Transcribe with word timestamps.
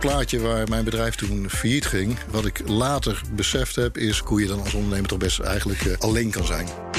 plaatje 0.00 0.40
waar 0.40 0.68
mijn 0.68 0.84
bedrijf 0.84 1.14
toen 1.14 1.50
failliet 1.50 1.86
ging. 1.86 2.18
Wat 2.30 2.46
ik 2.46 2.68
later 2.68 3.22
beseft 3.32 3.76
heb, 3.76 3.96
is 3.98 4.18
hoe 4.18 4.40
je 4.40 4.46
dan 4.46 4.60
als 4.60 4.74
ondernemer 4.74 5.08
toch 5.08 5.18
best 5.18 5.38
eigenlijk 5.38 5.84
uh, 5.84 5.94
alleen 5.98 6.30
kan 6.30 6.46
zijn. 6.46 6.89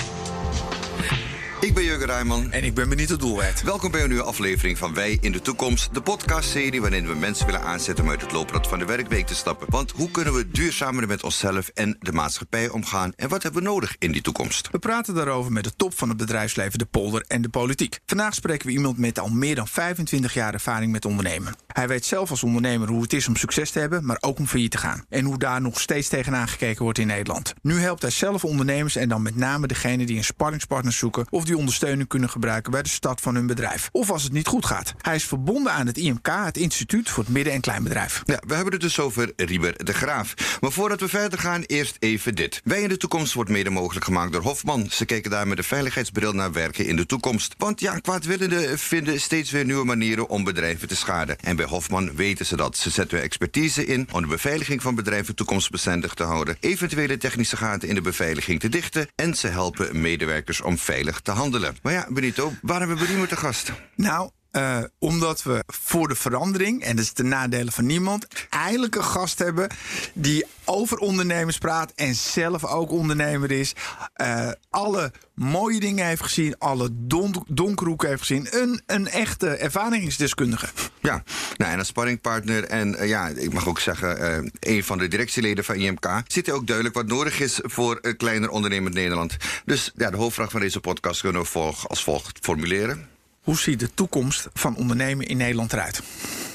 Ik 1.62 1.74
ben 1.74 1.84
Jurgen 1.84 2.06
Rijman. 2.06 2.52
En 2.52 2.64
ik 2.64 2.74
ben 2.74 2.90
Benito 2.90 3.16
Doelwijd. 3.16 3.64
Welkom 3.64 3.92
bij 3.92 4.02
een 4.02 4.08
nieuwe 4.08 4.24
aflevering 4.24 4.78
van 4.78 4.94
Wij 4.94 5.18
in 5.22 5.32
de 5.32 5.42
Toekomst. 5.42 5.94
De 5.94 6.02
podcastserie 6.02 6.82
waarin 6.82 7.08
we 7.08 7.14
mensen 7.14 7.46
willen 7.46 7.62
aanzetten 7.62 8.04
om 8.04 8.10
uit 8.10 8.22
het 8.22 8.32
looprad 8.32 8.68
van 8.68 8.80
de 8.80 8.86
werkweek 8.86 9.28
te 9.28 9.36
stappen. 9.36 9.68
Want 9.70 9.92
hoe 9.92 10.12
kunnen 10.12 10.34
we 10.34 10.50
duurzamer 10.50 11.08
met 11.08 11.24
onszelf 11.24 11.68
en 11.68 11.98
de 12.00 12.12
maatschappij 12.12 12.70
omgaan? 12.70 13.14
En 13.16 13.30
wat 13.30 13.44
hebben 13.44 13.64
we 13.64 13.70
nodig 13.70 13.96
in 14.00 14.12
die 14.12 14.22
toekomst? 14.22 14.70
We 14.72 14.80
praten 14.80 15.16
daarover 15.16 15.52
met 15.52 15.64
de 15.64 15.76
top 15.76 15.98
van 15.98 16.10
het 16.10 16.18
bedrijfsleven, 16.18 16.80
de 16.80 16.86
polder 16.86 17.24
en 17.28 17.42
de 17.42 17.50
politiek. 17.50 18.00
Vandaag 18.06 18.34
spreken 18.34 18.68
we 18.68 18.74
iemand 18.74 18.98
met 18.98 19.20
al 19.20 19.30
meer 19.30 19.56
dan 19.56 19.68
25 19.68 20.34
jaar 20.34 20.54
ervaring 20.54 20.92
met 20.92 21.06
ondernemen. 21.06 21.56
Hij 21.68 21.88
weet 21.88 22.06
zelf 22.06 22.30
als 22.30 22.44
ondernemer 22.44 22.88
hoe 22.88 23.02
het 23.02 23.14
is 23.14 23.28
om 23.28 23.36
succes 23.36 23.72
te 23.72 23.80
hebben, 23.80 24.06
maar 24.06 24.18
ook 24.20 24.40
om 24.40 24.48
failliet 24.48 24.72
te 24.72 24.78
gaan. 24.78 25.06
En 25.10 25.26
hoe 25.26 25.38
daar 25.38 25.62
nog 25.62 25.80
steeds 25.80 26.08
tegenaan 26.08 26.48
gekeken 26.48 26.84
wordt 26.84 27.00
in 27.00 27.08
Nederland. 27.08 27.54
Nu 27.62 27.80
helpt 27.80 28.02
hij 28.02 28.12
zelf 28.12 28.46
ondernemers 28.46 28.96
en 28.96 29.10
dan 29.10 29.22
met 29.22 29.36
name 29.36 29.68
degene 29.68 30.06
die 30.06 30.18
een 30.18 30.24
sparringspartner 30.24 30.94
zoeken 30.94 31.26
of 31.30 31.44
die 31.44 31.51
ondersteuning 31.58 32.08
kunnen 32.08 32.30
gebruiken 32.30 32.72
bij 32.72 32.82
de 32.82 32.90
start 32.90 33.22
van 33.22 33.36
hun 33.36 33.48
bedrijf. 33.48 33.90
Of 33.92 34.12
als 34.12 34.24
het 34.24 34.34
niet 34.34 34.48
goed 34.48 34.66
gaat. 34.66 34.94
Hij 35.02 35.16
is 35.16 35.24
verbonden 35.24 35.72
aan 35.74 35.88
het 35.88 35.98
IMK, 35.98 36.28
het 36.28 36.58
Instituut 36.58 37.10
voor 37.10 37.24
het 37.24 37.34
Midden- 37.34 37.54
en 37.54 37.62
Kleinbedrijf. 37.62 38.22
Ja, 38.26 38.40
we 38.48 38.54
hebben 38.54 38.74
het 38.74 38.82
dus 38.82 39.00
over 39.00 39.34
Rieber 39.36 39.86
de 39.86 39.94
Graaf. 39.94 40.58
Maar 40.62 40.72
voordat 40.72 41.00
we 41.00 41.08
verder 41.08 41.40
gaan, 41.40 41.62
eerst 41.62 41.96
even 42.00 42.36
dit. 42.36 42.62
Wij 42.64 42.82
in 42.82 42.90
de 42.90 42.98
toekomst 42.98 43.34
wordt 43.34 43.50
mede 43.50 43.70
mogelijk 43.70 44.06
gemaakt 44.06 44.32
door 44.32 44.42
Hofman. 44.42 44.88
Ze 44.90 45.06
kijken 45.06 45.32
daar 45.32 45.48
met 45.48 45.58
een 45.58 45.64
veiligheidsbril 45.64 46.34
naar 46.34 46.52
werken 46.52 46.86
in 46.86 46.96
de 46.96 47.06
toekomst. 47.06 47.56
Want 47.58 47.80
ja, 47.80 48.00
kwaadwillenden 48.00 48.80
vinden 48.80 49.22
steeds 49.22 49.52
weer 49.52 49.66
nieuwe 49.66 49.86
manieren 49.86 50.30
om 50.30 50.44
bedrijven 50.44 50.88
te 50.88 50.96
schaden. 50.96 51.40
En 51.40 51.56
bij 51.56 51.66
Hofman 51.66 52.16
weten 52.16 52.46
ze 52.46 52.56
dat. 52.56 52.78
Ze 52.78 52.90
zetten 52.90 53.22
expertise 53.22 53.86
in 53.86 54.08
om 54.12 54.22
de 54.22 54.28
beveiliging 54.28 54.82
van 54.82 54.96
bedrijven 54.96 55.36
toekomstbestendig 55.36 56.14
te 56.14 56.24
houden, 56.24 56.58
eventuele 56.60 57.18
technische 57.18 57.58
gaten 57.58 57.90
in 57.90 57.96
de 57.96 58.02
beveiliging 58.02 58.60
te 58.60 58.70
dichten 58.70 59.08
en 59.16 59.36
ze 59.36 59.48
helpen 59.48 60.02
medewerkers 60.02 60.62
om 60.62 60.78
veilig 60.78 61.20
te 61.20 61.32
handelen. 61.32 61.41
Maar 61.82 61.94
ja, 61.94 62.08
Benito, 62.10 62.52
waar 62.62 62.80
hebben 62.80 62.98
we 62.98 63.06
Riemer 63.06 63.28
te 63.28 63.36
gast? 63.36 63.72
Nou, 63.96 64.30
uh, 64.52 64.78
omdat 65.00 65.44
we 65.44 65.64
voor 65.68 66.08
de 66.08 66.16
verandering, 66.16 66.84
en 66.84 66.96
dat 66.96 67.06
is 67.06 67.14
de 67.14 67.24
nadelen 67.24 67.74
van 67.74 67.86
niemand, 67.86 68.28
eigenlijk 68.50 68.96
een 68.96 69.04
gast 69.04 69.40
hebben 69.40 69.70
die 70.14 70.46
over 70.66 70.98
ondernemers 70.98 71.58
praat 71.58 71.92
en 71.96 72.16
zelf 72.16 72.66
ook 72.66 72.92
ondernemer 72.92 73.52
is. 73.52 73.74
Uh, 74.22 74.50
alle 74.70 75.12
mooie 75.34 75.80
dingen 75.80 76.06
heeft 76.06 76.24
gezien, 76.24 76.58
alle 76.58 76.90
don 76.92 77.46
donkerhoeken 77.48 78.10
heeft 78.10 78.22
gezien. 78.22 78.48
Een, 78.52 78.82
een 78.86 79.08
echte 79.08 79.48
ervaringsdeskundige. 79.48 80.68
Ja, 81.00 81.24
nou, 81.58 81.72
en 81.72 81.78
als 81.78 81.88
sparringpartner 81.88 82.64
en 82.64 82.94
uh, 82.94 83.08
ja, 83.08 83.28
ik 83.28 83.54
mag 83.54 83.68
ook 83.68 83.80
zeggen, 83.80 84.52
een 84.60 84.84
van 84.84 84.98
de 84.98 85.08
directieleden 85.08 85.64
van 85.64 85.76
IMK, 85.76 86.22
zit 86.28 86.48
er 86.48 86.54
ook 86.54 86.68
duidelijk 86.68 86.96
wat 86.96 87.08
nodig 87.08 87.40
is 87.40 87.60
voor 87.64 88.00
een 88.02 88.18
kleiner 88.18 88.50
ondernemend 88.50 88.94
Nederland. 88.94 89.38
Dus 89.66 89.92
ja, 89.96 90.10
de 90.10 90.18
hoofdvraag 90.18 90.52
van 90.52 90.60
deze 90.60 90.80
podcast 90.80 91.22
kunnen 91.22 91.42
we 91.42 91.48
volg, 91.48 91.90
als 91.90 92.04
volgt 92.04 92.40
formuleren. 92.42 93.11
Hoe 93.42 93.58
ziet 93.58 93.80
de 93.80 93.94
toekomst 93.94 94.48
van 94.54 94.76
ondernemen 94.76 95.28
in 95.28 95.38
Nederland 95.38 95.74
eruit? 95.74 96.02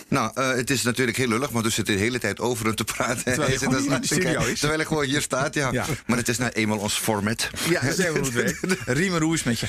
Nou, 0.08 0.30
uh, 0.38 0.48
het 0.48 0.70
is 0.70 0.82
natuurlijk 0.82 1.16
heel 1.16 1.28
lullig, 1.28 1.50
want 1.50 1.64
we 1.64 1.70
zitten 1.70 1.94
de 1.94 2.00
hele 2.00 2.18
tijd 2.18 2.40
over 2.40 2.66
hem 2.66 2.74
te 2.74 2.84
praten. 2.84 3.24
Terwijl 3.24 3.50
je 3.50 3.58
gewoon 3.58 3.84
in 3.84 4.00
de 4.00 4.06
studio 4.06 4.40
is. 4.40 4.58
Terwijl 4.58 4.78
hij 4.78 4.88
gewoon 4.88 5.04
hier 5.04 5.20
staat, 5.20 5.54
ja. 5.54 5.72
ja. 5.72 5.84
Maar 6.06 6.16
het 6.16 6.28
is 6.28 6.38
nou 6.38 6.50
eenmaal 6.52 6.78
ons 6.78 6.94
format. 6.94 7.50
Ja, 7.68 7.80
dat 7.80 7.98
is 7.98 8.06
goed 8.06 8.34
is 8.34 9.40
het 9.40 9.44
met 9.44 9.58
je? 9.58 9.66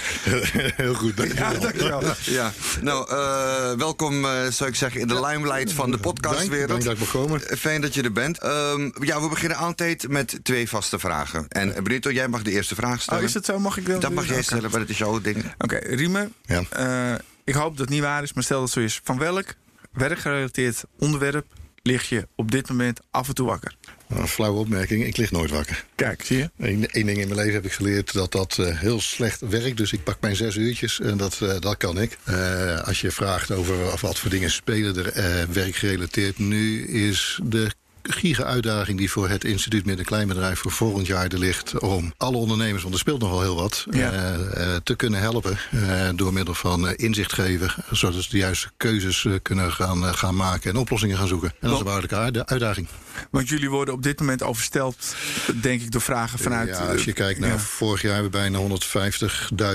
heel 0.75 0.93
goed, 0.93 1.17
dankjewel. 1.17 1.51
Ja, 1.51 1.59
dankjewel. 1.59 2.01
Ja, 2.21 2.53
nou, 2.81 3.11
uh, 3.11 3.77
welkom, 3.77 4.25
uh, 4.25 4.47
zou 4.49 4.69
ik 4.69 4.75
zeggen, 4.75 5.01
in 5.01 5.07
de 5.07 5.25
limelight 5.25 5.73
van 5.73 5.91
de 5.91 5.97
podcastwereld. 5.97 6.67
Dank, 6.67 6.83
dank 6.83 6.97
dat 6.97 7.07
ik 7.07 7.13
komen. 7.13 7.41
Fijn 7.41 7.81
dat 7.81 7.93
je 7.93 8.01
er 8.01 8.11
bent. 8.11 8.43
Um, 8.43 8.93
ja, 8.99 9.21
we 9.21 9.29
beginnen 9.29 9.57
altijd 9.57 10.07
met 10.07 10.39
twee 10.43 10.69
vaste 10.69 10.99
vragen. 10.99 11.45
En 11.47 11.83
Brito, 11.83 12.11
jij 12.11 12.27
mag 12.27 12.41
de 12.41 12.51
eerste 12.51 12.75
vraag 12.75 13.01
stellen. 13.01 13.21
Oh, 13.21 13.27
is 13.27 13.33
het 13.33 13.45
zo? 13.45 13.59
Mag 13.59 13.77
ik 13.77 13.85
dan? 13.85 13.99
Dat 13.99 14.11
mag 14.11 14.27
jij 14.27 14.41
stellen, 14.41 14.71
maar 14.71 14.79
het 14.79 14.89
is 14.89 14.97
jouw 14.97 15.21
ding. 15.21 15.37
Oké, 15.37 15.75
okay, 15.75 15.95
Riemer. 15.95 16.29
Ja. 16.45 17.19
ik 17.43 17.53
hoop 17.53 17.69
dat 17.69 17.79
het 17.79 17.89
niet 17.89 18.01
waar 18.01 18.23
is, 18.23 18.33
maar 18.33 18.43
stel 18.43 18.59
dat 18.59 18.65
het 18.65 18.77
zo 18.77 18.83
is. 18.83 19.01
Van 19.03 19.17
welk 19.17 19.55
werkgerelateerd 19.97 20.83
onderwerp 20.99 21.45
lig 21.81 22.09
je 22.09 22.27
op 22.35 22.51
dit 22.51 22.69
moment 22.69 22.99
af 23.11 23.27
en 23.27 23.35
toe 23.35 23.47
wakker? 23.47 23.75
Een 24.07 24.27
flauwe 24.27 24.59
opmerking, 24.59 25.05
ik 25.05 25.17
lig 25.17 25.31
nooit 25.31 25.51
wakker. 25.51 25.85
Kijk, 25.95 26.23
zie 26.23 26.37
je? 26.37 26.49
Eén 26.57 26.87
ding 26.91 27.07
in 27.07 27.15
mijn 27.15 27.35
leven 27.35 27.53
heb 27.53 27.65
ik 27.65 27.71
geleerd 27.71 28.13
dat 28.13 28.31
dat 28.31 28.57
uh, 28.59 28.79
heel 28.79 29.01
slecht 29.01 29.39
werkt. 29.39 29.77
Dus 29.77 29.93
ik 29.93 30.03
pak 30.03 30.17
mijn 30.21 30.35
zes 30.35 30.55
uurtjes 30.55 30.99
en 30.99 31.17
dat, 31.17 31.39
uh, 31.43 31.59
dat 31.59 31.77
kan 31.77 32.01
ik. 32.01 32.17
Uh, 32.29 32.81
als 32.81 33.01
je 33.01 33.11
vraagt 33.11 33.51
over 33.51 33.75
wat 34.01 34.19
voor 34.19 34.29
dingen 34.29 34.51
spelen 34.51 35.13
er 35.13 35.53
werkgerelateerd 35.53 36.39
nu, 36.39 36.87
is 36.87 37.39
de 37.43 37.71
giga-uitdaging 38.07 38.97
die 38.97 39.11
voor 39.11 39.29
het 39.29 39.43
instituut 39.43 39.85
Midden- 39.85 40.05
en 40.05 40.11
Kleinbedrijf 40.11 40.59
voor 40.59 40.71
volgend 40.71 41.07
jaar 41.07 41.27
er 41.27 41.39
ligt 41.39 41.79
om 41.79 42.13
alle 42.17 42.37
ondernemers, 42.37 42.81
want 42.81 42.93
er 42.93 42.99
speelt 42.99 43.21
nogal 43.21 43.41
heel 43.41 43.55
wat, 43.55 43.85
ja. 43.91 44.35
uh, 44.35 44.75
te 44.83 44.95
kunnen 44.95 45.19
helpen 45.19 45.57
uh, 45.73 46.09
door 46.15 46.33
middel 46.33 46.53
van 46.53 46.95
inzicht 46.95 47.33
geven, 47.33 47.73
zodat 47.91 48.23
ze 48.23 48.29
de 48.29 48.37
juiste 48.37 48.69
keuzes 48.77 49.27
kunnen 49.41 49.71
gaan, 49.71 50.15
gaan 50.15 50.35
maken 50.35 50.69
en 50.69 50.77
oplossingen 50.77 51.17
gaan 51.17 51.27
zoeken. 51.27 51.49
En 51.49 51.55
dat 51.59 51.71
is 51.71 51.77
een 51.77 51.83
behoorlijke 51.83 52.45
uitdaging. 52.45 52.87
Want 53.31 53.49
jullie 53.49 53.69
worden 53.69 53.93
op 53.93 54.03
dit 54.03 54.19
moment 54.19 54.43
oversteld, 54.43 55.15
denk 55.61 55.81
ik, 55.81 55.91
door 55.91 56.01
vragen 56.01 56.39
vanuit. 56.39 56.67
Ja, 56.67 56.91
als 56.91 57.03
je 57.03 57.13
kijkt 57.13 57.39
naar 57.39 57.49
ja. 57.49 57.59
vorig 57.59 58.01
jaar 58.01 58.13
hebben 58.13 58.31
bijna 58.31 58.59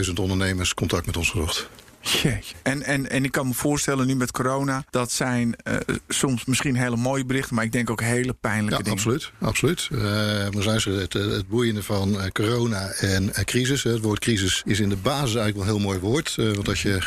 150.000 0.06 0.12
ondernemers 0.14 0.74
contact 0.74 1.06
met 1.06 1.16
ons 1.16 1.30
gezocht. 1.30 1.68
Jeetje. 2.02 2.54
En, 2.62 2.82
en, 2.82 3.10
en 3.10 3.24
ik 3.24 3.32
kan 3.32 3.46
me 3.46 3.54
voorstellen 3.54 4.06
nu 4.06 4.16
met 4.16 4.30
corona, 4.30 4.84
dat 4.90 5.12
zijn 5.12 5.54
uh, 5.68 5.76
soms 6.08 6.44
misschien 6.44 6.76
hele 6.76 6.96
mooie 6.96 7.24
berichten, 7.24 7.54
maar 7.54 7.64
ik 7.64 7.72
denk 7.72 7.90
ook 7.90 8.00
hele 8.00 8.32
pijnlijke 8.32 8.76
ja, 8.76 8.82
dingen. 8.82 8.92
Absoluut, 8.92 9.32
absoluut. 9.38 9.88
Uh, 9.92 10.00
maar 10.50 10.62
zijn 10.62 10.80
ze 10.80 10.90
het, 10.90 11.12
het 11.12 11.48
boeiende 11.48 11.82
van 11.82 12.30
corona 12.32 12.90
en 12.90 13.30
crisis. 13.44 13.82
Het 13.82 14.00
woord 14.00 14.18
crisis 14.18 14.62
is 14.64 14.80
in 14.80 14.88
de 14.88 14.96
basis 14.96 15.34
eigenlijk 15.34 15.56
wel 15.56 15.62
een 15.62 15.72
heel 15.72 15.88
mooi 15.88 15.98
woord. 15.98 16.34
want 16.36 16.68
als 16.68 16.82
je 16.82 16.98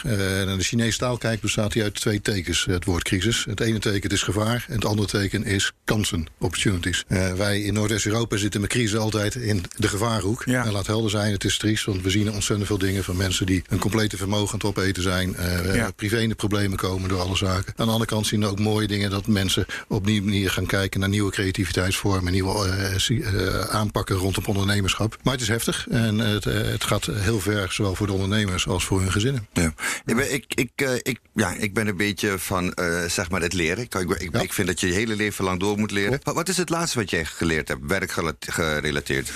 naar 0.45 0.57
de 0.57 0.63
Chinese 0.63 0.97
taal 0.97 1.17
kijkt, 1.17 1.41
bestaat 1.41 1.73
hij 1.73 1.83
uit 1.83 1.93
twee 1.93 2.21
tekens, 2.21 2.65
het 2.65 2.85
woord 2.85 3.03
crisis. 3.03 3.45
Het 3.49 3.59
ene 3.59 3.79
teken 3.79 4.09
is 4.09 4.21
gevaar 4.21 4.65
en 4.67 4.75
het 4.75 4.85
andere 4.85 5.07
teken 5.07 5.43
is 5.43 5.71
kansen, 5.85 6.27
opportunities. 6.39 7.03
wij 7.37 7.61
in 7.61 7.73
Noordwest-Europa 7.73 8.37
zitten 8.37 8.61
met 8.61 8.69
crisis 8.69 8.97
altijd 8.97 9.35
in 9.35 9.63
de 9.77 9.87
gevaarhoek. 9.87 10.43
Ja. 10.45 10.65
En 10.65 10.71
laat 10.71 10.87
helder 10.87 11.09
zijn, 11.09 11.31
het 11.31 11.43
is 11.43 11.57
triest, 11.57 11.85
want 11.85 12.01
we 12.01 12.09
zien 12.09 12.31
ontzettend 12.31 12.67
veel 12.67 12.77
dingen 12.77 13.03
van 13.03 13.15
mensen 13.15 13.45
die 13.45 13.63
een 13.67 13.79
complete 13.79 14.17
vermogen 14.17 14.53
aan 14.53 14.59
het 14.59 14.63
opeten 14.63 14.84
te 14.91 15.01
zijn. 15.01 15.35
Uh, 15.39 15.75
Ja. 15.75 15.91
Privé 15.95 16.17
in 16.19 16.29
de 16.29 16.35
problemen 16.35 16.77
komen 16.77 17.09
door 17.09 17.19
alle 17.19 17.35
zaken. 17.35 17.73
Aan 17.75 17.85
de 17.85 17.91
andere 17.91 18.05
kant 18.09 18.27
zien 18.27 18.39
we 18.39 18.45
ook 18.47 18.59
mooie 18.59 18.87
dingen 18.87 19.09
dat 19.09 19.27
mensen 19.27 19.65
op 19.87 20.05
die 20.05 20.21
manier 20.21 20.49
gaan 20.49 20.65
kijken 20.65 20.99
naar 20.99 21.09
nieuwe 21.09 21.31
creativiteitsvormen, 21.31 22.31
nieuwe 22.31 22.97
uh, 23.09 23.19
uh, 23.33 23.59
aanpakken 23.59 24.15
rondom 24.15 24.43
ondernemerschap. 24.45 25.17
Maar 25.23 25.33
het 25.33 25.41
is 25.41 25.47
heftig 25.47 25.87
en 25.89 26.17
het, 26.17 26.43
het 26.43 26.83
gaat 26.83 27.05
heel 27.05 27.39
ver, 27.39 27.71
zowel 27.71 27.95
voor 27.95 28.07
de 28.07 28.13
ondernemers 28.13 28.67
als 28.67 28.85
voor 28.85 28.99
hun 29.01 29.11
gezinnen. 29.11 29.47
Ja. 29.53 29.73
Ik, 30.05 30.15
ben, 30.15 30.33
ik, 30.33 30.45
ik, 30.55 30.71
uh, 30.81 30.89
ik, 31.01 31.19
ja, 31.33 31.53
ik 31.53 31.73
ben 31.73 31.87
een 31.87 31.97
beetje 31.97 32.39
van 32.39 32.73
uh, 32.79 33.03
zeg 33.07 33.29
maar 33.29 33.41
het 33.41 33.53
leren. 33.53 33.83
Ik, 33.83 33.95
ik, 33.95 34.09
ik, 34.11 34.29
Ja. 34.33 34.41
ik 34.41 34.53
vind 34.53 34.67
dat 34.67 34.79
je 34.79 34.87
je 34.87 34.93
hele 34.93 35.15
leven 35.15 35.43
lang 35.45 35.59
door 35.59 35.77
moet 35.77 35.91
leren. 35.91 36.19
Wat, 36.23 36.35
wat 36.35 36.49
is 36.49 36.57
het 36.57 36.69
laatste 36.69 36.99
wat 36.99 37.09
jij 37.09 37.25
geleerd 37.25 37.67
hebt, 37.67 37.81
werkgerelateerd? 37.87 39.31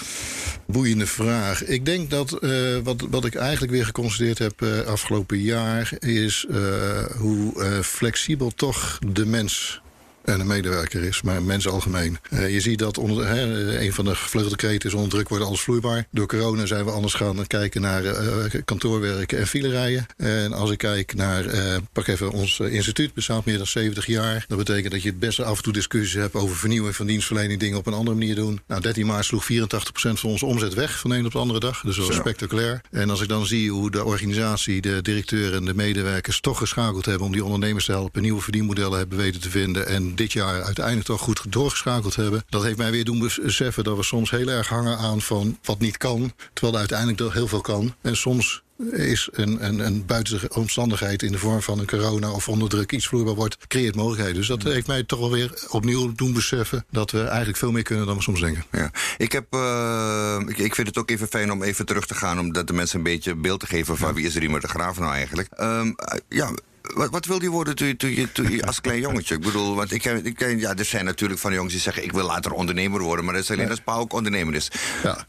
Boeiende 0.67 1.07
vraag. 1.07 1.63
Ik 1.65 1.85
denk 1.85 2.09
dat 2.09 2.33
eh, 2.33 2.77
wat, 2.83 3.05
wat 3.09 3.25
ik 3.25 3.35
eigenlijk 3.35 3.71
weer 3.71 3.85
geconstateerd 3.85 4.37
heb 4.37 4.61
eh, 4.61 4.79
afgelopen 4.79 5.38
jaar 5.43 5.91
is 5.99 6.45
eh, 6.49 7.05
hoe 7.17 7.63
eh, 7.63 7.79
flexibel 7.79 8.51
toch 8.51 8.99
de 9.07 9.25
mens 9.25 9.81
en 10.29 10.39
een 10.39 10.47
medewerker 10.47 11.03
is, 11.03 11.21
maar 11.21 11.43
mensen 11.43 11.71
algemeen. 11.71 12.17
Eh, 12.29 12.53
je 12.53 12.59
ziet 12.59 12.79
dat 12.79 12.97
onder, 12.97 13.27
hè, 13.27 13.79
een 13.79 13.93
van 13.93 14.05
de 14.05 14.15
gevleugelde 14.15 14.55
kreten 14.55 14.89
is 14.89 14.95
onder 14.95 15.09
druk 15.09 15.29
wordt 15.29 15.43
alles 15.43 15.61
vloeibaar. 15.61 16.07
Door 16.11 16.27
corona 16.27 16.65
zijn 16.65 16.85
we 16.85 16.91
anders 16.91 17.13
gaan 17.13 17.47
kijken 17.47 17.81
naar 17.81 18.05
eh, 18.05 18.61
kantoorwerken 18.65 19.37
en 19.37 19.47
filerijen. 19.47 20.05
En 20.17 20.53
als 20.53 20.71
ik 20.71 20.77
kijk 20.77 21.15
naar, 21.15 21.45
eh, 21.45 21.75
pak 21.93 22.07
even 22.07 22.31
ons 22.31 22.59
instituut, 22.59 23.13
bestaat 23.13 23.45
meer 23.45 23.57
dan 23.57 23.67
70 23.67 24.05
jaar. 24.05 24.45
Dat 24.47 24.57
betekent 24.57 24.91
dat 24.91 25.01
je 25.01 25.09
het 25.09 25.19
best 25.19 25.41
af 25.41 25.57
en 25.57 25.63
toe 25.63 25.73
discussies 25.73 26.13
hebt 26.13 26.33
over 26.33 26.55
vernieuwing 26.55 26.95
van 26.95 27.05
dienstverlening, 27.05 27.59
dingen 27.59 27.77
op 27.77 27.87
een 27.87 27.93
andere 27.93 28.17
manier 28.17 28.35
doen. 28.35 28.61
Nou, 28.67 28.81
13 28.81 29.05
maart 29.05 29.25
sloeg 29.25 29.45
84% 29.45 30.19
van 30.19 30.29
onze 30.29 30.45
omzet 30.45 30.73
weg 30.73 30.99
van 30.99 31.09
de 31.09 31.15
een 31.15 31.25
op 31.25 31.31
de 31.31 31.37
andere 31.37 31.59
dag. 31.59 31.81
Dus 31.81 31.95
dat 31.95 32.07
was 32.07 32.15
spectaculair. 32.15 32.81
En 32.91 33.09
als 33.09 33.21
ik 33.21 33.27
dan 33.27 33.45
zie 33.45 33.71
hoe 33.71 33.91
de 33.91 34.05
organisatie, 34.05 34.81
de 34.81 35.01
directeur 35.01 35.53
en 35.53 35.65
de 35.65 35.73
medewerkers 35.73 36.39
toch 36.39 36.57
geschakeld 36.57 37.05
hebben 37.05 37.25
om 37.25 37.33
die 37.33 37.43
ondernemers 37.43 37.85
te 37.85 37.91
helpen, 37.91 38.21
nieuwe 38.21 38.41
verdienmodellen 38.41 38.97
hebben 38.97 39.17
weten 39.17 39.41
te 39.41 39.49
vinden 39.49 39.87
en 39.87 40.15
dit 40.19 40.31
jaar 40.31 40.63
uiteindelijk 40.63 41.05
toch 41.05 41.21
goed 41.21 41.41
doorgeschakeld 41.49 42.15
hebben. 42.15 42.43
Dat 42.49 42.63
heeft 42.63 42.77
mij 42.77 42.91
weer 42.91 43.05
doen 43.05 43.19
beseffen 43.19 43.83
dat 43.83 43.97
we 43.97 44.03
soms 44.03 44.29
heel 44.29 44.47
erg 44.47 44.67
hangen 44.67 44.97
aan 44.97 45.21
van 45.21 45.57
wat 45.63 45.79
niet 45.79 45.97
kan, 45.97 46.33
terwijl 46.53 46.73
er 46.73 46.79
uiteindelijk 46.79 47.19
toch 47.19 47.33
heel 47.33 47.47
veel 47.47 47.61
kan. 47.61 47.95
En 48.01 48.17
soms 48.17 48.63
is 48.91 49.29
een, 49.31 49.65
een, 49.65 49.79
een 49.79 50.05
buitenste 50.05 50.49
omstandigheid 50.53 51.23
in 51.23 51.31
de 51.31 51.37
vorm 51.37 51.61
van 51.61 51.79
een 51.79 51.87
corona 51.87 52.31
of 52.31 52.47
onder 52.49 52.69
druk 52.69 52.91
iets 52.91 53.07
vloeibaar 53.07 53.35
wordt, 53.35 53.57
creëert 53.67 53.95
mogelijkheden. 53.95 54.35
Dus 54.35 54.47
dat 54.47 54.63
heeft 54.63 54.87
mij 54.87 55.03
toch 55.03 55.19
wel 55.19 55.31
weer 55.31 55.67
opnieuw 55.69 56.13
doen 56.15 56.33
beseffen 56.33 56.85
dat 56.91 57.11
we 57.11 57.23
eigenlijk 57.23 57.57
veel 57.57 57.71
meer 57.71 57.83
kunnen 57.83 58.05
dan 58.05 58.15
we 58.15 58.21
soms 58.21 58.39
denken. 58.39 58.63
Ja. 58.71 58.91
Ik, 59.17 59.31
heb, 59.31 59.45
uh, 59.55 60.39
ik, 60.47 60.57
ik 60.57 60.75
vind 60.75 60.87
het 60.87 60.97
ook 60.97 61.09
even 61.09 61.27
fijn 61.27 61.51
om 61.51 61.63
even 61.63 61.85
terug 61.85 62.05
te 62.05 62.15
gaan, 62.15 62.39
om 62.39 62.53
dat 62.53 62.67
de 62.67 62.73
mensen 62.73 62.97
een 62.97 63.03
beetje 63.03 63.35
beeld 63.35 63.59
te 63.59 63.67
geven 63.67 63.97
van 63.97 64.13
wie 64.13 64.25
is 64.25 64.35
Riemer 64.35 64.61
de 64.61 64.67
Graaf 64.67 64.99
nou 64.99 65.13
eigenlijk. 65.13 65.49
Um, 65.61 65.95
ja, 66.29 66.51
wat, 66.93 67.09
wat 67.09 67.25
wilde 67.25 67.43
je 67.43 67.51
worden 67.51 67.75
toen 67.75 67.95
toen, 67.97 68.15
je, 68.15 68.31
toen 68.31 68.51
je 68.51 68.65
als 68.65 68.81
klein 68.81 68.99
jongetje? 68.99 69.35
Ik 69.35 69.41
bedoel, 69.41 69.75
want 69.75 69.91
ik, 69.91 70.01
ken- 70.01 70.25
ik, 70.25 70.35
ken- 70.35 70.59
ja, 70.59 70.75
er 70.75 70.85
zijn 70.85 71.05
natuurlijk 71.05 71.39
van 71.39 71.53
jongens 71.53 71.73
die 71.73 71.81
zeggen... 71.81 72.03
ik 72.03 72.11
wil 72.11 72.25
later 72.25 72.51
ondernemer 72.51 73.01
worden, 73.01 73.25
maar 73.25 73.33
dat 73.33 73.43
is 73.43 73.51
alleen 73.51 73.69
als 73.69 73.79
pa 73.81 73.93
ook 73.95 74.13
ondernemer 74.13 74.55
is. 74.55 74.71
Ja, 75.03 75.27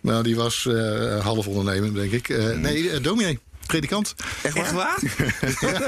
nou 0.00 0.22
die 0.22 0.36
was 0.36 0.66
eh, 0.66 1.20
half 1.24 1.46
ondernemer, 1.46 1.94
denk 1.94 2.12
ik. 2.12 2.28
Eh, 2.28 2.56
Nee, 2.56 2.90
eh, 2.90 3.02
dominee. 3.02 3.38
Predikant. 3.66 4.14
Echt 4.42 4.72
waar? 4.72 4.98
Echt 5.40 5.60
waar? 5.60 5.80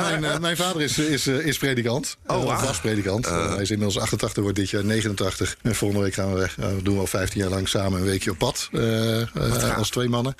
mijn, 0.20 0.24
eh, 0.24 0.38
mijn 0.38 0.56
vader 0.56 0.82
is, 0.82 0.98
is, 0.98 1.26
eh, 1.26 1.46
is 1.46 1.58
predikant. 1.58 2.16
Oh, 2.26 2.36
Eh, 2.36 2.44
wauw. 2.44 2.64
was 2.66 2.80
predikant. 2.80 3.26
Eh, 3.26 3.52
hij 3.52 3.62
is 3.62 3.70
inmiddels 3.70 3.98
88, 4.02 4.42
wordt 4.42 4.58
dit 4.58 4.70
jaar 4.70 4.84
89. 4.84 5.56
En 5.62 5.74
volgende 5.74 6.04
week 6.04 6.14
gaan 6.14 6.32
we 6.32 6.38
weg. 6.38 6.56
Nou, 6.56 6.76
we 6.76 6.82
doen 6.82 6.98
al 6.98 7.06
15 7.06 7.40
jaar 7.40 7.50
lang 7.50 7.68
samen 7.68 7.98
een 8.00 8.06
weekje 8.06 8.30
op 8.30 8.38
pad. 8.38 8.68
eh, 8.72 9.20
eh, 9.20 9.76
als 9.76 9.90
twee 9.90 10.08
mannen. 10.08 10.34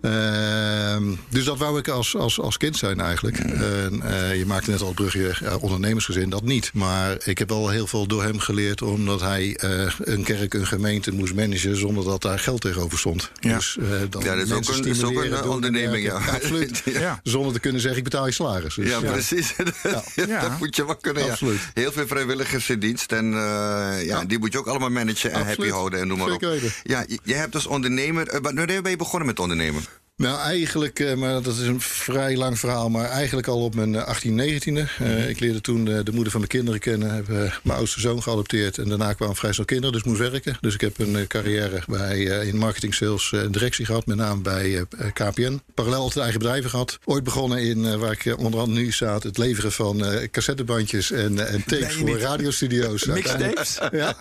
Ehm, 0.00 1.04
dus 1.28 1.44
dat 1.44 1.58
wou 1.58 1.78
ik 1.78 1.88
als, 1.88 2.16
als, 2.16 2.40
als 2.40 2.56
kind 2.56 2.76
zijn 2.76 3.00
eigenlijk. 3.00 3.38
En, 3.38 4.02
eh, 4.02 4.36
je 4.38 4.46
maakte 4.46 4.70
net 4.70 4.80
al 4.80 4.86
het 4.86 4.96
brugje 4.96 5.34
ondernemersgezin, 5.60 6.30
dat 6.30 6.42
niet. 6.42 6.70
Maar 6.74 7.16
ik 7.24 7.38
heb 7.38 7.48
wel 7.48 7.68
heel 7.68 7.86
veel 7.86 8.06
door 8.06 8.22
hem 8.22 8.38
geleerd... 8.38 8.82
omdat 8.82 9.20
hij 9.20 9.56
eh, 9.56 9.92
een 9.98 10.22
kerk, 10.24 10.54
een 10.54 10.66
gemeente 10.66 11.10
moest 11.12 11.34
managen... 11.34 11.76
zonder 11.76 12.04
dat 12.04 12.22
daar 12.22 12.38
geld 12.38 12.60
tegenover 12.60 12.98
stond. 12.98 13.30
Ja. 13.40 13.54
Dus, 13.56 13.76
eh, 13.80 13.86
dan 14.10 14.22
Ja, 14.24 14.34
dat 14.34 14.46
is 14.46 14.52
ook 14.52 14.64
mensen 14.66 14.74
een- 14.74 14.82
dat 14.82 14.96
is 14.96 15.02
ook 15.04 15.24
een, 15.24 15.30
doen 15.42 15.52
onderneming, 15.52 16.04
ja. 16.04 16.14
Absoluut. 16.32 16.82
Ja. 17.06 17.20
Zonder 17.22 17.52
te 17.52 17.60
kunnen 17.60 17.80
zeggen, 17.80 17.98
ik 17.98 18.04
betaal 18.04 18.26
je 18.26 18.32
salaris. 18.32 18.74
Dus, 18.74 18.88
Ja, 18.88 18.98
ja. 19.02 19.10
precies. 19.12 19.54
Ja. 20.26 20.40
dat 20.40 20.58
moet 20.58 20.76
je 20.76 20.86
wel 20.86 20.96
kunnen. 20.96 21.24
Ja. 21.24 21.30
Absoluut. 21.30 21.60
Heel 21.74 21.92
veel 21.92 22.06
vrijwilligers 22.06 22.70
in 22.70 22.78
dienst. 22.78 23.12
En 23.12 23.24
eh, 23.34 24.04
ja, 24.06 24.24
die 24.24 24.38
moet 24.38 24.52
je 24.52 24.58
ook 24.58 24.66
allemaal 24.66 24.90
managen 24.90 25.30
en 25.30 25.36
Absoluut. 25.36 25.56
happy 25.58 25.70
houden 25.72 26.00
en 26.00 26.06
noem 26.08 26.18
maar 26.18 26.26
op. 26.26 26.32
Zeker 26.32 26.50
weten. 26.50 26.72
Ja, 26.82 27.04
je, 27.08 27.18
je 27.22 27.34
hebt 27.34 27.54
als 27.54 27.66
ondernemer. 27.66 28.28
eh, 28.28 28.38
Wanneer 28.42 28.82
ben 28.82 28.90
je 28.90 28.96
begonnen 28.96 29.26
met 29.28 29.38
ondernemen? 29.38 29.82
Nou, 30.22 30.38
eigenlijk, 30.40 31.00
eh, 31.00 31.14
maar 31.14 31.42
dat 31.42 31.46
is 31.56 31.66
een 31.66 31.80
vrij 31.80 32.36
lang 32.36 32.58
verhaal, 32.58 32.88
maar 32.90 33.08
eigenlijk 33.10 33.46
al 33.46 33.64
op 33.64 33.74
mijn 33.74 33.94
eh, 33.94 34.04
18, 34.04 34.36
19e. 34.36 34.88
Eh, 34.98 35.28
ik 35.28 35.40
leerde 35.40 35.60
toen 35.60 35.88
eh, 35.88 35.98
de 36.04 36.12
moeder 36.12 36.30
van 36.30 36.40
mijn 36.40 36.52
kinderen 36.52 36.80
kennen, 36.80 37.14
heb 37.14 37.28
eh, 37.28 37.36
mijn 37.62 37.78
oudste 37.78 38.00
zoon 38.00 38.22
geadopteerd 38.22 38.78
en 38.78 38.88
daarna 38.88 39.12
kwamen 39.12 39.36
vrij 39.36 39.52
snel 39.52 39.64
kinderen, 39.66 39.92
dus 39.92 40.02
moest 40.02 40.18
werken. 40.18 40.56
Dus 40.60 40.74
ik 40.74 40.80
heb 40.80 40.98
een 40.98 41.16
eh, 41.16 41.26
carrière 41.26 41.82
bij, 41.86 42.30
eh, 42.40 42.48
in 42.48 42.56
marketing, 42.56 42.94
sales 42.94 43.32
en 43.32 43.50
directie 43.52 43.84
gehad, 43.86 44.06
met 44.06 44.16
name 44.16 44.40
bij 44.40 44.76
eh, 44.98 45.12
KPN. 45.12 45.60
Parallel 45.74 46.00
altijd 46.00 46.20
eigen 46.24 46.38
bedrijven 46.40 46.70
gehad. 46.70 46.98
Ooit 47.04 47.24
begonnen 47.24 47.58
in, 47.58 47.84
eh, 47.84 47.94
waar 47.94 48.12
ik 48.12 48.24
eh, 48.26 48.38
onder 48.38 48.60
andere 48.60 48.80
nu 48.80 48.92
staat, 48.92 49.22
het 49.22 49.38
leveren 49.38 49.72
van 49.72 50.04
eh, 50.04 50.28
cassettebandjes 50.30 51.10
en, 51.10 51.38
eh, 51.46 51.54
en 51.54 51.64
tapes 51.64 51.96
Nee, 51.96 52.06
voor 52.06 52.18
radiostudio's. 52.18 53.04
Mixtapes? 53.14 53.78
Ja, 53.92 54.16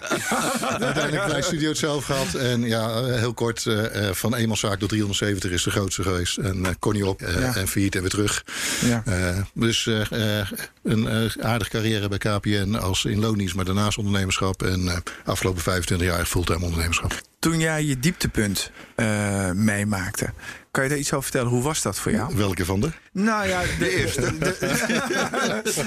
uiteindelijk 0.79 1.27
bij 1.27 1.41
Studio 1.51 1.69
het 1.69 1.77
zelf 1.77 2.05
gehad. 2.05 2.33
En 2.33 2.61
ja, 2.61 2.89
eh, 3.01 3.19
heel 3.19 3.33
kort, 3.33 3.65
eh, 3.65 4.07
eh, 4.07 4.13
van 4.13 4.35
eenmanszaak 4.35 4.79
tot 4.79 4.89
370 4.89 5.51
is 5.51 5.63
de 5.63 5.71
grootste 5.85 6.03
geweest. 6.03 6.37
En 6.37 6.65
eh, 6.65 6.71
kon 6.79 6.93
niet 6.93 7.03
op 7.03 7.21
eh, 7.21 7.39
Ja. 7.39 7.55
en 7.55 7.67
failliet 7.67 7.95
en 7.95 8.01
weer 8.01 8.09
terug. 8.09 8.43
Ja. 8.85 9.03
Eh, 9.05 9.37
dus 9.53 9.87
eh, 9.87 10.39
eh, 10.39 10.47
een 10.83 11.07
eh, 11.07 11.43
aardige 11.45 11.69
carrière 11.69 12.07
bij 12.07 12.17
KPN 12.17 12.75
als 12.75 13.05
in 13.05 13.19
loondienst, 13.19 13.55
maar 13.55 13.65
daarnaast 13.65 13.97
ondernemerschap. 13.97 14.63
En 14.63 14.87
eh, 14.87 14.97
afgelopen 15.25 15.61
25 15.61 16.07
jaar 16.07 16.25
fulltime 16.25 16.63
ondernemerschap. 16.63 17.21
Toen 17.39 17.59
jij 17.59 17.83
je 17.83 17.99
dieptepunt 17.99 18.71
eh, 18.95 19.51
meemaakte, 19.51 20.29
kan 20.71 20.83
je 20.83 20.89
daar 20.89 20.97
iets 20.99 21.11
over 21.13 21.23
vertellen? 21.23 21.49
Hoe 21.51 21.63
was 21.63 21.81
dat 21.81 21.99
voor 21.99 22.11
jou? 22.11 22.35
Welke 22.35 22.65
van 22.65 22.79
de? 22.79 22.89
Nou 23.17 23.47
ja, 23.47 23.61
de, 23.79 23.89
eerste. 23.97 24.21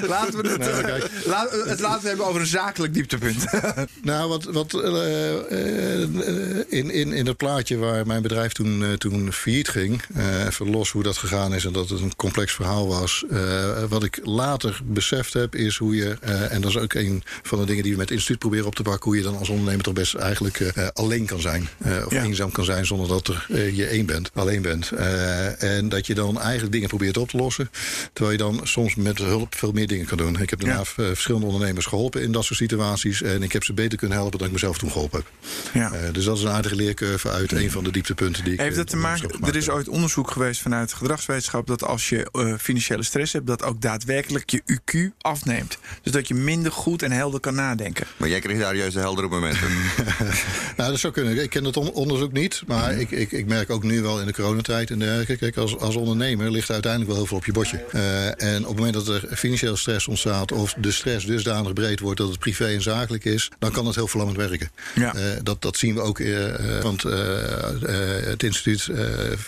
laten 0.09 0.43
we 0.43 0.49
het, 0.49 0.59
Nou, 0.59 0.83
kijk. 0.83 1.11
laat- 1.27 1.51
het 1.65 1.81
laten 1.81 2.03
we 2.03 2.09
hebben 2.09 2.27
over 2.27 2.41
een 2.41 2.47
zakelijk 2.47 2.95
dieptepunt. 2.95 3.45
Nou, 4.03 4.29
wat, 4.29 4.45
wat 4.45 4.75
eh, 4.75 5.35
eh, 5.51 6.03
eh, 6.03 6.65
in, 6.69 6.91
in, 6.91 7.13
in 7.13 7.27
het 7.27 7.37
plaatje 7.37 7.77
waar 7.77 8.07
mijn 8.07 8.23
bedrijf 8.23 8.53
toen, 8.53 8.85
eh, 8.85 8.93
toen 8.93 9.33
failliet 9.33 9.69
ging, 9.69 10.03
eh, 10.15 10.45
even 10.47 10.71
los 10.71 10.91
hoe 10.91 11.03
dat 11.03 11.17
gegaan 11.17 11.55
is 11.55 11.65
en 11.65 11.73
dat 11.73 11.89
het 11.89 12.01
een 12.01 12.17
complex 12.17 12.53
verhaal 12.53 12.87
was. 12.89 13.25
eh, 13.31 13.83
wat 13.89 14.05
ik 14.05 14.19
later 14.23 14.81
beseft 14.85 15.33
heb, 15.33 15.55
is 15.55 15.77
hoe 15.77 15.97
je, 15.97 16.17
eh, 16.21 16.53
en 16.53 16.61
dat 16.61 16.71
is 16.71 16.77
ook 16.79 16.95
een 16.95 17.23
van 17.43 17.59
de 17.59 17.65
dingen 17.65 17.83
die 17.83 17.93
we 17.93 17.99
met 17.99 18.09
het 18.09 18.17
instituut 18.19 18.39
proberen 18.39 18.67
op 18.67 18.75
te 18.75 18.83
pakken, 18.83 19.05
hoe 19.05 19.17
je 19.17 19.23
dan 19.23 19.37
als 19.39 19.49
ondernemer 19.49 19.85
toch 19.85 19.95
best 19.95 20.15
eigenlijk 20.15 20.61
eh, 20.61 20.87
alleen 20.93 21.27
kan 21.27 21.41
zijn. 21.41 21.69
eh, 21.79 22.07
of 22.07 22.13
Ja. 22.13 22.23
eenzaam 22.23 22.51
kan 22.53 22.65
zijn 22.65 22.87
zonder 22.87 23.09
dat 23.09 23.29
er, 23.29 23.47
eh, 23.49 23.77
je 23.77 23.87
één 23.87 24.07
bent, 24.07 24.31
alleen 24.35 24.63
bent. 24.63 24.91
Eh, 24.91 25.63
en 25.77 25.89
dat 25.89 26.07
je 26.07 26.15
dan 26.15 26.41
eigenlijk 26.41 26.73
dingen 26.73 26.89
probeert 26.89 27.17
op 27.21 27.29
te 27.29 27.37
lossen, 27.37 27.71
terwijl 28.13 28.37
je 28.37 28.43
dan 28.43 28.61
soms 28.67 28.95
met 28.95 29.19
hulp 29.19 29.55
veel 29.55 29.73
meer 29.73 29.87
dingen 29.87 30.07
kan 30.07 30.17
doen. 30.19 30.41
Ik 30.41 30.51
heb 30.51 30.61
daarna 30.61 30.75
Ja. 30.97 31.03
eh, 31.03 31.07
verschillende 31.09 31.47
ondernemers 31.47 31.87
geholpen 31.87 32.23
in 32.23 32.33
dat 32.33 32.45
soort 32.45 32.59
situaties. 32.59 33.23
En 33.23 33.43
ik 33.43 33.53
heb 33.53 33.65
ze 33.65 33.73
beter 33.73 33.99
kunnen 33.99 34.17
helpen 34.19 34.39
dan 34.39 34.47
ik 34.47 34.53
mezelf 34.53 34.79
toen 34.79 34.91
geholpen 34.91 35.19
heb. 35.19 35.29
Ja. 35.75 35.93
Eh, 35.93 36.13
dus 36.13 36.25
dat 36.25 36.37
is 36.37 36.43
een 36.43 36.49
aardige 36.51 36.75
leercurve 36.75 37.31
uit 37.31 37.53
een 37.53 37.71
van 37.71 37.85
de 37.85 37.91
dieptepunten 37.93 38.45
die 38.45 38.53
ik. 38.53 38.59
Heeft 38.61 38.71
eh, 38.71 38.77
dat 38.77 38.87
te 38.89 38.97
in 38.97 39.03
maken? 39.03 39.31
Er 39.47 39.57
is 39.57 39.69
ooit 39.71 39.89
onderzoek 39.89 40.31
geweest 40.31 40.61
vanuit 40.61 40.93
gedragswetenschap 40.93 41.67
dat 41.67 41.85
als 41.85 42.09
je 42.09 42.29
eh, 42.33 42.55
financiële 42.59 43.03
stress 43.03 43.33
hebt, 43.33 43.47
dat 43.47 43.63
ook 43.63 43.81
daadwerkelijk 43.81 44.51
je 44.51 44.63
UQ 44.67 45.13
afneemt. 45.21 45.79
Dus 46.03 46.13
dat 46.13 46.29
je 46.29 46.35
minder 46.35 46.73
goed 46.73 47.03
en 47.03 47.13
helder 47.13 47.41
kan 47.41 47.55
nadenken. 47.55 48.07
Maar 48.17 48.29
jij 48.29 48.41
kreeg 48.41 48.59
daar 48.59 48.77
juist 48.77 48.95
de 48.95 49.01
heldere 49.01 49.29
momenten. 49.29 49.69
nou, 50.77 50.91
dat 50.91 50.99
zou 50.99 51.13
kunnen. 51.13 51.43
Ik 51.43 51.51
ken 51.51 51.63
dat 51.63 51.77
on- 51.77 51.93
onderzoek 51.93 52.33
niet. 52.33 52.63
Maar 52.67 52.91
Mhm. 52.93 53.01
ik, 53.01 53.11
ik, 53.11 53.33
ik 53.33 53.47
merk 53.47 53.71
ook 53.71 53.83
nu 53.83 54.03
wel 54.03 54.21
in 54.21 54.27
de 54.27 54.33
coronatijd 54.33 54.91
en 54.91 54.99
dergelijke. 54.99 55.37
Kijk, 55.37 55.57
als, 55.57 55.77
als 55.79 55.97
ondernemer 55.97 56.51
ligt 56.51 56.67
er 56.69 56.73
uiteindelijk 56.73 57.08
wel 57.09 57.17
heel 57.17 57.27
veel 57.27 57.37
op 57.37 57.45
je 57.45 57.53
bordje. 57.53 57.85
Eh, 57.93 58.27
en 58.55 58.61
op 58.63 58.69
het 58.69 58.77
moment 58.77 58.95
dat 58.95 59.09
er 59.09 59.37
financiële 59.37 59.77
stress 59.77 60.09
ontstaat. 60.09 60.53
of 60.53 60.75
de 60.79 60.93
stress 60.93 61.27
dusdanig 61.27 61.73
breed 61.73 62.01
wordt 62.01 62.19
dat 62.21 62.29
het 62.29 62.39
privé 62.39 62.67
en 62.67 62.83
zakelijk 62.83 63.25
is. 63.25 63.51
dan 63.59 63.71
kan 63.71 63.87
het 63.87 63.95
heel 63.95 64.09
verlammend 64.09 64.39
werken. 64.39 64.71
Ja. 64.95 65.15
Eh, 65.15 65.23
dat, 65.43 65.63
dat 65.63 65.77
zien 65.77 65.95
we 65.95 66.01
ook. 66.01 66.19
eh, 66.21 66.81
want 66.83 67.03
het 67.03 68.43
instituut 68.43 68.89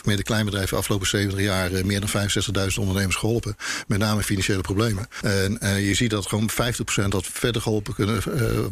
met 0.05 0.17
de 0.17 0.23
kleinbedrijven 0.23 0.77
afgelopen 0.77 1.07
70 1.09 1.41
jaar 1.41 1.71
meer 1.87 2.01
dan 2.01 2.09
65.000 2.09 2.79
ondernemers 2.81 3.17
geholpen. 3.17 3.57
Met 3.87 3.99
name 3.99 4.23
financiële 4.23 4.61
problemen. 4.61 5.07
En 5.21 5.59
je 5.83 5.95
ziet 5.95 6.11
dat 6.11 6.27
gewoon 6.27 6.51
50% 6.51 7.09
dat 7.09 7.27
verder 7.33 7.63
geholpen 7.63 7.95
kunnen 7.95 8.23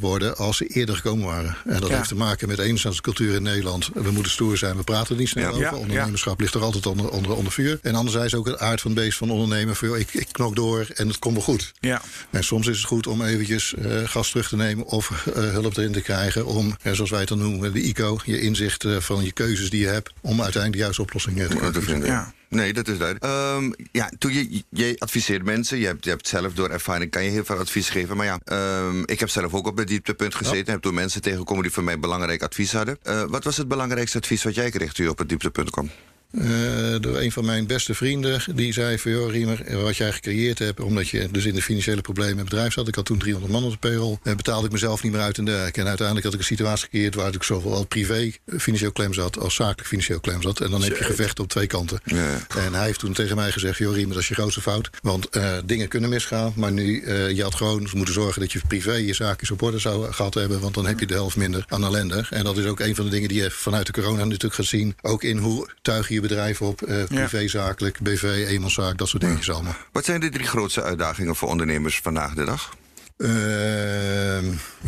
worden 0.00 0.37
als 0.37 0.56
ze 0.56 0.67
eerder 0.67 0.94
gekomen 0.94 1.26
waren. 1.26 1.56
En 1.67 1.81
dat 1.81 1.88
Ja. 1.88 1.96
heeft 1.96 2.08
te 2.08 2.14
maken 2.14 2.49
met 2.49 2.58
enerzijds 2.58 2.96
de 2.96 3.02
cultuur 3.02 3.35
in 3.35 3.43
Nederland. 3.43 3.90
We 3.94 4.11
moeten 4.11 4.32
stoer 4.32 4.56
zijn, 4.56 4.76
we 4.76 4.82
praten 4.82 5.17
niet 5.17 5.29
snel 5.29 5.58
Ja. 5.58 5.67
over. 5.67 5.79
Ondernemerschap 5.79 6.40
ligt 6.40 6.55
er 6.55 6.62
altijd 6.62 6.87
onder, 6.87 7.08
onder, 7.11 7.35
onder 7.35 7.52
vuur. 7.52 7.79
En 7.82 7.94
anderzijds 7.94 8.35
ook 8.35 8.46
het 8.46 8.58
aard 8.58 8.77
van 8.80 8.90
het 8.90 9.00
beest 9.00 9.19
van 9.19 9.30
ondernemer. 9.30 9.75
Van, 9.75 9.88
joh, 9.88 9.98
ik, 9.98 10.14
ik 10.14 10.28
knok 10.32 10.56
door 10.56 10.86
en 10.94 11.08
het 11.08 11.19
komt 11.19 11.34
wel 11.34 11.42
goed. 11.42 11.72
Ja. 11.80 12.02
En 12.30 12.44
soms 12.44 12.66
is 12.66 12.76
het 12.76 12.86
goed 12.86 13.06
om 13.06 13.22
eventjes 13.22 13.75
eh, 13.75 14.02
gas 14.04 14.30
terug 14.30 14.48
te 14.48 14.56
nemen 14.56 14.86
of 14.86 15.26
eh, 15.26 15.42
hulp 15.42 15.76
erin 15.76 15.92
te 15.92 16.00
krijgen. 16.00 16.46
Om, 16.46 16.76
eh, 16.82 16.92
zoals 16.92 17.10
wij 17.10 17.20
het 17.20 17.28
dan 17.28 17.38
noemen, 17.38 17.72
de 17.72 17.82
ICO, 17.82 18.19
je 18.25 18.40
inzicht 18.40 18.84
eh, 18.84 18.96
van 18.96 19.25
je 19.25 19.32
keuzes 19.32 19.70
die 19.70 19.80
je 19.80 19.87
hebt. 19.87 20.12
Om 20.20 20.42
uiteindelijk 20.42 20.73
de 20.73 20.78
juiste 20.78 21.02
oplossing 21.02 21.37
te 21.73 21.82
vinden. 21.82 22.08
Ja. 22.08 22.32
Nee, 22.49 22.73
dat 22.73 22.88
is 22.88 22.99
duidelijk. 22.99 23.25
Ehm, 23.25 23.73
ja, 23.92 24.11
toen 24.18 24.32
je, 24.32 24.64
je 24.70 24.97
adviseert 24.99 25.44
mensen, 25.44 25.78
je 25.78 25.87
hebt, 25.87 26.04
je 26.04 26.11
hebt 26.11 26.28
zelf 26.28 26.52
door 26.52 26.70
ervaring, 26.70 27.11
kan 27.11 27.25
je 27.25 27.30
heel 27.30 27.44
veel 27.44 27.58
advies 27.58 27.88
geven. 27.90 28.16
Maar 28.16 28.26
ja, 28.26 28.38
ehm, 28.44 29.02
ik 29.04 29.20
heb 29.20 29.28
zelf 29.28 29.54
ook 29.54 29.66
op 29.66 29.76
het 29.76 29.88
dieptepunt 29.88 30.35
gezeten. 30.35 30.66
en 30.66 30.73
Heb 30.73 30.82
toen 30.82 30.94
mensen 30.94 31.23
tegengekomen 31.23 31.62
die 31.62 31.73
voor 31.73 31.85
mij 31.85 31.99
belangrijk 31.99 32.42
advies 32.42 32.73
hadden. 32.73 32.99
Eh, 33.02 33.23
wat 33.28 33.44
was 33.44 33.56
het 33.56 33.68
belangrijkste 33.68 34.18
advies 34.18 34.42
wat 34.42 34.54
jij 34.54 34.70
kreeg 34.70 34.92
toen 34.92 35.04
je 35.04 35.11
op 35.11 35.18
het 35.18 35.28
dieptepunt 35.28 35.70
kwam? 35.70 35.90
Eh, 36.30 36.94
door 37.00 37.18
een 37.18 37.32
van 37.32 37.44
mijn 37.44 37.66
beste 37.66 37.94
vrienden. 37.94 38.42
Die 38.54 38.73
zei 38.73 38.99
van, 38.99 39.11
joh 39.11 39.30
Riemer, 39.30 39.82
wat 39.82 39.97
jij 39.97 40.12
gecreëerd 40.12 40.58
hebt... 40.58 40.80
omdat 40.80 41.08
je 41.08 41.28
dus 41.30 41.44
in 41.44 41.54
de 41.54 41.62
financiële 41.62 42.00
problemen 42.00 42.32
in 42.32 42.38
het 42.38 42.49
bedrijf 42.49 42.73
zat. 42.73 42.88
Ik 42.88 42.94
had 42.94 43.04
toen 43.04 43.18
300 43.18 43.52
man 43.52 43.64
op 43.64 43.70
de 43.70 43.78
payroll. 43.78 44.18
eh, 44.23 44.35
betaalde 44.35 44.66
ik 44.66 44.73
mezelf 44.73 45.02
niet 45.02 45.12
meer 45.12 45.20
uit 45.20 45.38
en 45.38 45.44
dergelijke. 45.44 45.80
En 45.80 45.87
uiteindelijk 45.87 46.26
had 46.26 46.35
ik 46.35 46.40
een 46.40 46.47
situatie 46.47 46.85
gecreëerd... 46.85 47.14
waar 47.14 47.35
ik 47.35 47.42
zowel 47.42 47.85
privé 47.85 48.32
financieel 48.58 48.92
klem 48.92 49.14
zat... 49.14 49.38
als 49.38 49.54
zakelijk 49.54 49.88
financieel 49.88 50.20
klem 50.20 50.42
zat. 50.42 50.61
En 50.61 50.70
dan 50.70 50.82
heb 50.82 50.97
je 50.97 51.04
gevecht 51.04 51.40
op 51.40 51.49
twee 51.49 51.66
kanten. 51.66 52.00
Ja. 52.04 52.47
En 52.49 52.75
hij 52.75 52.85
heeft 52.85 52.99
toen 52.99 53.12
tegen 53.12 53.37
mij 53.37 53.52
gezegd... 53.52 53.78
joh 53.78 53.94
Riemer, 53.94 54.12
dat 54.12 54.23
is 54.23 54.28
je 54.28 54.35
grootste 54.35 54.61
fout. 54.61 54.90
Want 55.02 55.28
eh, 55.28 55.52
dingen 55.64 55.88
kunnen 55.88 56.11
misgaan. 56.11 56.52
Maar 56.56 56.73
nu, 56.73 57.06
je 57.35 57.42
had 57.42 57.54
gewoon 57.54 57.88
moeten 57.92 58.14
zorgen 58.14 58.40
dat 58.40 58.52
je 58.52 58.61
privé... 58.68 58.94
je 58.94 59.14
zaakjes 59.14 59.50
op 59.50 59.62
orde 59.62 59.78
zou 59.78 60.12
gehad 60.12 60.35
hebben. 60.35 60.61
Want 60.61 60.75
dan 60.75 60.87
heb 60.87 61.00
je 61.00 61.06
de 61.06 61.14
helft 61.14 61.37
minder 61.37 61.64
aan 61.68 61.85
ellende. 61.85 62.26
En 62.30 62.44
dat 62.44 62.58
is 62.58 62.64
ook 62.64 62.80
een 62.80 62.94
van 62.94 63.04
de 63.04 63.11
dingen 63.11 63.28
die 63.28 63.42
je 63.42 63.50
vanuit 63.50 63.87
de 63.87 63.92
corona 63.92 64.25
natuurlijk 64.25 64.54
gaat 64.54 64.64
zien. 64.66 64.97
Ook 65.02 65.23
in 65.23 65.37
hoe 65.37 65.68
tuig 65.82 66.08
je 66.08 66.17
bedrijf 66.20 66.62
op... 66.62 66.82
eh, 66.82 67.04
privé, 67.04 67.48
zakelijk, 67.48 68.00
BV, 68.00 68.22
eenmanszaak, 68.48 68.98
dat 68.98 69.08
soort 69.08 69.22
dingetjes 69.22 69.50
allemaal. 69.50 69.76
Wat 69.92 70.04
zijn 70.04 70.20
de 70.20 70.28
drie 70.28 70.46
grootste 70.46 70.82
uitdagingen 70.82 71.37
voor 71.37 71.48
ondernemers 71.48 72.00
vandaag 72.02 72.34
de 72.34 72.44
dag? 72.44 72.76
Ehm, 73.16 74.44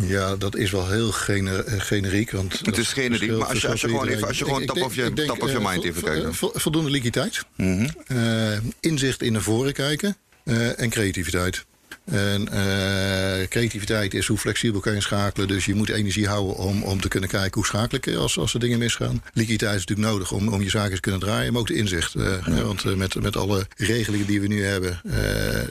ja, 0.07 0.35
dat 0.35 0.55
is 0.55 0.71
wel 0.71 0.89
heel 0.89 1.11
gener- 1.11 1.65
eh, 1.65 1.79
generiek. 1.79 2.31
Want 2.31 2.59
Het 2.65 2.77
is 2.77 2.93
generiek, 2.93 3.31
maar 3.31 3.47
als 3.47 3.61
je- 3.61 3.67
als 3.67 3.81
je 3.81 3.87
gewoon 3.87 4.07
even- 4.07 4.27
als 4.27 4.37
je 4.37 4.45
gewoon 4.45 4.65
top 4.65 4.81
of 4.81 4.95
je- 4.95 5.03
ik 5.05 5.15
denk, 5.15 5.27
top 5.27 5.41
of 5.41 5.51
je 5.51 5.57
eh, 5.57 5.65
mind 5.71 5.83
even 5.83 6.03
kijkt. 6.03 6.35
vo- 6.35 6.51
Voldoende 6.53 6.89
liquiditeit. 6.89 7.43
Mhm. 7.55 7.87
Eh, 8.07 8.57
inzicht 8.79 9.21
in 9.21 9.31
naar 9.31 9.41
voren 9.41 9.73
kijken. 9.73 10.15
eh, 10.43 10.79
en 10.79 10.89
creativiteit. 10.89 11.65
En 12.11 12.47
eh, 12.51 13.47
creativiteit 13.47 14.13
is 14.13 14.27
hoe 14.27 14.37
flexibel 14.37 14.79
kan 14.79 14.93
je 14.93 15.01
schakelen. 15.01 15.47
Dus 15.47 15.65
je 15.65 15.75
moet 15.75 15.89
energie 15.89 16.27
houden 16.27 16.55
om, 16.55 16.83
om 16.83 17.01
te 17.01 17.07
kunnen 17.07 17.29
kijken 17.29 17.53
hoe 17.53 17.65
schakel 17.65 17.97
ik 17.97 18.15
als, 18.15 18.37
als 18.37 18.53
er 18.53 18.59
dingen 18.59 18.79
misgaan. 18.79 19.23
Liquiditeit 19.33 19.75
is 19.79 19.85
natuurlijk 19.85 20.09
nodig 20.09 20.31
om, 20.31 20.47
om 20.47 20.61
je 20.61 20.69
zaken 20.69 20.95
te 20.95 20.99
kunnen 21.01 21.19
draaien. 21.21 21.51
Maar 21.51 21.61
ook 21.61 21.67
de 21.67 21.73
inzicht. 21.75 22.15
eh, 22.15 22.59
want 22.63 22.83
eh, 22.85 22.93
met, 22.93 23.21
met 23.21 23.35
alle 23.37 23.67
regelingen 23.77 24.27
die 24.27 24.41
we 24.41 24.47
nu 24.47 24.63
hebben... 24.63 25.01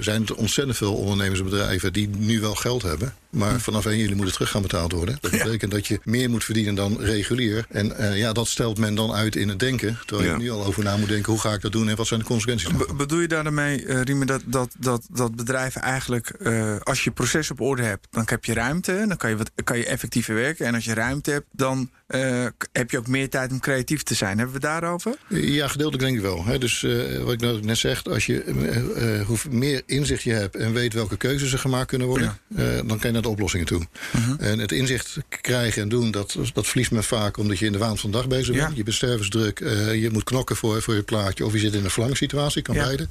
zijn 0.00 0.26
er 0.26 0.34
ontzettend 0.34 0.76
veel 0.76 0.94
ondernemers 0.94 1.38
en 1.40 1.44
bedrijven 1.44 1.92
die 1.92 2.08
nu 2.18 2.40
wel 2.40 2.54
geld 2.54 2.82
hebben... 2.82 3.14
Maar 3.30 3.60
vanaf 3.60 3.86
1 3.86 3.98
juli 3.98 4.14
moet 4.14 4.24
het 4.24 4.34
terug 4.34 4.50
gaan 4.50 4.62
betaald 4.62 4.92
worden. 4.92 5.18
Dat 5.20 5.30
betekent 5.30 5.70
dat 5.70 5.86
je 5.86 6.00
meer 6.04 6.30
moet 6.30 6.44
verdienen 6.44 6.74
dan 6.74 7.00
regulier. 7.00 7.64
En 7.68 8.16
ja, 8.16 8.32
dat 8.32 8.48
stelt 8.48 8.78
men 8.78 8.94
dan 8.94 9.12
uit 9.12 9.36
in 9.36 9.48
het 9.48 9.58
denken. 9.58 9.98
Terwijl 10.06 10.30
je 10.30 10.36
nu 10.36 10.50
al 10.50 10.64
over 10.64 10.84
na 10.84 10.96
moet 10.96 11.08
denken, 11.08 11.32
hoe 11.32 11.40
ga 11.40 11.52
ik 11.52 11.60
dat 11.60 11.72
doen 11.72 11.88
en 11.88 11.96
wat 11.96 12.06
zijn 12.06 12.20
de 12.20 12.26
consequenties? 12.26 12.68
Be- 12.76 12.94
bedoel 12.96 13.20
je 13.20 13.28
daarmee, 13.28 14.02
Riemen, 14.02 14.26
dat, 14.26 14.42
dat, 14.46 14.70
dat, 14.78 15.06
dat 15.12 15.36
bedrijven 15.36 15.80
eigenlijk, 15.82 16.29
eh, 16.30 16.76
als 16.80 17.04
je 17.04 17.10
proces 17.10 17.50
op 17.50 17.60
orde 17.60 17.82
hebt, 17.82 18.06
dan 18.10 18.22
heb 18.26 18.44
je 18.44 18.54
ruimte, 18.54 19.04
dan 19.08 19.16
kan 19.16 19.30
je, 19.30 19.36
wat, 19.36 19.50
kan 19.64 19.78
je 19.78 19.86
effectiever 19.86 20.34
werken. 20.34 20.66
En 20.66 20.74
als 20.74 20.84
je 20.84 20.94
ruimte 20.94 21.30
hebt, 21.30 21.46
dan 21.50 21.90
eh, 22.10 22.46
heb 22.72 22.90
je 22.90 22.98
ook 22.98 23.06
meer 23.06 23.28
tijd 23.28 23.50
om 23.50 23.60
creatief 23.60 24.02
te 24.02 24.14
zijn. 24.14 24.36
Hebben 24.36 24.54
we 24.54 24.60
daarover? 24.60 25.16
Ja, 25.28 25.68
gedeeltelijk 25.68 26.02
denk 26.02 26.16
ik 26.16 26.22
wel. 26.22 26.44
Hè. 26.44 26.58
Dus 26.58 26.82
eh, 26.82 27.22
wat 27.22 27.32
ik 27.32 27.40
nou 27.40 27.60
net 27.60 27.78
zeg, 27.78 28.04
als 28.04 28.26
je 28.26 28.42
eh, 28.42 29.26
hoe 29.26 29.36
meer 29.50 29.82
inzicht 29.86 30.22
je 30.22 30.32
hebt 30.32 30.56
en 30.56 30.72
weet 30.72 30.92
welke 30.92 31.16
keuzes 31.16 31.52
er 31.52 31.58
gemaakt 31.58 31.86
kunnen 31.86 32.06
worden, 32.06 32.38
dan 32.86 32.86
kan 32.86 32.98
je 33.00 33.10
naar 33.10 33.22
de 33.22 33.28
oplossingen 33.28 33.66
toe. 33.66 33.86
Mhm. 34.12 34.34
En 34.42 34.58
het 34.58 34.72
inzicht 34.72 35.16
krijgen 35.40 35.82
en 35.82 35.88
doen, 35.88 36.10
dat, 36.10 36.36
dat 36.52 36.66
verliest 36.66 36.90
men 36.90 37.04
vaak 37.04 37.36
omdat 37.36 37.58
je 37.58 37.66
in 37.66 37.72
de 37.72 37.78
waan 37.78 37.98
van 37.98 38.10
de 38.10 38.16
dag 38.16 38.28
bezig 38.28 38.54
Ja. 38.54 38.64
bent. 38.64 38.76
Je 38.76 38.82
bent 38.82 38.96
stervensdruk, 38.96 39.58
je 39.94 40.08
moet 40.12 40.24
knokken 40.24 40.56
voor, 40.56 40.82
voor 40.82 40.94
je 40.94 41.02
plaatje, 41.02 41.44
of 41.44 41.52
je 41.52 41.58
zit 41.58 41.74
in 41.74 41.84
een 41.84 41.90
verlangsituatie, 41.90 42.62
kan 42.62 42.74
Ja. 42.74 42.84
beide. 42.84 43.08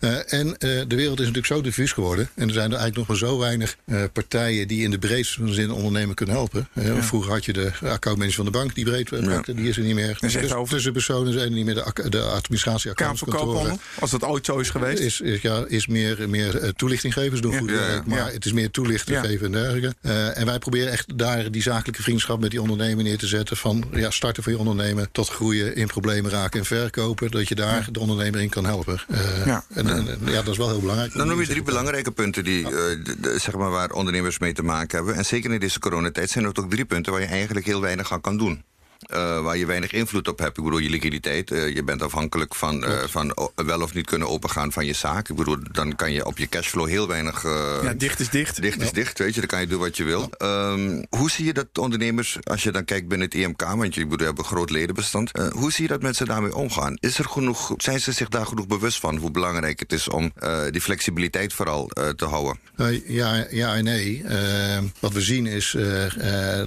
Ja. 0.00 0.22
En 0.22 0.56
de 0.58 0.96
wereld 0.96 1.20
is 1.20 1.26
natuurlijk 1.26 1.46
zo 1.46 1.60
diffuus 1.60 1.92
geworden. 1.92 2.28
En 2.34 2.48
er 2.48 2.54
zijn 2.54 2.72
er 2.72 2.78
eigenlijk 2.78 2.96
nog 2.96 3.06
maar 3.06 3.28
zo 3.28 3.38
weinig 3.38 3.76
partijen 4.12 4.68
die 4.68 4.82
in 4.82 4.90
de 4.90 4.98
breedste 4.98 5.52
zin 5.52 5.70
ondernemen 5.70 6.14
kunnen 6.14 6.34
helpen. 6.34 6.68
Vroeger 7.00 7.32
had 7.32 7.44
je 7.44 7.52
de 7.52 7.70
van 8.34 8.44
de 8.44 8.50
bank 8.50 8.74
die 8.74 8.84
breed 8.84 9.10
pakte, 9.10 9.54
die 9.54 9.68
is 9.68 9.76
er 9.76 9.82
niet 9.82 9.94
meer. 9.94 10.18
is 10.20 10.32
Dus 10.32 10.52
over. 10.52 10.74
Tussenpersonen 10.74 11.32
zijn 11.32 11.44
er 11.44 11.50
niet 11.54 11.64
meer 11.64 11.74
de, 11.74 12.08
de 12.08 12.20
administratie 12.20 12.90
accountskantoren. 12.90 13.80
Als 14.00 14.10
dat 14.10 14.22
ooit 14.24 14.44
zo 14.46 14.58
is 14.58 14.70
geweest. 14.70 15.00
Is, 15.00 15.20
is, 15.20 15.40
ja, 15.40 15.64
is 15.68 15.86
meer, 15.86 16.28
meer 16.28 16.72
toelichting 16.76 17.12
geven. 17.12 17.36
Ze 17.36 17.42
doen 17.42 17.52
Ja. 17.52 17.58
goed 17.58 17.70
Ja, 17.70 17.76
werk, 17.76 17.92
ja. 17.94 18.02
maar 18.06 18.18
Ja. 18.18 18.30
het 18.30 18.44
is 18.44 18.52
meer 18.52 18.70
toelichting 18.70 19.16
Ja. 19.16 19.22
geven 19.24 19.46
en 19.46 19.52
dergelijke. 19.52 19.94
Eh, 20.00 20.38
en 20.38 20.46
wij 20.46 20.58
proberen 20.58 20.90
echt 20.92 21.18
daar 21.18 21.50
die 21.50 21.62
zakelijke 21.62 22.02
vriendschap 22.02 22.40
met 22.40 22.50
die 22.50 22.60
ondernemer 22.60 23.04
neer 23.04 23.18
te 23.18 23.26
zetten. 23.26 23.56
Van 23.56 23.84
ja, 23.92 24.10
starten 24.10 24.42
van 24.42 24.52
je 24.52 24.58
ondernemer 24.58 25.08
tot 25.12 25.28
groeien, 25.28 25.74
in 25.76 25.86
problemen 25.86 26.30
raken 26.30 26.58
en 26.60 26.66
verkopen. 26.66 27.30
Dat 27.30 27.48
je 27.48 27.54
daar 27.54 27.88
de 27.92 28.00
ondernemer 28.00 28.40
in 28.40 28.48
kan 28.48 28.64
helpen. 28.64 29.00
Eh, 29.08 29.46
Ja. 29.46 29.64
En, 29.74 29.88
en- 29.88 30.08
en 30.08 30.18
ja, 30.24 30.42
dat 30.42 30.48
is 30.48 30.56
wel 30.58 30.68
heel 30.68 30.80
belangrijk. 30.80 31.12
Dan 31.14 31.26
noem 31.26 31.40
je 31.40 31.46
drie 31.46 31.62
belangrijke 31.62 32.10
punten 32.10 32.44
die, 32.44 32.64
eh, 32.64 32.70
de- 32.72 33.16
de- 33.20 33.38
zeg 33.38 33.54
maar 33.54 33.70
waar 33.70 33.90
ondernemers 33.90 34.38
mee 34.38 34.52
te 34.52 34.62
maken 34.62 34.96
hebben. 34.96 35.14
En 35.14 35.24
zeker 35.24 35.52
in 35.52 35.60
deze 35.60 35.78
coronatijd 35.78 36.30
zijn 36.30 36.44
er 36.44 36.52
ook 36.54 36.70
drie 36.70 36.84
punten 36.84 37.12
waar 37.12 37.20
je 37.20 37.26
eigenlijk 37.26 37.66
heel 37.66 37.80
weinig 37.80 38.12
kan 38.20 38.36
doen. 38.36 38.64
Eh, 38.98 39.42
waar 39.42 39.56
je 39.56 39.66
weinig 39.66 39.92
invloed 39.92 40.28
op 40.28 40.38
hebt. 40.38 40.58
Ik 40.58 40.64
bedoel, 40.64 40.78
je 40.78 40.90
liquiditeit. 40.90 41.50
eh, 41.50 41.74
je 41.74 41.84
bent 41.84 42.02
afhankelijk 42.02 42.54
van, 42.54 42.84
eh, 42.84 42.98
van 43.06 43.50
wel 43.54 43.80
of 43.80 43.94
niet 43.94 44.06
kunnen 44.06 44.28
opengaan 44.28 44.72
van 44.72 44.86
je 44.86 44.92
zaak. 44.92 45.28
Ik 45.28 45.36
bedoel, 45.36 45.56
dan 45.72 45.96
kan 45.96 46.12
je 46.12 46.26
op 46.26 46.38
je 46.38 46.48
cashflow 46.48 46.88
heel 46.88 47.08
weinig. 47.08 47.42
ja, 47.82 47.92
dicht 47.92 48.20
is 48.20 48.28
dicht. 48.28 48.62
Dicht 48.62 48.82
is 48.82 48.92
dicht, 48.92 49.18
weet 49.18 49.34
je, 49.34 49.40
dan 49.40 49.48
kan 49.48 49.60
je 49.60 49.66
doen 49.66 49.80
wat 49.80 49.96
je 49.96 50.04
wil. 50.04 50.30
Ehm, 50.30 51.02
hoe 51.10 51.30
zie 51.30 51.44
je 51.44 51.52
dat 51.52 51.66
ondernemers, 51.78 52.38
als 52.42 52.62
je 52.62 52.70
dan 52.70 52.84
kijkt 52.84 53.08
binnen 53.08 53.26
het 53.26 53.36
IMK, 53.36 53.62
want 53.62 53.94
je 53.94 54.06
bedoel, 54.06 54.26
hebben 54.26 54.44
een 54.44 54.50
groot 54.50 54.70
ledenbestand, 54.70 55.30
hoe 55.52 55.72
zie 55.72 55.82
je 55.82 55.88
dat 55.88 56.02
mensen 56.02 56.26
daarmee 56.26 56.54
omgaan? 56.54 56.96
Is 57.00 57.18
er 57.18 57.24
genoeg, 57.24 57.74
zijn 57.76 58.00
ze 58.00 58.12
zich 58.12 58.28
daar 58.28 58.46
genoeg 58.46 58.66
bewust 58.66 59.00
van 59.00 59.16
hoe 59.16 59.30
belangrijk 59.30 59.80
het 59.80 59.92
is 59.92 60.08
om 60.08 60.32
die 60.70 60.80
flexibiliteit 60.80 61.52
vooral 61.52 61.90
te 62.16 62.24
houden? 62.24 62.58
Ja, 63.06 63.46
ja 63.50 63.74
en 63.74 63.84
nee. 63.84 64.22
Eh, 64.24 64.78
wat 65.00 65.12
we 65.12 65.20
zien 65.20 65.46
is 65.46 65.76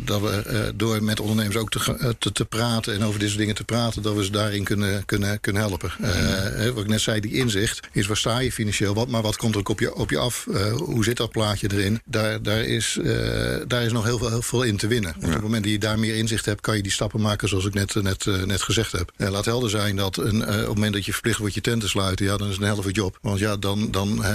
dat 0.01 0.21
we 0.21 0.73
door 0.75 1.03
met 1.03 1.19
ondernemers 1.19 1.57
ook 1.57 1.69
te, 1.69 2.15
te, 2.19 2.31
te 2.31 2.45
praten 2.45 2.93
en 2.93 3.03
over 3.03 3.19
deze 3.19 3.37
dingen 3.37 3.55
te 3.55 3.63
praten, 3.63 4.01
dat 4.01 4.15
we 4.15 4.23
ze 4.23 4.31
daarin 4.31 4.63
kunnen, 4.63 5.05
kunnen, 5.05 5.39
kunnen 5.39 5.61
helpen. 5.61 5.91
Eh, 6.01 6.69
wat 6.69 6.83
ik 6.83 6.89
net 6.89 7.01
zei, 7.01 7.19
die 7.19 7.33
inzicht 7.33 7.87
is 7.91 8.07
waar 8.07 8.17
sta 8.17 8.39
je 8.39 8.51
financieel, 8.51 8.93
wat, 8.93 9.07
maar 9.07 9.21
wat 9.21 9.37
komt 9.37 9.53
er 9.53 9.59
ook 9.59 9.69
op 9.69 9.79
je, 9.79 9.95
op 9.95 10.09
je 10.09 10.17
af? 10.17 10.47
Eh, 10.53 10.71
hoe 10.71 11.03
zit 11.03 11.17
dat 11.17 11.31
plaatje 11.31 11.69
erin? 11.71 12.01
Daar, 12.05 12.41
daar, 12.41 12.63
is, 12.63 12.97
eh, 13.03 13.55
daar 13.67 13.83
is 13.83 13.91
nog 13.91 14.03
heel 14.03 14.17
veel, 14.17 14.29
heel 14.29 14.41
veel 14.41 14.63
in 14.63 14.77
te 14.77 14.87
winnen. 14.87 15.13
Want 15.13 15.25
Op 15.25 15.33
het 15.33 15.41
moment 15.41 15.63
dat 15.63 15.71
je 15.71 15.79
daar 15.79 15.99
meer 15.99 16.15
inzicht 16.15 16.45
hebt, 16.45 16.61
kan 16.61 16.75
je 16.75 16.83
die 16.83 16.91
stappen 16.91 17.21
maken 17.21 17.47
zoals 17.47 17.65
ik 17.65 17.73
net, 17.73 17.95
net, 17.95 18.25
net 18.45 18.61
gezegd 18.61 18.91
heb. 18.91 19.11
Laat 19.17 19.45
helder 19.45 19.69
zijn 19.69 19.95
dat 19.95 20.17
een, 20.17 20.41
op 20.41 20.47
het 20.47 20.67
moment 20.67 20.93
dat 20.93 21.05
je 21.05 21.11
verplicht 21.11 21.39
wordt 21.39 21.53
je 21.53 21.61
tent 21.61 21.81
te 21.81 21.87
sluiten, 21.87 22.25
ja, 22.25 22.37
dan 22.37 22.47
is 22.47 22.53
het 22.53 22.61
een 22.61 22.67
helft 22.67 22.95
job. 22.95 23.17
Want 23.21 23.39
ja, 23.39 23.57
dan, 23.57 23.91
dan 23.91 24.25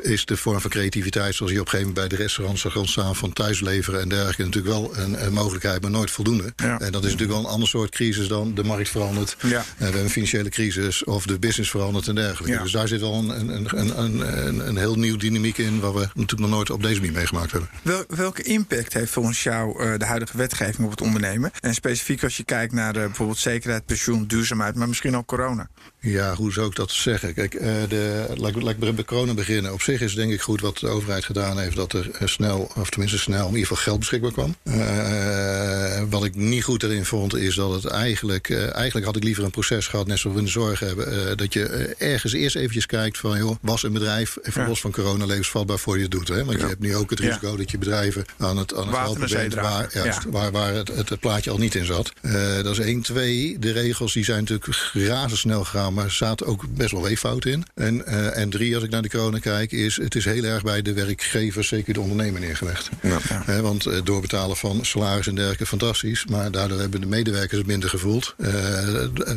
is 0.00 0.24
de 0.24 0.36
vorm 0.36 0.60
van 0.60 0.70
creativiteit, 0.70 1.34
zoals 1.34 1.52
je 1.52 1.60
op 1.60 1.64
een 1.64 1.70
gegeven 1.70 1.92
moment 1.92 2.08
bij 2.08 2.18
de 2.18 2.22
restaurants 2.24 2.62
zag 2.62 2.76
ontstaan 2.76 3.16
van 3.16 3.32
thuisleveren 3.32 4.00
en 4.00 4.08
dergelijke, 4.08 4.44
natuurlijk 4.44 4.74
wel 4.74 4.96
een, 4.96 5.24
een 5.24 5.32
mogelijkheid, 5.32 5.82
maar 5.82 5.90
nooit 5.90 6.10
voldoende. 6.10 6.52
Ja. 6.56 6.80
En 6.80 6.92
dat 6.92 7.04
is 7.04 7.16
natuurlijk 7.18 7.38
wel 7.38 7.48
een 7.48 7.54
ander 7.54 7.68
soort 7.68 7.90
crisis 7.90 8.28
dan 8.28 8.54
de 8.54 8.64
markt 8.64 8.88
verandert. 8.88 9.36
Ja. 9.40 9.58
Eh, 9.58 9.64
we 9.76 9.84
hebben 9.84 10.02
een 10.02 10.10
financiële 10.10 10.48
crisis 10.48 11.04
of 11.04 11.26
de 11.26 11.38
business 11.38 11.70
verandert 11.70 12.08
en 12.08 12.14
dergelijke. 12.14 12.56
Ja. 12.56 12.62
Dus 12.62 12.72
daar 12.72 12.88
zit 12.88 13.00
wel 13.00 13.14
een, 13.14 13.28
een, 13.28 13.78
een, 13.78 13.98
een, 14.02 14.46
een, 14.46 14.68
een 14.68 14.76
heel 14.76 14.94
nieuw 14.94 15.16
dynamiek 15.16 15.58
in, 15.58 15.80
waar 15.80 15.94
we 15.94 16.00
natuurlijk 16.00 16.40
nog 16.40 16.50
nooit 16.50 16.70
op 16.70 16.82
deze 16.82 17.00
manier 17.00 17.16
meegemaakt 17.16 17.50
hebben. 17.50 17.70
Wel, 17.82 18.04
welke 18.08 18.42
impact 18.42 18.92
heeft 18.92 19.12
volgens 19.12 19.42
jou 19.42 19.82
eh, 19.82 19.98
de 19.98 20.04
huidige 20.04 20.36
wetgeving 20.36 20.84
op 20.84 20.90
het 20.90 21.00
ondernemen? 21.00 21.50
En 21.60 21.74
specifiek 21.74 22.22
als 22.22 22.36
je 22.36 22.44
kijkt 22.44 22.72
naar 22.72 22.96
eh, 22.96 23.02
bijvoorbeeld 23.02 23.38
zekerheid, 23.38 23.84
pensioen, 23.84 24.26
duurzaamheid, 24.26 24.74
maar 24.74 24.88
misschien 24.88 25.16
ook 25.16 25.26
corona. 25.26 25.68
Ja, 26.00 26.34
hoe 26.34 26.52
zou 26.52 26.66
ik 26.66 26.74
dat 26.76 26.90
zeggen? 26.90 27.34
Kijk, 27.34 27.54
eh, 27.54 27.72
de, 27.88 28.24
laat, 28.36 28.56
ik- 28.56 28.62
laat 28.62 28.74
ik 28.82 28.94
bij 28.94 29.04
corona 29.04 29.34
beginnen. 29.34 29.72
Op 29.72 29.82
zich 29.82 30.00
is 30.00 30.14
denk 30.14 30.32
ik 30.32 30.40
goed 30.40 30.60
wat 30.60 30.78
de 30.78 30.88
overheid 30.88 31.24
gedaan 31.24 31.58
heeft... 31.58 31.76
dat 31.76 31.92
er 31.92 32.10
eh, 32.10 32.26
snel, 32.28 32.70
of 32.76 32.90
tenminste 32.90 33.18
snel, 33.18 33.40
in 33.46 33.52
ieder 33.52 33.66
geval 33.66 33.82
geld 33.82 33.98
beschikbaar 33.98 34.32
kwam. 34.32 34.54
Eh, 34.62 36.02
wat 36.10 36.24
ik 36.24 36.34
niet 36.34 36.64
goed 36.64 36.82
erin 36.82 37.04
vond, 37.04 37.36
is 37.36 37.54
dat 37.54 37.72
het 37.72 37.84
eigenlijk... 37.92 38.48
eh, 38.50 38.74
eigenlijk 38.74 39.06
had 39.06 39.16
ik 39.16 39.22
liever 39.24 39.44
een 39.44 39.50
proces 39.50 39.86
gehad, 39.86 40.06
net 40.06 40.18
zoals 40.18 40.34
we 40.36 40.42
in 40.42 40.46
de 40.46 40.52
zorg 40.52 40.80
hebben... 40.80 41.28
eh, 41.30 41.36
dat 41.36 41.52
je 41.52 41.64
ergens 41.98 42.32
eerst 42.32 42.56
eventjes 42.56 42.86
kijkt 42.86 43.18
van... 43.18 43.38
joh, 43.38 43.56
was 43.60 43.82
een 43.82 43.92
bedrijf, 43.92 44.36
even 44.42 44.62
Ja. 44.62 44.68
los 44.68 44.80
van 44.80 44.90
corona, 44.92 45.24
levensvatbaar 45.26 45.78
voor 45.78 45.96
je 45.96 46.02
het 46.02 46.10
doet. 46.10 46.28
Hè? 46.28 46.44
Want 46.44 46.60
je 46.60 46.66
hebt 46.66 46.80
nu 46.80 46.96
ook 46.96 47.10
het 47.10 47.18
Ja. 47.18 47.26
risico 47.26 47.56
dat 47.56 47.70
je 47.70 47.78
bedrijven 47.78 48.24
aan 48.38 48.56
het, 48.56 48.74
aan 48.74 48.86
het 48.88 48.96
helpen 48.96 49.28
bent... 49.30 49.54
waar, 49.54 49.88
juist, 49.92 50.24
waar, 50.24 50.50
waar 50.50 50.74
het, 50.74 50.88
het, 50.96 51.08
het 51.08 51.20
plaatje 51.20 51.50
al 51.50 51.58
niet 51.58 51.74
in 51.74 51.84
zat. 51.84 52.12
Eh, 52.20 52.32
dat 52.62 52.72
is 52.72 52.78
één. 52.78 53.02
Twee, 53.02 53.58
de 53.58 53.72
regels 53.72 54.12
die 54.12 54.24
zijn 54.24 54.38
natuurlijk 54.48 54.90
razendsnel 54.92 55.64
gegaan... 55.64 55.87
maar 55.90 56.04
er 56.04 56.10
zaten 56.10 56.46
ook 56.46 56.64
best 56.74 56.90
wel 56.92 57.02
weeffouten 57.02 57.50
in. 57.52 57.64
En, 57.74 58.06
eh, 58.06 58.36
en 58.38 58.50
drie, 58.50 58.74
als 58.74 58.84
ik 58.84 58.90
naar 58.90 59.02
de 59.02 59.08
corona 59.10 59.38
kijk... 59.38 59.72
is 59.72 59.96
het 59.96 60.14
is 60.14 60.24
heel 60.24 60.44
erg 60.44 60.62
bij 60.62 60.82
de 60.82 60.92
werkgever, 60.92 61.64
zeker 61.64 61.94
de 61.94 62.00
ondernemer 62.00 62.40
neergelegd. 62.40 62.88
Ja. 63.02 63.18
Hè, 63.44 63.60
want 63.60 63.86
eh, 63.86 63.98
doorbetalen 64.04 64.56
van 64.56 64.84
salaris 64.84 65.26
en 65.26 65.34
dergelijke, 65.34 65.66
fantastisch. 65.66 66.26
Maar 66.26 66.50
daardoor 66.50 66.78
hebben 66.80 67.00
de 67.00 67.06
medewerkers 67.06 67.58
het 67.58 67.66
minder 67.66 67.88
gevoeld. 67.88 68.34
Eh, 68.38 68.52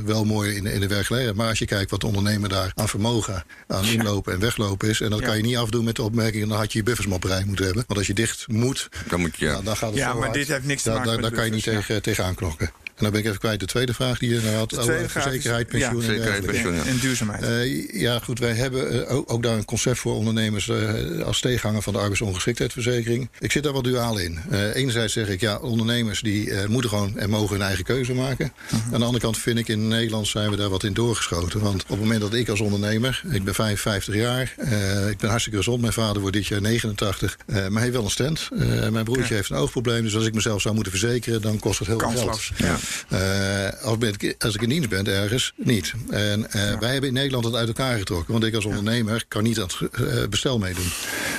wel 0.06 0.26
mooi 0.26 0.56
in, 0.56 0.66
in 0.66 0.80
de 0.80 0.88
werkgelegenheid. 0.88 1.38
Maar 1.38 1.48
als 1.50 1.60
je 1.60 1.66
kijkt 1.66 1.92
wat 1.92 2.00
de 2.02 2.08
ondernemer 2.08 2.50
daar 2.50 2.72
aan 2.76 2.90
vermogen... 2.90 3.44
aan 3.68 3.86
inlopen 3.86 4.34
en 4.34 4.40
weglopen 4.40 4.90
is... 4.90 5.02
en 5.02 5.10
dat 5.10 5.20
Ja. 5.20 5.26
kan 5.26 5.38
je 5.38 5.44
niet 5.44 5.58
afdoen 5.58 5.84
met 5.84 5.96
de 5.96 6.02
opmerking... 6.04 6.48
dan 6.48 6.58
had 6.58 6.72
je 6.72 6.78
je 6.78 6.84
buffersmapperij 6.84 7.44
moeten 7.46 7.66
hebben. 7.66 7.84
Want 7.88 8.00
als 8.00 8.08
je 8.08 8.14
dicht 8.14 8.48
moet, 8.48 8.90
Dan 9.10 9.20
moet 9.20 9.38
je, 9.38 9.46
ja, 9.46 9.62
dan 9.62 9.78
gaat 9.78 9.90
het 9.90 9.98
Ja, 10.00 10.14
maar 10.14 10.22
hard. 10.24 10.34
dit 10.34 10.48
heeft 10.48 10.66
niks 10.66 10.82
te 10.82 10.90
Daar- 10.90 10.98
maken 10.98 11.12
daar, 11.14 11.22
met 11.22 11.30
daar 11.30 11.40
kan 11.40 11.50
je 11.50 11.56
niet 11.56 11.66
buffers, 11.66 11.86
tegen, 11.88 12.02
tegen 12.02 12.26
aanknokken. 12.26 12.72
En 13.02 13.08
dan 13.08 13.12
ben 13.12 13.20
ik 13.20 13.28
even 13.28 13.40
kwijt 13.40 13.60
de 13.60 13.66
tweede 13.66 13.94
vraag 13.94 14.20
die 14.20 14.30
je 14.30 14.42
nou 14.42 14.56
had. 14.56 14.78
over 14.78 15.10
zekerheid, 15.10 15.44
ja, 15.44 15.64
pensioen 15.64 16.02
en 16.02 16.08
zekerheid, 16.08 16.44
dergelijke. 16.44 16.52
pensioen. 16.52 16.76
ja. 16.76 16.86
En 16.86 16.98
duurzaamheid. 16.98 17.44
Eh, 17.44 18.02
ja, 18.02 18.20
goed, 18.20 18.40
wij 18.40 18.54
hebben 18.54 19.08
eh, 19.08 19.16
ook, 19.16 19.32
ook 19.32 19.44
daar 19.44 19.58
een 19.58 19.66
concept 19.66 20.00
voor 20.00 20.16
ondernemers 20.16 20.70
eh, 20.70 21.26
als 21.26 21.40
tegenhanger 21.40 21.82
van 21.82 21.94
de 21.94 22.00
arbeidsongeschiktheidsverzekering. 22.00 23.30
Ik 23.40 23.52
zit 23.52 23.64
daar 23.64 23.74
wel 23.74 23.82
duaal 23.82 24.18
in. 24.18 24.40
Eh, 24.50 24.76
enerzijds 24.76 25.14
zeg 25.14 25.28
ik, 25.28 25.42
ja, 25.42 25.58
ondernemers 25.58 26.22
die 26.22 26.52
eh, 26.52 26.68
moeten 26.68 26.90
gewoon 26.90 27.18
en 27.18 27.30
mogen 27.30 27.56
hun 27.56 27.66
eigen 27.66 27.84
keuze 27.84 28.14
maken. 28.14 28.54
Aan 28.72 29.00
de 29.00 29.06
andere 29.06 29.24
kant 29.24 29.38
vind 29.38 29.58
ik, 29.58 29.68
in 29.68 29.88
Nederland 29.88 30.28
zijn 30.28 30.50
we 30.50 30.56
daar 30.56 30.70
wat 30.70 30.84
in 30.84 30.94
doorgeschoten. 30.94 31.60
Want 31.60 31.82
op 31.82 31.90
het 31.90 32.00
moment 32.00 32.22
dat 32.22 32.34
ik 32.34 32.50
als 32.50 32.60
ondernemer, 32.62 33.22
ik 33.32 33.44
ben 33.44 33.54
55 33.54 34.16
jaar, 34.16 34.54
eh, 34.58 35.10
ik 35.10 35.18
ben 35.18 35.30
hartstikke 35.30 35.58
gezond, 35.58 35.82
mijn 35.82 35.94
vader 35.94 36.22
wordt 36.22 36.36
dit 36.36 36.48
jaar 36.48 36.62
89, 36.62 37.38
eh, 37.46 37.56
maar 37.56 37.72
hij 37.72 37.82
heeft 37.82 37.94
wel 37.94 38.04
een 38.04 38.10
stand. 38.10 38.50
Eh, 38.52 38.90
mijn 38.90 39.06
broertje 39.06 39.34
heeft 39.34 39.50
een 39.50 39.58
oogprobleem, 39.58 40.04
dus 40.04 40.16
als 40.16 40.26
ik 40.26 40.34
mezelf 40.34 40.62
zou 40.62 40.74
moeten 40.76 40.92
verzekeren, 40.92 41.42
dan 41.42 41.60
kost 41.60 41.80
het 41.80 41.88
heel 41.88 42.00
veel 42.00 42.10
geld. 42.10 42.50
Ja. 42.58 42.78
Eh, 43.10 43.84
als, 43.84 43.98
ben 43.98 44.14
ik, 44.18 44.36
als 44.40 44.56
ik 44.56 44.62
in 44.62 44.70
dienst 44.70 44.90
ben 44.90 45.08
ergens, 45.08 45.54
niet. 45.56 45.94
En 46.10 46.52
eh, 46.52 46.80
wij 46.80 46.92
hebben 46.92 47.10
in 47.10 47.16
Nederland 47.16 47.46
het 47.46 47.56
uit 47.56 47.68
elkaar 47.68 47.98
getrokken. 47.98 48.32
Want 48.32 48.44
ik 48.46 48.56
als 48.56 48.66
ondernemer 48.66 49.26
kan 49.28 49.44
niet 49.44 49.60
aan 49.60 49.70
het 49.80 49.92
eh, 49.92 50.28
bestel 50.30 50.58
meedoen. 50.60 50.92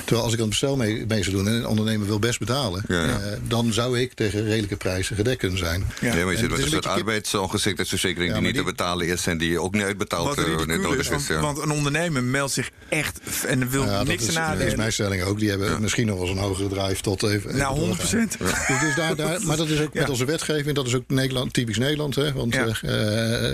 Terwijl 0.04 0.22
als 0.24 0.32
ik 0.32 0.38
aan 0.38 0.48
het 0.48 0.60
bestel 0.60 0.76
mee, 0.76 1.04
mee 1.08 1.22
zou 1.22 1.36
doen 1.36 1.46
en 1.48 1.52
een 1.54 1.66
ondernemer 1.66 2.06
wil 2.06 2.18
best 2.18 2.38
betalen... 2.38 2.84
Ja, 2.88 3.04
ja. 3.04 3.18
eh, 3.20 3.38
dan 3.48 3.72
zou 3.72 3.98
ik 4.00 4.12
tegen 4.12 4.44
redelijke 4.44 4.76
prijzen 4.76 5.16
gedekt 5.16 5.38
kunnen 5.38 5.58
zijn. 5.58 5.86
Ja. 6.00 6.14
Ja, 6.14 6.24
maar 6.24 6.32
je 6.32 6.38
zit 6.38 6.40
het 6.40 6.50
met 6.50 6.60
een 6.60 6.68
soort 6.72 6.86
arbeidsongeschiktheidsverzekering 6.86 8.30
Ja, 8.30 8.38
die 8.38 8.46
niet 8.46 8.56
te 8.56 8.62
betalen 8.62 9.06
is 9.06 9.26
en 9.26 9.38
die 9.38 9.60
ook 9.60 9.72
niet 9.72 9.82
uitbetaald 9.82 10.36
nodig 10.36 10.98
is, 10.98 11.08
want, 11.08 11.20
is. 11.20 11.28
ja. 11.28 11.40
want 11.40 11.58
een 11.58 11.70
ondernemer 11.70 12.22
meldt 12.24 12.52
zich 12.52 12.70
echt 12.88 13.20
en 13.46 13.70
wil 13.70 13.84
Ja, 13.84 14.02
niks 14.02 14.26
is, 14.26 14.34
dat 14.34 14.58
is 14.58 14.74
mijn 14.74 14.92
stelling 14.92 15.22
ook. 15.22 15.38
Die 15.38 15.50
hebben 15.50 15.80
misschien 15.80 16.06
nog 16.06 16.18
wel 16.18 16.26
eens 16.26 16.36
een 16.36 16.42
hogere 16.42 16.68
drive 16.68 17.02
tot 17.02 17.22
even. 17.22 17.56
Nou, 17.56 17.78
100 17.78 18.10
doorgaan. 18.10 18.28
Dus, 18.38 18.80
dus 18.80 18.94
daar, 18.96 19.16
daar, 19.16 19.40
maar 19.46 19.56
dat 19.56 19.68
is 19.68 19.80
ook 19.80 19.94
met 19.94 20.02
Ja. 20.02 20.10
onze 20.10 20.24
wetgeving. 20.24 20.74
Dat 20.74 20.86
is 20.86 20.94
ook 20.94 21.08
Nederland. 21.32 21.52
Typisch 21.52 21.78
Nederland. 21.78 22.14
Hè? 22.14 22.32
Want 22.32 22.56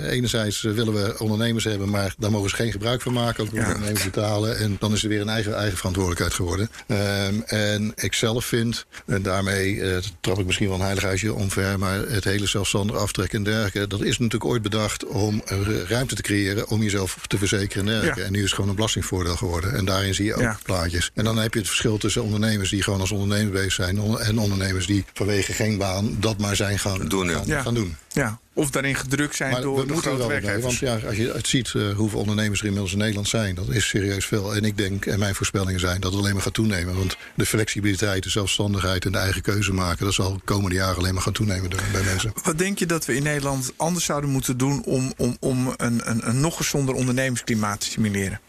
enerzijds 0.09 0.61
willen 0.61 0.93
we 0.93 1.15
ondernemers 1.19 1.63
hebben, 1.63 1.89
maar 1.89 2.13
daar 2.17 2.31
mogen 2.31 2.49
ze 2.49 2.55
geen 2.55 2.71
gebruik 2.71 3.01
van 3.01 3.13
maken. 3.13 3.43
Ook 3.43 3.53
ondernemers 3.53 4.03
betalen. 4.03 4.57
En 4.57 4.75
dan 4.79 4.93
is 4.93 5.03
er 5.03 5.09
weer 5.09 5.21
een 5.21 5.29
eigen, 5.29 5.55
eigen 5.55 5.77
verantwoordelijkheid 5.77 6.33
geworden. 6.33 6.69
Ehm, 6.87 7.39
en 7.45 7.91
ik 7.95 8.13
zelf 8.13 8.45
vind, 8.45 8.85
en 9.05 9.21
daarmee 9.21 9.81
trap 10.19 10.39
ik 10.39 10.45
misschien 10.45 10.67
wel 10.67 10.77
een 10.77 10.83
heilig 10.83 11.03
huisje 11.03 11.33
omver, 11.33 11.79
maar 11.79 11.99
het 11.99 12.23
hele 12.23 12.45
zelfstandig 12.45 12.95
aftrekken 12.95 13.37
en 13.37 13.43
dergelijke, 13.43 13.87
dat 13.87 14.01
is 14.01 14.17
natuurlijk 14.17 14.51
ooit 14.51 14.61
bedacht 14.61 15.05
om 15.05 15.41
ruimte 15.87 16.15
te 16.15 16.21
creëren 16.21 16.67
om 16.67 16.83
jezelf 16.83 17.17
te 17.27 17.37
verzekeren 17.37 17.85
en 17.85 17.91
dergelijke. 17.91 18.23
En 18.23 18.31
nu 18.31 18.37
is 18.37 18.43
het 18.43 18.53
gewoon 18.53 18.69
een 18.69 18.75
belastingvoordeel 18.75 19.35
geworden. 19.35 19.73
En 19.73 19.85
daarin 19.85 20.15
zie 20.15 20.25
je 20.25 20.35
ook 20.35 20.63
plaatjes. 20.63 21.11
En 21.13 21.23
dan 21.23 21.37
heb 21.37 21.53
je 21.53 21.59
het 21.59 21.67
verschil 21.67 21.97
tussen 21.97 22.23
ondernemers 22.23 22.69
die 22.69 22.83
gewoon 22.83 22.99
als 22.99 23.11
ondernemer 23.11 23.51
bezig 23.51 23.73
zijn 23.73 23.97
en 24.17 24.39
ondernemers 24.39 24.85
die 24.85 25.05
vanwege 25.13 25.53
geen 25.53 25.77
baan 25.77 26.17
dat 26.19 26.37
maar 26.37 26.55
zijn 26.55 26.79
gaan 26.79 27.07
doen. 27.07 27.29
Gaan, 27.29 27.68
gaan 27.73 27.83
doen. 27.83 27.95
Ja, 28.13 28.39
of 28.53 28.69
daarin 28.69 28.95
gedrukt 28.95 29.35
zijn 29.35 29.51
maar 29.51 29.61
door 29.61 29.79
we 29.79 29.85
de 29.85 29.97
grote 29.97 30.27
werkgevers. 30.27 30.63
want 30.63 30.77
ja, 30.77 31.07
als 31.07 31.15
je 31.15 31.31
het 31.31 31.47
ziet 31.47 31.73
uh, 31.73 31.95
hoeveel 31.95 32.19
ondernemers 32.19 32.59
er 32.59 32.65
inmiddels 32.65 32.93
in 32.93 32.99
Nederland 32.99 33.27
zijn, 33.27 33.55
dat 33.55 33.69
is 33.69 33.87
serieus 33.87 34.25
veel. 34.25 34.55
En 34.55 34.63
ik 34.63 34.77
denk, 34.77 35.05
en 35.05 35.19
mijn 35.19 35.35
voorspellingen 35.35 35.79
zijn, 35.79 36.01
dat 36.01 36.11
het 36.11 36.21
alleen 36.21 36.33
maar 36.33 36.43
gaat 36.43 36.53
toenemen. 36.53 36.95
Want 36.95 37.17
de 37.35 37.45
flexibiliteit, 37.45 38.23
de 38.23 38.29
zelfstandigheid 38.29 39.05
en 39.05 39.11
de 39.11 39.17
eigen 39.17 39.41
keuze 39.41 39.73
maken, 39.73 40.05
dat 40.05 40.13
zal 40.13 40.33
de 40.33 40.39
komende 40.43 40.75
jaren 40.75 40.97
alleen 40.97 41.13
maar 41.13 41.23
gaan 41.23 41.33
toenemen 41.33 41.69
bij 41.69 42.03
mensen. 42.03 42.33
Wat 42.43 42.57
denk 42.57 42.79
je 42.79 42.85
dat 42.85 43.05
we 43.05 43.15
in 43.15 43.23
Nederland 43.23 43.73
anders 43.75 44.05
zouden 44.05 44.29
moeten 44.29 44.57
doen 44.57 44.83
om, 44.85 45.13
om, 45.17 45.37
om 45.39 45.73
een, 45.77 46.09
een, 46.09 46.27
een 46.29 46.39
nog 46.39 46.57
gezonder 46.57 46.95
ondernemersklimaat 46.95 47.79
te 47.79 47.85
stimuleren? 47.85 48.39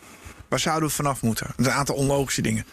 Waar 0.48 0.60
zouden 0.60 0.88
we 0.88 0.94
vanaf 0.94 1.22
moeten? 1.22 1.46
Een 1.56 1.70
aantal 1.70 1.94
onlogische 1.94 2.42
dingen. 2.42 2.64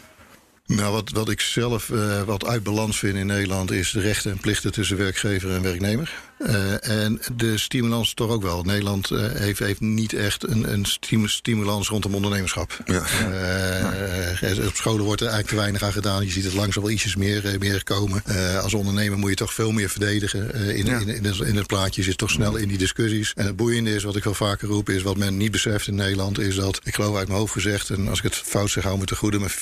Nou, 0.66 0.92
wat, 0.92 1.10
wat 1.10 1.28
ik 1.28 1.40
zelf 1.40 1.88
uh, 1.88 2.22
wat 2.22 2.46
uit 2.46 2.62
balans 2.62 2.98
vind 2.98 3.16
in 3.16 3.26
Nederland 3.26 3.70
is 3.70 3.90
de 3.90 4.00
rechten 4.00 4.30
en 4.30 4.38
plichten 4.38 4.72
tussen 4.72 4.96
werkgever 4.96 5.50
en 5.50 5.62
werknemer. 5.62 6.12
Uh, 6.38 6.88
en 6.88 7.20
de 7.36 7.58
stimulans 7.58 8.14
toch 8.14 8.30
ook 8.30 8.42
wel. 8.42 8.62
Nederland 8.62 9.10
uh, 9.10 9.30
heeft, 9.32 9.58
heeft 9.58 9.80
niet 9.80 10.12
echt 10.12 10.48
een, 10.48 10.72
een 10.72 10.86
stimulans 11.28 11.88
rondom 11.88 12.14
ondernemerschap. 12.14 12.78
Ja. 12.84 13.02
Uh, 14.42 14.66
op 14.66 14.74
scholen 14.74 15.04
wordt 15.04 15.20
er 15.20 15.26
eigenlijk 15.26 15.48
te 15.48 15.54
weinig 15.54 15.82
aan 15.82 15.92
gedaan. 15.92 16.24
Je 16.24 16.30
ziet 16.30 16.44
het 16.44 16.52
langzaam 16.52 16.82
wel 16.82 16.92
ietsjes 16.92 17.16
meer, 17.16 17.56
meer 17.58 17.84
komen. 17.84 18.22
als 18.62 18.74
ondernemer 18.74 19.18
moet 19.18 19.30
je 19.30 19.36
toch 19.36 19.54
veel 19.54 19.72
meer 19.72 19.88
verdedigen. 19.88 20.54
in, 20.54 20.86
ja. 20.86 20.98
in, 20.98 21.08
in, 21.08 21.24
het, 21.24 21.38
in, 21.40 21.56
het 21.56 21.66
plaatje 21.66 22.02
zit 22.02 22.18
toch 22.18 22.30
snel 22.30 22.56
in 22.56 22.68
die 22.68 22.78
discussies. 22.78 23.32
En 23.34 23.46
het 23.46 23.56
boeiende 23.56 23.94
is, 23.94 24.02
wat 24.02 24.16
ik 24.16 24.24
wel 24.24 24.34
vaker 24.34 24.68
roep, 24.68 24.88
is 24.88 25.02
wat 25.02 25.16
men 25.16 25.36
niet 25.36 25.50
beseft 25.50 25.86
in 25.86 25.94
Nederland, 25.94 26.38
is 26.38 26.54
dat, 26.54 26.80
ik 26.84 26.94
geloof 26.94 27.16
uit 27.16 27.28
mijn 27.28 27.38
hoofd 27.38 27.52
gezegd, 27.52 27.90
en 27.90 28.08
als 28.08 28.18
ik 28.18 28.24
het 28.24 28.34
fout 28.34 28.70
zeg, 28.70 28.84
hou 28.84 28.98
me 28.98 29.04
te 29.04 29.16
goede, 29.16 29.38
maar 29.38 29.50
84% 29.50 29.54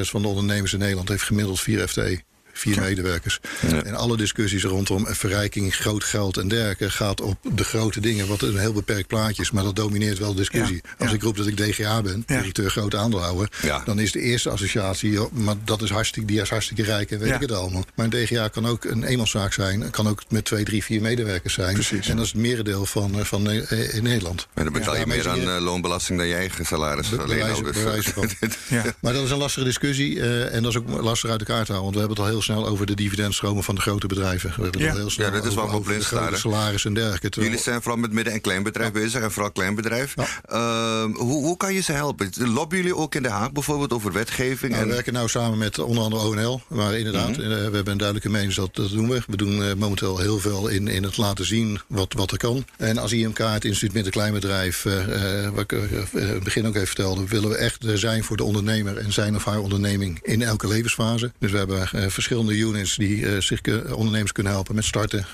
van 0.00 0.22
de 0.22 0.28
ondernemers 0.28 0.72
in 0.72 0.78
Nederland 0.78 1.08
heeft 1.08 1.22
gemiddeld 1.22 1.60
4 1.60 1.88
FTE 1.88 2.20
vier 2.58 2.80
medewerkers. 2.80 3.40
En 3.84 3.94
alle 3.94 4.16
discussies 4.16 4.64
rondom 4.64 5.06
verrijking, 5.06 5.74
groot 5.74 6.04
geld 6.04 6.36
en 6.36 6.48
dergelijke 6.48 6.90
gaat 6.90 7.20
op 7.20 7.38
de 7.54 7.64
grote 7.64 8.00
dingen, 8.00 8.26
wat 8.26 8.42
een 8.42 8.58
heel 8.58 8.72
beperkt 8.72 9.06
plaatje 9.06 9.42
is, 9.42 9.50
maar 9.50 9.64
dat 9.64 9.76
domineert 9.76 10.18
wel 10.18 10.30
de 10.30 10.36
discussie. 10.36 10.82
Als 10.98 11.12
ik 11.12 11.22
roep 11.22 11.36
dat 11.36 11.46
ik 11.46 11.56
DGA 11.56 12.02
ben, 12.02 12.24
directeur 12.26 12.70
grote 12.70 12.96
aandeelhouder, 12.96 13.50
dan 13.84 13.98
is 13.98 14.12
de 14.12 14.20
eerste 14.20 14.50
associatie, 14.50 15.18
maar 15.32 15.54
dat 15.64 15.82
is 15.82 15.90
hartstikke, 15.90 16.28
die 16.28 16.40
is 16.40 16.50
hartstikke 16.50 16.82
rijk 16.82 17.10
en 17.10 17.18
weet 17.18 17.34
ik 17.34 17.40
het 17.40 17.52
allemaal. 17.52 17.84
Maar 17.94 18.04
een 18.04 18.24
DGA 18.24 18.48
kan 18.48 18.66
ook 18.66 18.84
een 18.84 19.04
eenmanszaak 19.04 19.52
zijn, 19.52 19.90
kan 19.90 20.08
ook 20.08 20.22
met 20.28 20.44
twee, 20.44 20.64
drie, 20.64 20.84
vier 20.84 21.00
medewerkers 21.00 21.54
zijn. 21.54 21.74
Precies. 21.74 22.08
En 22.08 22.16
dat 22.16 22.24
is 22.24 22.32
het 22.32 22.40
merendeel 22.40 22.86
van, 22.86 23.18
eh, 23.18 23.24
van 23.24 23.50
eh, 23.50 23.94
in 23.94 24.02
Nederland. 24.02 24.46
En 24.54 24.64
dan 24.64 24.72
betaal 24.72 24.96
je 24.96 25.06
meer 25.06 25.28
aan 25.28 25.40
uh, 25.40 25.60
loonbelasting 25.60 26.18
dan 26.18 26.28
je 26.28 26.34
eigen 26.34 26.66
salaris. 26.66 27.08
Be 27.08 27.22
alleen 27.22 27.42
al, 27.42 27.62
dus. 27.62 28.06
van. 28.06 28.28
Maar 29.00 29.12
dat 29.12 29.24
is 29.24 29.30
een 29.30 29.38
lastige 29.38 29.64
discussie 29.64 30.14
uh, 30.14 30.54
en 30.54 30.62
dat 30.62 30.72
is 30.72 30.78
ook 30.78 31.00
lastig 31.00 31.30
uit 31.30 31.40
elkaar 31.40 31.64
te 31.64 31.72
houden, 31.72 31.82
want 31.82 31.94
we 31.94 31.98
hebben 31.98 32.16
het 32.16 32.26
al 32.26 32.32
heel 32.32 32.42
snel 32.48 32.66
over 32.66 32.86
de 32.86 32.94
dividendstromen 32.94 33.64
van 33.64 33.74
de 33.74 33.80
grote 33.80 34.06
bedrijven. 34.06 34.52
We 34.56 34.62
hebben 34.62 34.80
ja. 34.80 34.94
heel 34.94 35.10
snel 35.10 35.26
ja, 35.26 35.32
dat 35.32 35.44
is 35.44 35.54
wel 35.54 35.64
over, 35.64 35.76
over 35.76 36.30
de 36.30 36.36
salaris 36.36 36.84
en 36.84 36.94
dergelijke. 36.94 37.28
Terwijl... 37.28 37.52
Jullie 37.52 37.64
zijn 37.64 37.82
vooral 37.82 38.00
met 38.00 38.12
midden- 38.12 38.32
en 38.32 38.40
kleinbedrijf 38.40 38.94
ja. 38.94 39.00
bezig 39.00 39.22
en 39.22 39.32
vooral 39.32 39.50
kleinbedrijf. 39.50 40.14
Ja. 40.16 40.26
Uh, 40.52 41.14
hoe, 41.14 41.44
hoe 41.44 41.56
kan 41.56 41.74
je 41.74 41.80
ze 41.80 41.92
helpen? 41.92 42.30
Lobbyen 42.36 42.82
jullie 42.82 42.96
ook 42.96 43.14
in 43.14 43.22
Den 43.22 43.32
Haag 43.32 43.52
bijvoorbeeld 43.52 43.92
over 43.92 44.12
wetgeving? 44.12 44.72
Nou, 44.72 44.82
en... 44.82 44.88
We 44.88 44.94
werken 44.94 45.12
nou 45.12 45.28
samen 45.28 45.58
met 45.58 45.78
onder 45.78 46.02
andere 46.02 46.22
ONL. 46.22 46.60
Maar 46.68 46.94
inderdaad, 46.94 47.28
mm 47.28 47.34
-hmm. 47.34 47.48
we 47.48 47.54
hebben 47.54 47.92
een 47.92 47.98
duidelijke 47.98 48.30
mening 48.30 48.54
dat 48.54 48.74
dat 48.74 48.90
doen 48.90 49.08
we. 49.08 49.22
We 49.26 49.36
doen 49.36 49.58
uh, 49.58 49.72
momenteel 49.74 50.18
heel 50.18 50.38
veel 50.38 50.68
in, 50.68 50.88
in 50.88 51.02
het 51.02 51.16
laten 51.16 51.46
zien 51.46 51.80
wat, 51.86 52.12
wat 52.12 52.30
er 52.30 52.38
kan. 52.38 52.64
En 52.76 52.98
als 52.98 53.12
IMK, 53.12 53.38
het 53.38 53.64
Instituut 53.64 53.92
Midden- 53.92 54.12
Kleinbedrijf, 54.12 54.84
uh, 54.84 55.48
wat 55.48 55.62
ik 55.62 55.72
in 55.72 56.26
het 56.26 56.44
begin 56.44 56.66
ook 56.66 56.74
even 56.74 56.86
vertelde, 56.86 57.26
willen 57.26 57.48
we 57.48 57.56
echt 57.56 57.84
zijn 57.94 58.24
voor 58.24 58.36
de 58.36 58.44
ondernemer 58.44 58.96
en 58.96 59.12
zijn 59.12 59.34
of 59.34 59.44
haar 59.44 59.58
onderneming 59.58 60.18
in 60.22 60.42
elke 60.42 60.68
levensfase. 60.68 61.32
Dus 61.38 61.50
we 61.50 61.58
hebben 61.58 61.88
verschillende 61.88 62.37
units 62.46 62.96
die 62.96 63.40
zich 63.40 63.60
ondernemers 63.92 64.32
kunnen 64.32 64.52
helpen 64.52 64.74
met 64.74 64.84
starten. 64.84 65.26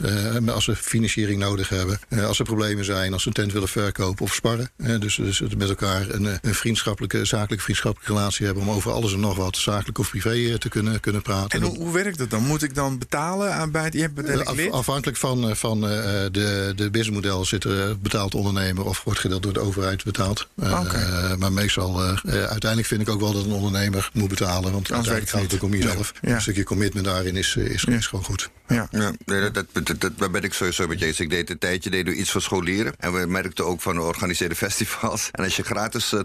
als 0.46 0.64
ze 0.64 0.76
financiering 0.76 1.40
nodig 1.40 1.68
hebben. 1.68 2.00
als 2.26 2.38
er 2.38 2.44
problemen 2.44 2.84
zijn, 2.84 3.12
als 3.12 3.22
ze 3.22 3.28
een 3.28 3.34
tent 3.34 3.52
willen 3.52 3.68
verkopen 3.68 4.24
of 4.24 4.34
sparren. 4.34 4.70
dus, 4.76 5.14
dus 5.14 5.40
met 5.40 5.68
elkaar 5.68 6.10
een, 6.10 6.38
een 6.42 6.54
vriendschappelijke, 6.54 7.24
zakelijke 7.24 7.64
vriendschappelijke 7.64 8.12
relatie 8.14 8.46
hebben 8.46 8.62
om 8.64 8.70
over 8.70 8.92
alles 8.92 9.12
en 9.12 9.20
nog 9.20 9.36
wat, 9.36 9.56
zakelijk 9.56 9.98
of 9.98 10.10
privé, 10.10 10.58
te 10.58 10.68
kunnen, 10.68 11.00
kunnen 11.00 11.22
praten. 11.22 11.60
En 11.60 11.66
hoe, 11.66 11.76
hoe 11.76 11.92
werkt 11.92 12.18
dat 12.18 12.30
dan? 12.30 12.42
Moet 12.42 12.62
ik 12.62 12.74
dan 12.74 12.98
betalen 12.98 13.54
aan 13.54 13.70
bij 13.70 13.84
het, 13.84 13.92
je 13.92 14.44
Af, 14.44 14.70
Afhankelijk 14.70 15.18
van, 15.18 15.56
van 15.56 15.80
de, 15.80 16.72
de 16.76 16.90
businessmodel 16.90 17.44
zit 17.44 17.64
er 17.64 17.98
betaald 17.98 18.34
ondernemer 18.34 18.84
of 18.84 19.04
wordt 19.04 19.20
gedeeld 19.20 19.42
door 19.42 19.52
de 19.52 19.60
overheid 19.60 20.04
betaald. 20.04 20.48
Okay. 20.56 21.36
maar 21.36 21.52
meestal, 21.52 22.02
uiteindelijk 22.24 22.86
vind 22.86 23.00
ik 23.00 23.08
ook 23.08 23.20
wel 23.20 23.32
dat 23.32 23.44
een 23.44 23.52
ondernemer 23.52 24.10
moet 24.12 24.28
betalen. 24.28 24.72
Want 24.72 24.92
uiteindelijk 24.92 25.32
gaat 25.32 25.42
het 25.42 25.54
ook 25.54 25.62
om 25.62 25.74
jezelf. 25.74 26.12
Ja. 26.22 26.34
Een 26.34 26.40
stukje 26.40 26.64
commitment 26.64 26.83
daarin 26.90 27.36
is, 27.36 27.56
is, 27.56 27.84
is 27.84 28.06
gewoon 28.06 28.24
goed. 28.24 28.50
Ja, 28.68 28.88
ja 28.90 29.12
nee, 29.24 29.50
dat, 29.50 29.66
dat, 29.72 30.00
dat, 30.00 30.18
daar 30.18 30.30
ben 30.30 30.42
ik 30.42 30.54
sowieso 30.54 30.86
met 30.86 30.98
je 30.98 31.06
eens. 31.06 31.20
Ik 31.20 31.30
deed 31.30 31.50
een 31.50 31.58
tijdje 31.58 31.90
deden 31.90 32.12
we 32.12 32.18
iets 32.18 32.30
voor 32.30 32.42
scholieren. 32.42 32.92
En 32.98 33.12
we 33.12 33.26
merkten 33.26 33.66
ook 33.66 33.80
van 33.80 33.94
de 33.94 34.00
organiseerde 34.00 34.54
festivals. 34.64 35.28
En 35.32 35.44
als 35.44 35.56
je 35.56 35.62
gratis 35.62 36.12
uh, 36.12 36.20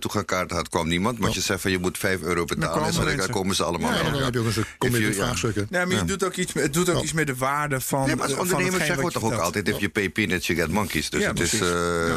had, 0.48 0.70
kwam 0.70 0.88
niemand. 0.88 1.18
Maar 1.18 1.28
als 1.28 1.36
je 1.36 1.42
zegt 1.42 1.62
van 1.62 1.72
je 1.72 1.80
moet 1.80 1.98
5 1.98 2.22
euro 2.22 2.46
betalen, 2.46 2.94
dan, 2.94 3.06
dan, 3.06 3.18
dan 3.18 3.30
komen 3.30 3.56
ze 3.56 3.64
allemaal. 3.64 3.94
Ja, 3.94 4.12
dan 4.12 4.24
heb 4.24 4.34
je 4.34 4.40
ook 4.40 4.56
een 4.56 4.66
commitment 4.78 5.16
vraagstukken. 5.16 5.68
Ja, 5.70 5.86
maar 5.86 5.96
je 5.96 6.06
doet 6.06 6.24
ook 6.24 6.36
iets, 6.36 6.54
het 6.54 6.74
doet 6.74 6.90
ook 6.90 7.04
iets 7.04 7.14
met 7.14 7.28
de 7.28 7.36
waarde 7.36 7.82
van. 7.82 8.08
Ja, 8.08 8.16
maar 8.16 8.26
als 8.26 8.34
ondernemer 8.34 8.80
zeggen 8.80 9.06
we 9.06 9.12
toch 9.12 9.24
ook 9.24 9.34
altijd: 9.34 9.68
if 9.68 9.78
you 9.78 9.90
pay 9.90 10.10
peanuts, 10.10 10.48
you 10.48 10.60
get 10.60 10.72
monkeys. 10.72 11.10
Dus, 11.10 11.26
het, 11.26 11.40
is, 11.40 11.54
uh, 11.54 11.62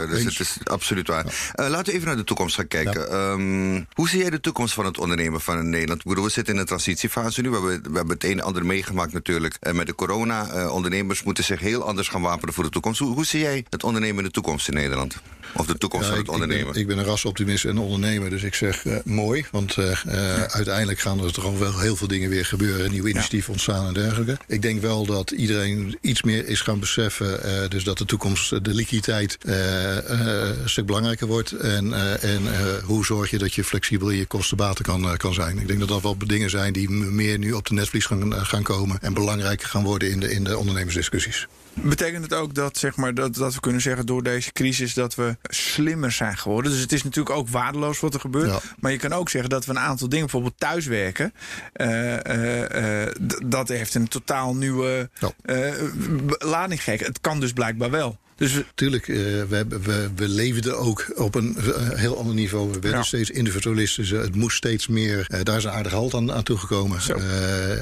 dus 0.08 0.24
het 0.24 0.40
is 0.40 0.56
absoluut 0.64 1.06
waar. 1.06 1.24
Uh, 1.24 1.68
laten 1.68 1.84
we 1.84 1.92
even 1.92 2.06
naar 2.06 2.16
de 2.16 2.24
toekomst 2.24 2.54
gaan 2.54 2.68
kijken. 2.68 3.14
Um, 3.14 3.86
hoe 3.92 4.08
zie 4.08 4.20
jij 4.20 4.30
de 4.30 4.40
toekomst 4.40 4.74
van 4.74 4.84
het 4.84 4.98
ondernemen 4.98 5.40
van 5.40 5.70
Nederland? 5.70 6.00
Ik 6.00 6.06
bedoel, 6.06 6.24
we 6.24 6.30
zitten 6.30 6.54
in 6.54 6.60
een 6.60 6.66
transitiefase 6.66 7.40
nu. 7.40 7.50
We 7.50 7.54
hebben, 7.54 7.90
we 7.90 7.96
hebben 7.96 8.14
het 8.14 8.24
een 8.32 8.38
en 8.38 8.44
ander 8.44 8.66
meegemaakt 8.66 9.12
natuurlijk 9.12 9.72
met 9.72 9.86
de 9.86 9.94
corona. 9.94 10.54
Uh, 10.54 10.74
ondernemers 10.74 11.22
moeten 11.22 11.44
zich 11.44 11.60
heel 11.60 11.82
anders 11.82 12.08
gaan 12.08 12.22
wapenen 12.22 12.54
voor 12.54 12.64
de 12.64 12.70
toekomst. 12.70 12.98
Hoe, 13.00 13.14
hoe 13.14 13.26
zie 13.26 13.40
jij 13.40 13.64
het 13.70 13.84
ondernemen 13.84 14.18
in 14.18 14.24
de 14.24 14.30
toekomst 14.30 14.68
in 14.68 14.74
Nederland? 14.74 15.16
Of 15.54 15.66
de 15.66 15.78
toekomst 15.78 16.06
ja, 16.06 16.12
van 16.12 16.22
het 16.22 16.32
ondernemen? 16.32 16.66
Ik 16.66 16.72
ben, 16.72 16.80
ik 16.80 16.86
ben, 16.86 16.98
een 16.98 17.04
rasoptimist 17.04 17.64
en 17.64 17.78
ondernemer, 17.78 18.30
dus 18.30 18.42
ik 18.42 18.54
zeg 18.54 18.84
uh, 18.84 18.96
mooi. 19.04 19.44
Want 19.50 19.76
uh, 19.76 19.90
ja. 20.04 20.48
uiteindelijk 20.50 20.98
gaan 20.98 21.24
er 21.24 21.32
toch 21.32 21.58
wel 21.58 21.78
heel 21.78 21.96
veel 21.96 22.08
dingen 22.08 22.30
weer 22.30 22.44
gebeuren. 22.44 22.90
Nieuwe 22.90 23.08
initiatieven 23.08 23.52
ontstaan 23.52 23.86
en 23.86 23.94
dergelijke. 23.94 24.36
Ik 24.46 24.62
denk 24.62 24.80
wel 24.80 25.06
dat 25.06 25.30
iedereen 25.30 25.98
iets 26.00 26.22
meer 26.22 26.46
is 26.46 26.60
gaan 26.60 26.80
beseffen. 26.80 27.40
dus 27.70 27.84
dat 27.84 27.98
de 27.98 28.04
toekomst, 28.04 28.64
de 28.64 28.74
liquiditeit 28.74 29.38
een 29.42 30.68
stuk 30.68 30.86
belangrijker 30.86 31.26
wordt. 31.26 31.52
En, 31.52 32.20
en 32.20 32.42
hoe 32.84 33.04
zorg 33.04 33.30
je 33.30 33.38
dat 33.38 33.54
je 33.54 33.64
flexibel 33.64 34.08
in 34.08 34.18
je 34.18 34.26
kostenbaten 34.26 34.84
kan, 34.84 35.16
kan 35.16 35.34
zijn. 35.34 35.58
Ik 35.58 35.66
denk 35.66 35.78
dat 35.78 35.88
dat 35.88 36.02
wel 36.02 36.16
dingen 36.26 36.50
zijn 36.50 36.72
die 36.72 36.90
meer 36.90 37.38
nu 37.38 37.52
op 37.52 37.66
de 37.66 37.74
netvlies 37.74 38.06
gaan, 38.06 38.21
gaan 38.30 38.62
komen. 38.62 38.98
En 39.00 39.14
belangrijker 39.14 39.68
gaan 39.68 39.82
worden 39.82 40.10
in 40.10 40.20
de, 40.20 40.30
in 40.30 40.44
de 40.44 40.58
ondernemersdiscussies. 40.58 41.48
Betekent 41.74 42.22
het 42.22 42.34
ook 42.34 42.54
dat, 42.54 42.76
zeg 42.76 42.96
maar, 42.96 43.14
dat, 43.14 43.34
dat 43.34 43.54
we 43.54 43.60
kunnen 43.60 43.80
zeggen 43.80 44.06
door 44.06 44.22
deze 44.22 44.52
crisis 44.52 44.94
dat 44.94 45.14
we 45.14 45.36
slimmer 45.42 46.12
zijn 46.12 46.36
geworden? 46.36 46.72
Dus 46.72 46.80
het 46.80 46.92
is 46.92 47.02
natuurlijk 47.02 47.36
ook 47.36 47.48
waardeloos 47.48 48.00
wat 48.00 48.14
er 48.14 48.20
gebeurt. 48.20 48.50
Ja. 48.50 48.60
Maar 48.80 48.92
je 48.92 48.98
kan 48.98 49.12
ook 49.12 49.28
zeggen 49.28 49.50
dat 49.50 49.64
we 49.64 49.70
een 49.70 49.78
aantal 49.78 50.08
dingen, 50.08 50.24
bijvoorbeeld 50.24 50.58
thuiswerken, 50.58 51.34
uh, 51.76 52.16
uh, 52.16 53.02
uh, 53.02 53.08
dat 53.44 53.68
heeft 53.68 53.94
een 53.94 54.08
totaal 54.08 54.54
nieuwe 54.54 55.10
ja. 55.18 55.32
lading 56.38 56.78
gekregen. 56.78 57.06
Het 57.06 57.20
kan 57.20 57.40
dus 57.40 57.52
blijkbaar 57.52 57.90
wel. 57.90 58.18
Dus 58.42 58.52
we, 58.54 58.64
Tuurlijk, 58.74 59.08
uh, 59.08 59.16
we, 59.48 59.66
we, 59.82 60.08
we 60.16 60.28
leefden 60.28 60.78
ook 60.78 61.12
op 61.14 61.34
een 61.34 61.56
uh, 61.58 61.88
heel 61.94 62.18
ander 62.18 62.34
niveau. 62.34 62.66
We 62.66 62.80
werden 62.80 62.98
ja. 62.98 63.02
steeds 63.02 63.30
individualistischer. 63.30 64.20
Het 64.20 64.34
moest 64.34 64.56
steeds 64.56 64.86
meer. 64.86 65.26
Uh, 65.34 65.40
daar 65.42 65.56
is 65.56 65.64
een 65.64 65.70
aardig 65.70 65.92
halt 65.92 66.14
aan, 66.14 66.32
aan 66.32 66.42
toegekomen. 66.42 66.96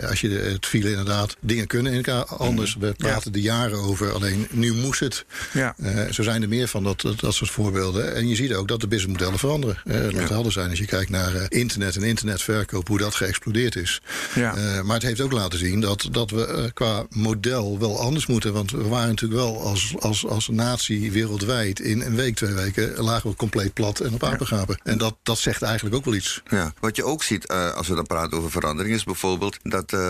als 0.09 0.21
je 0.21 0.29
het 0.29 0.67
vielen 0.67 0.91
inderdaad. 0.91 1.37
Dingen 1.41 1.67
kunnen 1.67 1.93
in 1.93 2.05
elkaar 2.05 2.25
anders. 2.25 2.77
We 2.81 2.93
praten 2.97 3.33
ja. 3.33 3.39
er 3.39 3.45
jaren 3.45 3.79
over. 3.79 4.13
Alleen 4.13 4.47
nu 4.51 4.75
moest 4.75 5.01
het. 5.01 5.25
Ja. 5.53 5.75
zo 6.11 6.23
zijn 6.23 6.43
er 6.43 6.49
meer 6.49 6.69
van 6.69 6.85
dat, 6.85 7.01
dat, 7.17 7.35
soort 7.35 7.51
voorbeelden. 7.51 8.15
En 8.15 8.29
je 8.29 8.35
ziet 8.35 8.55
ook 8.55 8.69
dat 8.69 8.81
de 8.81 8.89
businessmodellen 8.89 9.39
veranderen. 9.39 9.79
laat 9.85 10.13
ja. 10.13 10.27
helder 10.27 10.53
zijn 10.53 10.71
als 10.71 10.79
je 10.79 10.87
kijkt 10.87 11.11
naar 11.11 11.47
internet 11.49 11.97
en 11.97 12.03
internetverkoop. 12.03 12.89
Hoe 12.89 12.99
dat 12.99 13.15
geëxplodeerd 13.15 13.77
is. 13.77 14.01
Ja. 14.35 14.83
maar 14.83 14.95
het 14.95 15.05
heeft 15.05 15.21
ook 15.21 15.33
laten 15.33 15.59
zien 15.59 15.81
dat, 15.81 16.09
dat 16.11 16.31
we 16.31 16.71
qua 16.75 17.07
model 17.11 17.79
wel 17.79 18.01
anders 18.01 18.27
moeten. 18.27 18.53
Want 18.53 18.71
we 18.71 18.89
waren 18.89 19.09
natuurlijk 19.09 19.41
wel 19.41 19.63
als, 19.63 19.95
als, 19.99 20.27
als 20.27 20.50
natie 20.53 21.13
wereldwijd 21.13 21.81
in 21.81 22.01
een 22.01 22.15
week, 22.15 22.35
twee 22.35 22.53
weken 22.53 23.03
lagen 23.03 23.31
we 23.31 23.37
compleet 23.37 23.73
plat 23.73 24.01
en 24.01 24.15
op 24.15 24.23
apengapen. 24.23 24.81
En 24.83 24.99
dat, 24.99 25.17
dat 25.23 25.39
zegt 25.39 25.63
eigenlijk 25.63 25.97
ook 25.97 26.05
wel 26.05 26.15
iets. 26.15 26.43
Ja. 26.49 26.73
Wat 26.81 26.97
je 26.97 27.05
ook 27.05 27.23
ziet 27.23 27.51
uh, 27.51 27.73
als 27.73 27.89
we 27.89 27.95
dan 27.95 28.07
praten 28.07 28.39
over 28.39 28.51
verandering 28.51 28.95
is 28.95 29.05
bijvoorbeeld 29.05 29.57
dat 29.63 29.93
uh, 29.93 30.01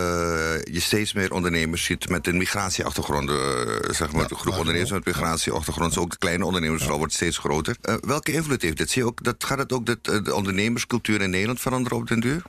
je 0.63 0.79
steeds 0.79 1.13
meer 1.13 1.33
ondernemers 1.33 1.83
ziet 1.83 2.09
met 2.09 2.27
een 2.27 2.37
migratieachtergrond. 2.37 3.29
Uh, 3.29 3.37
zeg 3.89 4.11
maar, 4.11 4.21
ja, 4.21 4.27
de 4.27 4.35
groep 4.35 4.57
ondernemers 4.57 4.91
met 4.91 5.05
migratieachtergrond. 5.05 5.97
Ook 5.97 6.11
de 6.11 6.17
kleine 6.17 6.45
ondernemers 6.45 6.85
wordt 6.85 7.13
steeds 7.13 7.37
groter. 7.37 7.75
welke 8.01 8.31
invloed 8.31 8.61
heeft 8.61 8.77
dit? 8.77 8.89
Zie 8.89 9.01
je 9.01 9.07
ook, 9.07 9.23
dat, 9.23 9.43
gaat 9.43 9.57
het 9.57 9.73
ook 9.73 9.85
dat, 9.85 10.03
de 10.25 10.35
ondernemerscultuur 10.35 11.21
in 11.21 11.29
Nederland 11.29 11.59
veranderen 11.59 11.97
op 11.97 12.07
den 12.07 12.19
duur? 12.19 12.43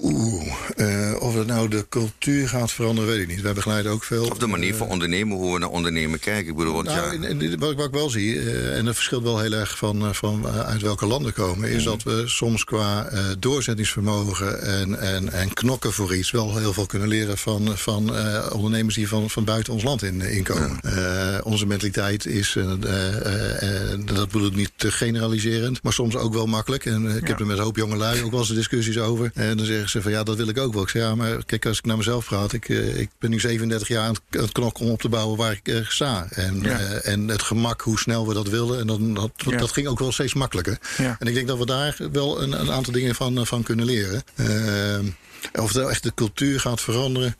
Oeh, 0.00 0.46
uh, 0.76 1.16
of 1.18 1.34
het 1.34 1.46
nou 1.46 1.68
de 1.68 1.86
cultuur 1.88 2.48
gaat 2.48 2.72
veranderen, 2.72 3.10
weet 3.10 3.20
ik 3.20 3.28
niet. 3.28 3.40
Wij 3.40 3.52
begeleiden 3.52 3.92
ook 3.92 4.04
veel. 4.04 4.24
Of 4.24 4.38
de 4.38 4.46
manier 4.46 4.72
uh, 4.72 4.76
van 4.76 4.88
ondernemen, 4.88 5.36
hoe 5.36 5.52
we 5.52 5.58
naar 5.58 5.68
ondernemen 5.68 6.18
kijken. 6.18 6.50
Ik 6.50 6.56
bedoel, 6.56 6.72
want 6.72 6.86
nou, 6.86 7.20
ja. 7.20 7.28
in, 7.28 7.40
in, 7.40 7.58
wat, 7.58 7.74
wat, 7.74 7.86
ik 7.86 7.92
wel 7.92 8.10
zie, 8.10 8.34
uh, 8.34 8.76
en 8.76 8.84
dat 8.84 8.94
verschilt 8.94 9.22
wel 9.22 9.40
heel 9.40 9.52
erg 9.52 9.78
van, 9.78 10.14
van 10.14 10.46
uit 10.46 10.82
welke 10.82 11.06
landen 11.06 11.32
komen, 11.32 11.68
is 11.68 11.84
mm. 11.84 11.84
dat 11.84 12.02
we 12.02 12.22
soms 12.26 12.64
qua 12.64 13.10
doorzettingsvermogen 13.38 14.62
en, 14.62 14.98
en, 14.98 15.32
en 15.32 15.52
knokken 15.52 15.92
voor 15.92 16.14
iets 16.14 16.30
wel 16.30 16.56
heel 16.56 16.72
veel 16.72 16.86
kunnen 16.86 17.08
leren 17.08 17.38
van, 17.38 17.78
van 17.78 18.10
ondernemers 18.52 18.94
die 18.94 19.08
van, 19.08 19.30
van 19.30 19.44
buiten 19.44 19.72
ons 19.72 19.82
land 19.82 20.02
in, 20.02 20.20
inkomen. 20.20 20.78
Ja. 20.82 21.40
onze 21.42 21.66
mentaliteit 21.66 22.26
is, 22.26 22.56
dat 24.04 24.30
bedoel 24.30 24.46
ik 24.46 24.54
niet 24.54 24.72
te 24.76 24.92
generaliserend, 24.92 25.82
maar 25.82 25.92
soms 25.92 26.16
ook 26.16 26.32
wel 26.32 26.46
makkelijk. 26.46 26.86
En 26.86 27.06
ik 27.06 27.20
ja. 27.20 27.26
heb 27.26 27.40
er 27.40 27.46
met 27.46 27.58
een 27.58 27.64
hoop 27.64 27.76
jonge 27.76 27.96
lui 27.96 28.22
ook 28.22 28.30
wel 28.30 28.40
eens 28.40 28.54
discussies 28.54 28.98
over. 28.98 29.30
En 29.34 29.56
dan 29.56 29.66
zeggen 29.66 29.81
ze 29.88 30.02
van 30.02 30.10
ja, 30.12 30.22
dat 30.22 30.36
wil 30.36 30.48
ik 30.48 30.58
ook 30.58 30.72
wel. 30.72 30.82
Ik 30.82 30.88
zeg 30.88 31.02
ja, 31.02 31.14
maar 31.14 31.44
kijk, 31.44 31.66
als 31.66 31.78
ik 31.78 31.84
naar 31.84 31.96
mezelf 31.96 32.24
praat, 32.24 32.52
ik, 32.52 32.68
uh, 32.68 32.98
ik 32.98 33.10
ben 33.18 33.30
nu 33.30 33.40
37 33.40 33.88
jaar 33.88 34.06
aan 34.06 34.16
het, 34.28 34.40
het 34.40 34.52
knokken 34.52 34.84
om 34.84 34.90
op 34.90 35.00
te 35.00 35.08
bouwen 35.08 35.36
waar 35.38 35.52
ik 35.52 35.68
uh, 35.68 35.86
sta. 35.88 36.26
En, 36.30 36.60
ja. 36.60 36.80
uh, 36.80 37.08
en 37.08 37.28
het 37.28 37.42
gemak, 37.42 37.80
hoe 37.80 37.98
snel 37.98 38.28
we 38.28 38.34
dat 38.34 38.48
wilden, 38.48 38.80
en 38.80 38.86
dan, 38.86 39.14
dat, 39.14 39.30
ja. 39.36 39.56
dat 39.56 39.72
ging 39.72 39.86
ook 39.86 39.98
wel 39.98 40.12
steeds 40.12 40.34
makkelijker. 40.34 40.78
Ja. 40.98 41.16
En 41.18 41.26
ik 41.26 41.34
denk 41.34 41.46
dat 41.46 41.58
we 41.58 41.66
daar 41.66 41.96
wel 42.12 42.42
een, 42.42 42.60
een 42.60 42.70
aantal 42.70 42.92
dingen 42.92 43.14
van, 43.14 43.46
van 43.46 43.62
kunnen 43.62 43.84
leren. 43.84 44.22
of 45.52 45.72
het 45.72 45.88
echt 45.88 46.02
de 46.02 46.14
cultuur 46.14 46.60
gaat 46.60 46.80
veranderen. 46.80 47.36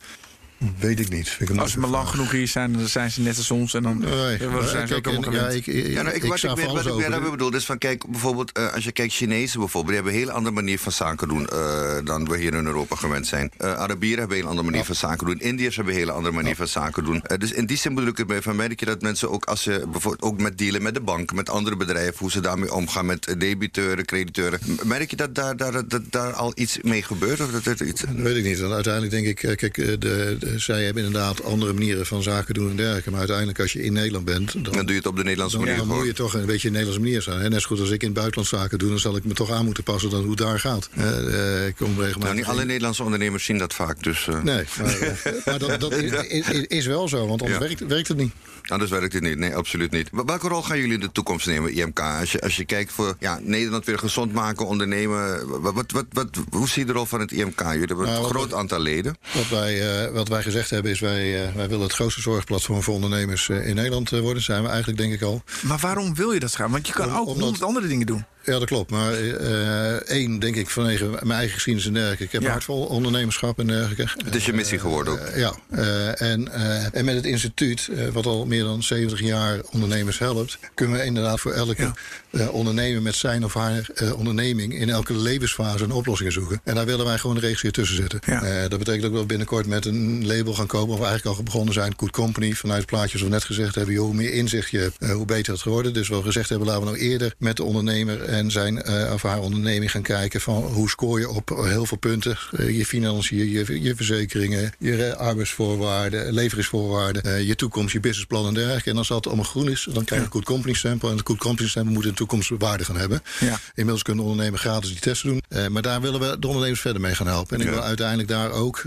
Weet 0.78 1.00
ik 1.00 1.08
niet. 1.08 1.36
Ik 1.38 1.50
als 1.50 1.72
ze 1.72 1.78
maar 1.78 1.90
lang 1.90 2.08
genoeg 2.08 2.30
hier 2.30 2.48
zijn, 2.48 2.72
dan 2.72 2.88
zijn 2.88 3.10
ze 3.10 3.20
net 3.20 3.36
als 3.36 3.50
ons. 3.50 3.74
En 3.74 3.82
dan 3.82 3.98
nee, 3.98 4.38
zijn 4.66 4.88
ze 4.88 4.94
ook 4.94 5.06
allemaal 5.06 5.32
ja, 5.32 5.48
ik, 5.48 5.66
ik, 5.66 5.86
ja, 5.86 6.02
nou, 6.02 6.16
ik, 6.16 6.22
ik, 6.22 6.28
wat 6.28 6.42
ik, 6.42 6.54
ben, 6.54 6.66
wat 6.66 6.86
ik 6.86 7.10
ben, 7.10 7.30
bedoel, 7.30 7.54
is 7.54 7.64
van 7.64 7.78
kijk, 7.78 8.10
bijvoorbeeld, 8.10 8.58
uh, 8.58 8.72
als 8.72 8.84
je 8.84 8.92
kijkt 8.92 9.12
Chinezen 9.12 9.60
bijvoorbeeld, 9.60 9.86
die 9.86 9.94
hebben 9.94 10.12
een 10.12 10.18
hele 10.18 10.32
andere 10.32 10.54
manier 10.54 10.78
van 10.78 10.92
zaken 10.92 11.28
doen 11.28 11.48
uh, 11.52 11.96
dan 12.04 12.28
we 12.28 12.38
hier 12.38 12.54
in 12.54 12.66
Europa 12.66 12.96
gewend 12.96 13.26
zijn. 13.26 13.50
Uh, 13.58 13.74
Arabieren 13.74 14.18
hebben 14.18 14.36
een 14.36 14.42
hele 14.42 14.48
andere 14.48 14.64
manier 14.64 14.80
ja. 14.80 14.86
van 14.86 15.08
zaken 15.08 15.26
doen. 15.26 15.40
Indiërs 15.40 15.76
hebben 15.76 15.94
een 15.94 16.00
hele 16.00 16.12
andere 16.12 16.34
manier 16.34 16.50
ja. 16.50 16.56
van 16.56 16.68
zaken 16.68 17.04
doen. 17.04 17.24
dus 17.38 17.52
in 17.52 17.66
die 17.66 17.76
zin 17.76 17.94
bedoel 17.94 18.10
ik 18.10 18.16
het 18.16 18.28
mee 18.28 18.40
van 18.40 18.56
merk 18.56 18.80
je 18.80 18.86
dat 18.86 19.02
mensen 19.02 19.30
ook 19.30 19.44
als 19.44 19.62
ze 19.62 19.84
bijvoorbeeld 19.90 20.22
ook 20.22 20.40
met 20.40 20.58
dealen 20.58 20.82
met 20.82 20.94
de 20.94 21.00
bank, 21.00 21.32
met 21.32 21.50
andere 21.50 21.76
bedrijven, 21.76 22.18
hoe 22.18 22.30
ze 22.30 22.40
daarmee 22.40 22.72
omgaan 22.72 23.06
met 23.06 23.34
debiteuren, 23.38 24.04
crediteuren. 24.04 24.60
Merk 24.82 25.10
je 25.10 25.16
dat 25.16 25.34
daar, 25.34 25.56
daar, 25.56 25.88
dat, 25.88 26.02
daar 26.10 26.32
al 26.32 26.52
iets 26.54 26.78
mee 26.82 27.02
gebeurt? 27.02 27.40
Of 27.40 27.50
dat, 27.50 27.64
dat, 27.64 27.80
iets... 27.80 28.00
dat 28.00 28.14
weet 28.14 28.36
ik 28.36 28.44
niet. 28.44 28.60
Want 28.60 28.72
uiteindelijk 28.72 29.12
denk 29.12 29.26
ik, 29.26 29.56
kijk, 29.56 29.74
de, 29.74 29.98
de, 30.38 30.51
zij 30.56 30.84
hebben 30.84 31.04
inderdaad 31.04 31.44
andere 31.44 31.72
manieren 31.72 32.06
van 32.06 32.22
zaken 32.22 32.54
doen 32.54 32.70
en 32.70 32.76
dergelijke. 32.76 33.10
Maar 33.10 33.18
uiteindelijk, 33.18 33.60
als 33.60 33.72
je 33.72 33.82
in 33.82 33.92
Nederland 33.92 34.24
bent. 34.24 34.52
Dan, 34.52 34.62
dan 34.62 34.72
doe 34.72 34.90
je 34.90 34.94
het 34.94 35.06
op 35.06 35.16
de 35.16 35.22
Nederlandse 35.22 35.56
dan, 35.56 35.66
manier. 35.66 35.86
Dan 35.86 35.96
moet 35.96 36.06
je 36.06 36.12
toch 36.12 36.34
een 36.34 36.46
beetje 36.46 36.66
een 36.68 36.74
Nederlandse 36.74 37.04
manier 37.04 37.22
zijn. 37.22 37.50
Net 37.50 37.60
zo 37.60 37.68
goed 37.68 37.80
als 37.80 37.90
ik 37.90 38.00
in 38.00 38.08
het 38.08 38.16
buitenland 38.16 38.48
zaken 38.48 38.78
doe, 38.78 38.88
dan 38.88 38.98
zal 38.98 39.16
ik 39.16 39.24
me 39.24 39.34
toch 39.34 39.50
aan 39.50 39.64
moeten 39.64 39.82
passen 39.82 40.10
dan 40.10 40.20
hoe 40.20 40.30
het 40.30 40.38
daar 40.38 40.60
gaat. 40.60 40.88
Uh, 40.98 41.66
ik 41.66 41.76
kom 41.76 41.88
regelmatig. 41.88 42.22
Nou, 42.22 42.34
niet 42.34 42.44
alle 42.44 42.64
Nederlandse 42.64 43.02
ondernemers 43.02 43.44
zien 43.44 43.58
dat 43.58 43.74
vaak. 43.74 44.02
Dus, 44.02 44.26
uh... 44.26 44.42
Nee, 44.42 44.64
maar, 44.78 45.20
maar 45.44 45.58
dat, 45.58 45.80
dat 45.80 45.92
is, 45.92 46.10
is, 46.28 46.66
is, 46.66 46.86
wel 46.86 47.08
zo, 47.08 47.26
want 47.26 47.42
anders 47.42 47.60
ja. 47.60 47.66
werkt, 47.66 47.86
werkt 47.86 48.08
het 48.08 48.16
niet. 48.16 48.32
Anders 48.66 48.90
werkt 48.90 49.12
het 49.12 49.22
niet. 49.22 49.38
Nee, 49.38 49.54
absoluut 49.54 49.90
niet. 49.90 50.08
Welke 50.12 50.48
rol 50.48 50.62
gaan 50.62 50.78
jullie 50.78 50.94
in 50.94 51.00
de 51.00 51.12
toekomst 51.12 51.46
nemen, 51.46 51.72
IMK? 51.72 52.00
Als 52.00 52.32
je, 52.32 52.40
als 52.40 52.56
je 52.56 52.64
kijkt 52.64 52.92
voor 52.92 53.16
ja, 53.18 53.38
Nederland 53.42 53.84
weer 53.84 53.98
gezond 53.98 54.32
maken, 54.32 54.66
ondernemen. 54.66 55.48
Wat, 55.62 55.90
wat, 55.92 56.04
wat, 56.12 56.28
hoe 56.50 56.68
zie 56.68 56.80
je 56.80 56.86
de 56.86 56.92
rol 56.92 57.04
van 57.04 57.20
het 57.20 57.32
IMK? 57.32 57.60
Jullie 57.60 57.86
hebben 57.86 58.06
nou, 58.06 58.24
een 58.24 58.30
groot 58.30 58.54
aantal 58.54 58.80
leden. 58.80 59.16
Wat 59.34 59.48
wij, 59.48 60.04
uh, 60.06 60.12
wat 60.12 60.28
wij 60.28 60.41
gezegd 60.42 60.70
hebben 60.70 60.92
is, 60.92 61.00
wij, 61.00 61.46
uh, 61.46 61.54
wij 61.54 61.68
willen 61.68 61.84
het 61.84 61.92
grootste 61.92 62.20
zorgplatform 62.20 62.82
voor 62.82 62.94
ondernemers 62.94 63.48
uh, 63.48 63.68
in 63.68 63.74
Nederland 63.74 64.10
worden. 64.10 64.42
Zijn 64.42 64.62
we 64.62 64.68
eigenlijk 64.68 64.98
denk 64.98 65.12
ik 65.12 65.22
al. 65.22 65.42
Maar 65.62 65.78
waarom 65.78 66.14
wil 66.14 66.32
je 66.32 66.40
dat 66.40 66.54
gaan? 66.54 66.70
Want 66.70 66.86
je 66.86 66.92
kan 66.92 67.16
ook 67.16 67.26
honderd 67.26 67.62
andere 67.62 67.86
dingen 67.86 68.06
doen. 68.06 68.24
Ja, 68.44 68.58
dat 68.58 68.64
klopt. 68.64 68.90
Maar 68.90 69.20
uh, 69.20 69.92
één, 69.92 70.38
denk 70.38 70.56
ik, 70.56 70.70
vanwege 70.70 71.04
mijn 71.04 71.30
eigen 71.30 71.54
geschiedenis 71.54 71.86
en 71.88 71.94
dergelijke. 71.94 72.24
Ik 72.24 72.32
heb 72.32 72.42
ja. 72.42 72.60
vol 72.60 72.84
ondernemerschap 72.84 73.58
en 73.58 73.66
dergelijke. 73.66 74.08
Het 74.24 74.34
is 74.34 74.44
je 74.44 74.52
missie 74.52 74.78
geworden 74.78 75.12
ook. 75.12 75.28
Uh, 75.28 75.36
ja. 75.36 75.54
Uh, 75.70 76.20
en, 76.20 76.52
en 76.92 77.04
met 77.04 77.14
het 77.14 77.24
instituut, 77.24 77.90
wat 78.12 78.26
al 78.26 78.46
meer 78.46 78.64
dan 78.64 78.82
70 78.82 79.20
jaar 79.20 79.60
ondernemers 79.70 80.18
helpt... 80.18 80.58
kunnen 80.74 80.98
we 80.98 81.04
inderdaad 81.04 81.40
voor 81.40 81.52
elke 81.52 81.92
ja. 82.30 82.48
ondernemer 82.48 83.02
met 83.02 83.14
zijn 83.14 83.44
of 83.44 83.54
haar 83.54 83.86
onderneming... 84.16 84.74
in 84.80 84.90
elke 84.90 85.16
levensfase 85.16 85.84
een 85.84 85.92
oplossing 85.92 86.32
zoeken. 86.32 86.60
En 86.64 86.74
daar 86.74 86.86
willen 86.86 87.06
wij 87.06 87.18
gewoon 87.18 87.36
de 87.36 87.42
regisseur 87.42 87.72
tussen 87.72 87.96
zetten. 87.96 88.20
Ja. 88.26 88.68
dat 88.68 88.78
betekent 88.78 89.04
ook 89.04 89.12
wel 89.12 89.26
binnenkort 89.26 89.66
met 89.66 89.86
een 89.86 90.26
label 90.26 90.54
gaan 90.54 90.66
kopen... 90.66 90.92
of 90.92 90.98
we 90.98 91.06
eigenlijk 91.06 91.36
al 91.36 91.42
begonnen 91.42 91.74
zijn, 91.74 91.94
Good 91.96 92.10
Company. 92.10 92.52
Vanuit 92.52 92.80
het 92.80 92.90
plaatje, 92.90 93.18
zoals 93.18 93.32
we 93.32 93.38
net 93.38 93.44
gezegd 93.44 93.74
hebben... 93.74 93.94
Joh, 93.94 94.04
hoe 94.04 94.14
meer 94.14 94.32
inzicht 94.32 94.70
je 94.70 94.78
hebt, 94.78 95.10
hoe 95.12 95.24
beter 95.24 95.52
het 95.52 95.62
geworden. 95.62 95.92
Dus 95.92 96.08
wat 96.08 96.18
we 96.18 96.26
gezegd 96.26 96.48
hebben, 96.48 96.66
laten 96.66 96.82
we 96.82 96.90
nou 96.90 97.02
eerder 97.02 97.34
met 97.38 97.56
de 97.56 97.62
ondernemer 97.62 98.31
en 98.32 98.50
zijn 98.50 98.82
uh, 98.88 99.12
of 99.12 99.22
haar 99.22 99.40
onderneming 99.40 99.90
gaan 99.90 100.02
kijken 100.02 100.40
van 100.40 100.62
hoe 100.62 100.88
scoor 100.88 101.20
je 101.20 101.28
op 101.28 101.48
heel 101.48 101.86
veel 101.86 101.96
punten. 101.96 102.38
Uh, 102.52 102.76
je 102.76 102.86
financiën, 102.86 103.50
je, 103.50 103.82
je 103.82 103.96
verzekeringen, 103.96 104.72
je 104.78 105.16
arbeidsvoorwaarden, 105.16 106.32
leveringsvoorwaarden, 106.32 107.26
uh, 107.26 107.46
je 107.46 107.54
toekomst, 107.54 107.92
je 107.92 108.00
businessplan 108.00 108.46
en 108.46 108.54
dergelijke. 108.54 108.90
En 108.90 108.96
als 108.96 109.08
dat 109.08 109.26
allemaal 109.26 109.44
groen 109.44 109.70
is, 109.70 109.88
dan 109.92 110.04
krijg 110.04 110.20
je 110.20 110.26
een 110.26 110.32
good 110.32 110.44
company 110.44 110.74
stempel. 110.74 111.10
En 111.10 111.16
de 111.16 111.22
good 111.24 111.38
company 111.38 111.68
stempel 111.68 111.92
moet 111.92 112.04
in 112.04 112.10
de 112.10 112.16
toekomst 112.16 112.50
waarde 112.58 112.84
gaan 112.84 112.96
hebben. 112.96 113.22
Ja. 113.40 113.58
Inmiddels 113.68 114.02
kunnen 114.02 114.24
ondernemers 114.24 114.62
gratis 114.62 114.90
die 114.90 115.00
testen 115.00 115.28
doen. 115.28 115.70
maar 115.72 115.82
daar 115.82 116.00
willen 116.00 116.20
we 116.20 116.38
de 116.38 116.46
ondernemers 116.46 116.80
verder 116.80 117.00
mee 117.02 117.14
gaan 117.14 117.26
helpen. 117.26 117.60
En 117.60 117.66
ik 117.66 117.72
wil 117.72 117.82
uiteindelijk 117.82 118.28
daar 118.28 118.50
ook 118.50 118.84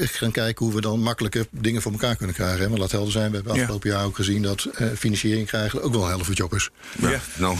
gaan 0.00 0.30
kijken 0.30 0.64
hoe 0.64 0.74
we 0.74 0.80
dan 0.80 1.00
makkelijker 1.00 1.46
dingen 1.50 1.82
voor 1.82 1.92
elkaar 1.92 2.16
kunnen 2.16 2.34
krijgen. 2.34 2.60
Hè? 2.60 2.68
Want 2.68 2.78
laat 2.78 2.90
helder 2.90 3.12
zijn, 3.12 3.30
we 3.30 3.36
hebben 3.36 3.52
afgelopen 3.52 3.90
ja. 3.90 3.96
jaar 3.96 4.04
ook 4.04 4.16
gezien 4.16 4.42
dat 4.42 4.66
financiering 4.96 5.46
krijgen 5.46 5.82
ook 5.82 5.92
wel 5.92 6.02
een 6.02 6.08
helft 6.08 6.36
job 6.36 6.54
is. 6.54 6.70
Ja, 7.00 7.20
nou. 7.36 7.56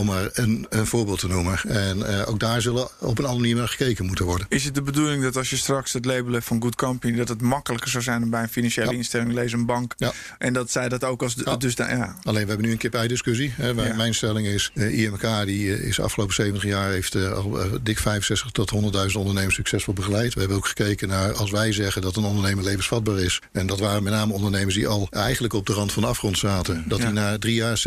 Om 0.00 0.06
maar 0.06 0.30
een, 0.32 0.66
een, 0.68 0.86
voorbeeld 0.86 1.18
te 1.18 1.28
noemen. 1.28 1.58
En 1.68 1.98
uh, 1.98 2.28
ook 2.28 2.38
daar 2.38 2.62
zullen 2.62 2.88
op 2.98 3.18
een 3.18 3.24
andere 3.24 3.40
manier 3.40 3.56
naar 3.56 3.68
gekeken 3.68 4.06
moeten 4.06 4.24
worden. 4.24 4.46
Is 4.48 4.64
het 4.64 4.74
de 4.74 4.82
bedoeling 4.82 5.22
dat 5.22 5.36
als 5.36 5.50
je 5.50 5.56
straks 5.56 5.92
het 5.92 6.04
label 6.04 6.32
hebt 6.32 6.44
van 6.44 6.62
Good 6.62 6.74
Company... 6.74 7.16
dat 7.16 7.28
het 7.28 7.40
makkelijker 7.42 7.90
zou 7.90 8.02
zijn 8.02 8.20
dan 8.20 8.30
bij 8.30 8.42
een 8.42 8.48
financiële 8.48 8.90
ja. 8.90 8.96
instelling, 8.96 9.32
lees 9.32 9.52
een 9.52 9.66
bank... 9.66 9.94
Ja. 9.96 10.12
en 10.38 10.52
dat 10.52 10.70
zij 10.70 10.88
dat 10.88 11.04
ook 11.04 11.22
als... 11.22 11.34
De, 11.34 11.42
ja. 11.44 11.56
Dus 11.56 11.74
da, 11.74 11.90
ja. 11.90 12.16
Alleen, 12.22 12.42
we 12.42 12.48
hebben 12.48 12.66
nu 12.66 12.72
een 12.72 12.78
kip-ei-discussie. 12.78 13.54
Mijn 13.96 14.14
stelling 14.14 14.46
is, 14.46 14.70
uh, 14.74 14.98
IMK 14.98 15.44
die, 15.44 15.64
uh, 15.64 15.86
is 15.86 16.00
afgelopen 16.00 16.34
70 16.34 16.68
jaar... 16.68 16.90
heeft 16.90 17.14
al 17.16 17.58
dik 17.82 17.98
65 17.98 18.50
tot 18.50 18.72
100.000 19.10 19.16
ondernemers 19.16 19.54
succesvol 19.54 19.94
begeleid. 19.94 20.34
We 20.34 20.40
hebben 20.40 20.58
ook 20.58 20.66
gekeken 20.66 21.08
naar, 21.08 21.32
als 21.32 21.50
wij 21.50 21.72
zeggen 21.72 22.02
dat 22.02 22.16
een 22.16 22.24
ondernemer 22.24 22.64
levensvatbaar 22.64 23.18
is... 23.18 23.40
en 23.52 23.66
dat 23.66 23.78
waren 23.78 24.02
met 24.02 24.12
name 24.12 24.32
ondernemers 24.32 24.74
die 24.74 24.88
al 24.88 25.08
eigenlijk 25.10 25.52
op 25.52 25.66
de 25.66 25.72
rand 25.72 25.92
van 25.92 26.02
de 26.02 26.08
afgrond 26.08 26.38
zaten... 26.38 26.84
dat 26.86 27.00
die 27.00 27.08
na 27.08 27.38
drie 27.38 27.54
jaar 27.54 27.82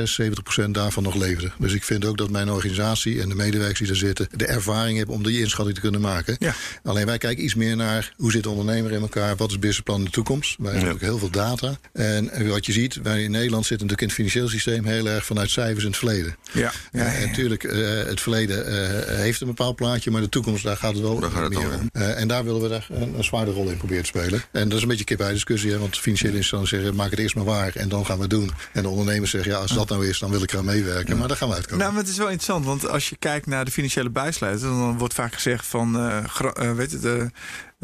76% 0.65 0.69
daarvan 0.69 1.03
nog 1.03 1.15
leefden. 1.15 1.53
Dus 1.57 1.73
ik 1.73 1.83
vind 1.83 2.01
ook 2.05 2.17
dat 2.17 2.29
mijn 2.29 2.49
organisatie 2.49 3.21
en 3.21 3.29
de 3.29 3.35
medewerkers 3.35 3.79
die 3.79 3.89
er 3.89 3.95
zitten... 3.95 4.27
de 4.35 4.45
ervaring 4.45 4.97
hebben 4.97 5.15
om 5.15 5.23
die 5.23 5.39
inschatting 5.39 5.75
te 5.75 5.81
kunnen 5.81 6.01
maken. 6.01 6.35
Ja. 6.39 6.53
Alleen 6.83 7.05
wij 7.05 7.17
kijken 7.17 7.43
iets 7.43 7.55
meer 7.55 7.75
naar 7.75 8.13
hoe 8.17 8.31
zit 8.31 8.43
de 8.43 8.49
ondernemer 8.49 8.91
in 8.91 9.01
elkaar... 9.01 9.35
wat 9.35 9.47
is 9.47 9.53
het 9.53 9.61
businessplan 9.61 9.97
in 9.97 10.05
de 10.05 10.11
toekomst. 10.11 10.55
Wij 10.59 10.73
hebben 10.73 10.93
ja. 10.93 10.97
heel 10.99 11.17
veel 11.17 11.29
data. 11.29 11.77
En 11.93 12.47
wat 12.47 12.65
je 12.65 12.71
ziet, 12.71 12.99
wij 13.03 13.23
in 13.23 13.31
Nederland 13.31 13.65
zitten 13.65 13.87
natuurlijk 13.87 14.01
in 14.01 14.07
het 14.07 14.15
financieel 14.15 14.47
systeem... 14.47 14.85
heel 14.85 15.07
erg 15.07 15.25
vanuit 15.25 15.49
cijfers 15.49 15.83
in 15.83 15.89
het 15.89 15.97
verleden. 15.97 16.35
Ja. 16.51 16.71
ja, 16.91 17.13
en 17.13 17.27
natuurlijk, 17.27 17.63
uh, 17.63 18.03
het 18.03 18.21
verleden 18.21 18.73
uh, 18.73 19.17
heeft 19.17 19.41
een 19.41 19.47
bepaald 19.47 19.75
plaatje... 19.75 20.11
maar 20.11 20.21
de 20.21 20.29
toekomst, 20.29 20.63
daar 20.63 20.77
gaat 20.77 20.93
het 20.93 21.01
wel 21.01 21.21
gaat 21.21 21.43
het 21.43 21.49
meer 21.49 21.73
om. 21.73 21.89
En 22.01 22.27
daar 22.27 22.43
willen 22.43 22.61
we 22.61 22.67
daar 22.67 22.87
een, 22.89 23.17
een 23.17 23.23
zwaarde 23.23 23.51
rol 23.51 23.69
in 23.69 23.77
proberen 23.77 24.03
te 24.03 24.09
spelen. 24.09 24.43
En 24.51 24.67
dat 24.69 24.77
is 24.77 24.83
een 24.83 24.89
beetje 24.89 25.03
kip-ei-discussie. 25.03 25.71
Hè, 25.71 25.77
want 25.77 25.99
financiële 25.99 26.35
instellingen 26.35 26.69
zeggen, 26.69 26.95
maak 26.95 27.09
het 27.09 27.19
eerst 27.19 27.35
maar 27.35 27.45
waar... 27.45 27.75
en 27.75 27.89
dan 27.89 28.05
gaan 28.05 28.15
we 28.15 28.21
het 28.21 28.31
doen. 28.31 28.51
En 28.73 28.81
de 28.81 28.89
ondernemers 28.89 29.31
zeggen, 29.31 29.51
ja, 29.51 29.57
als 29.57 29.73
dat 29.73 29.89
nou 29.89 30.07
is, 30.07 30.19
dan 30.19 30.31
wil 30.31 30.43
ik 30.43 30.51
eraan 30.51 30.65
meewerken. 30.65 31.17
Maar 31.17 31.27
daar 31.27 31.37
gaan 31.37 31.49
we 31.49 31.55
uitkomen. 31.55 31.83
Nou, 31.83 31.92
maar 31.93 32.01
het 32.01 32.11
is 32.11 32.17
wel 32.17 32.29
interessant, 32.29 32.65
want 32.65 32.87
als 32.89 33.09
je 33.09 33.15
kijkt 33.15 33.45
naar 33.45 33.65
de 33.65 33.71
financiële 33.71 34.09
bijsluiter, 34.09 34.67
dan 34.67 34.97
wordt 34.97 35.13
vaak 35.13 35.33
gezegd 35.33 35.65
van, 35.65 35.95
uh, 35.95 36.25
uh, 36.59 36.71
weet 36.71 36.91
het, 36.91 37.31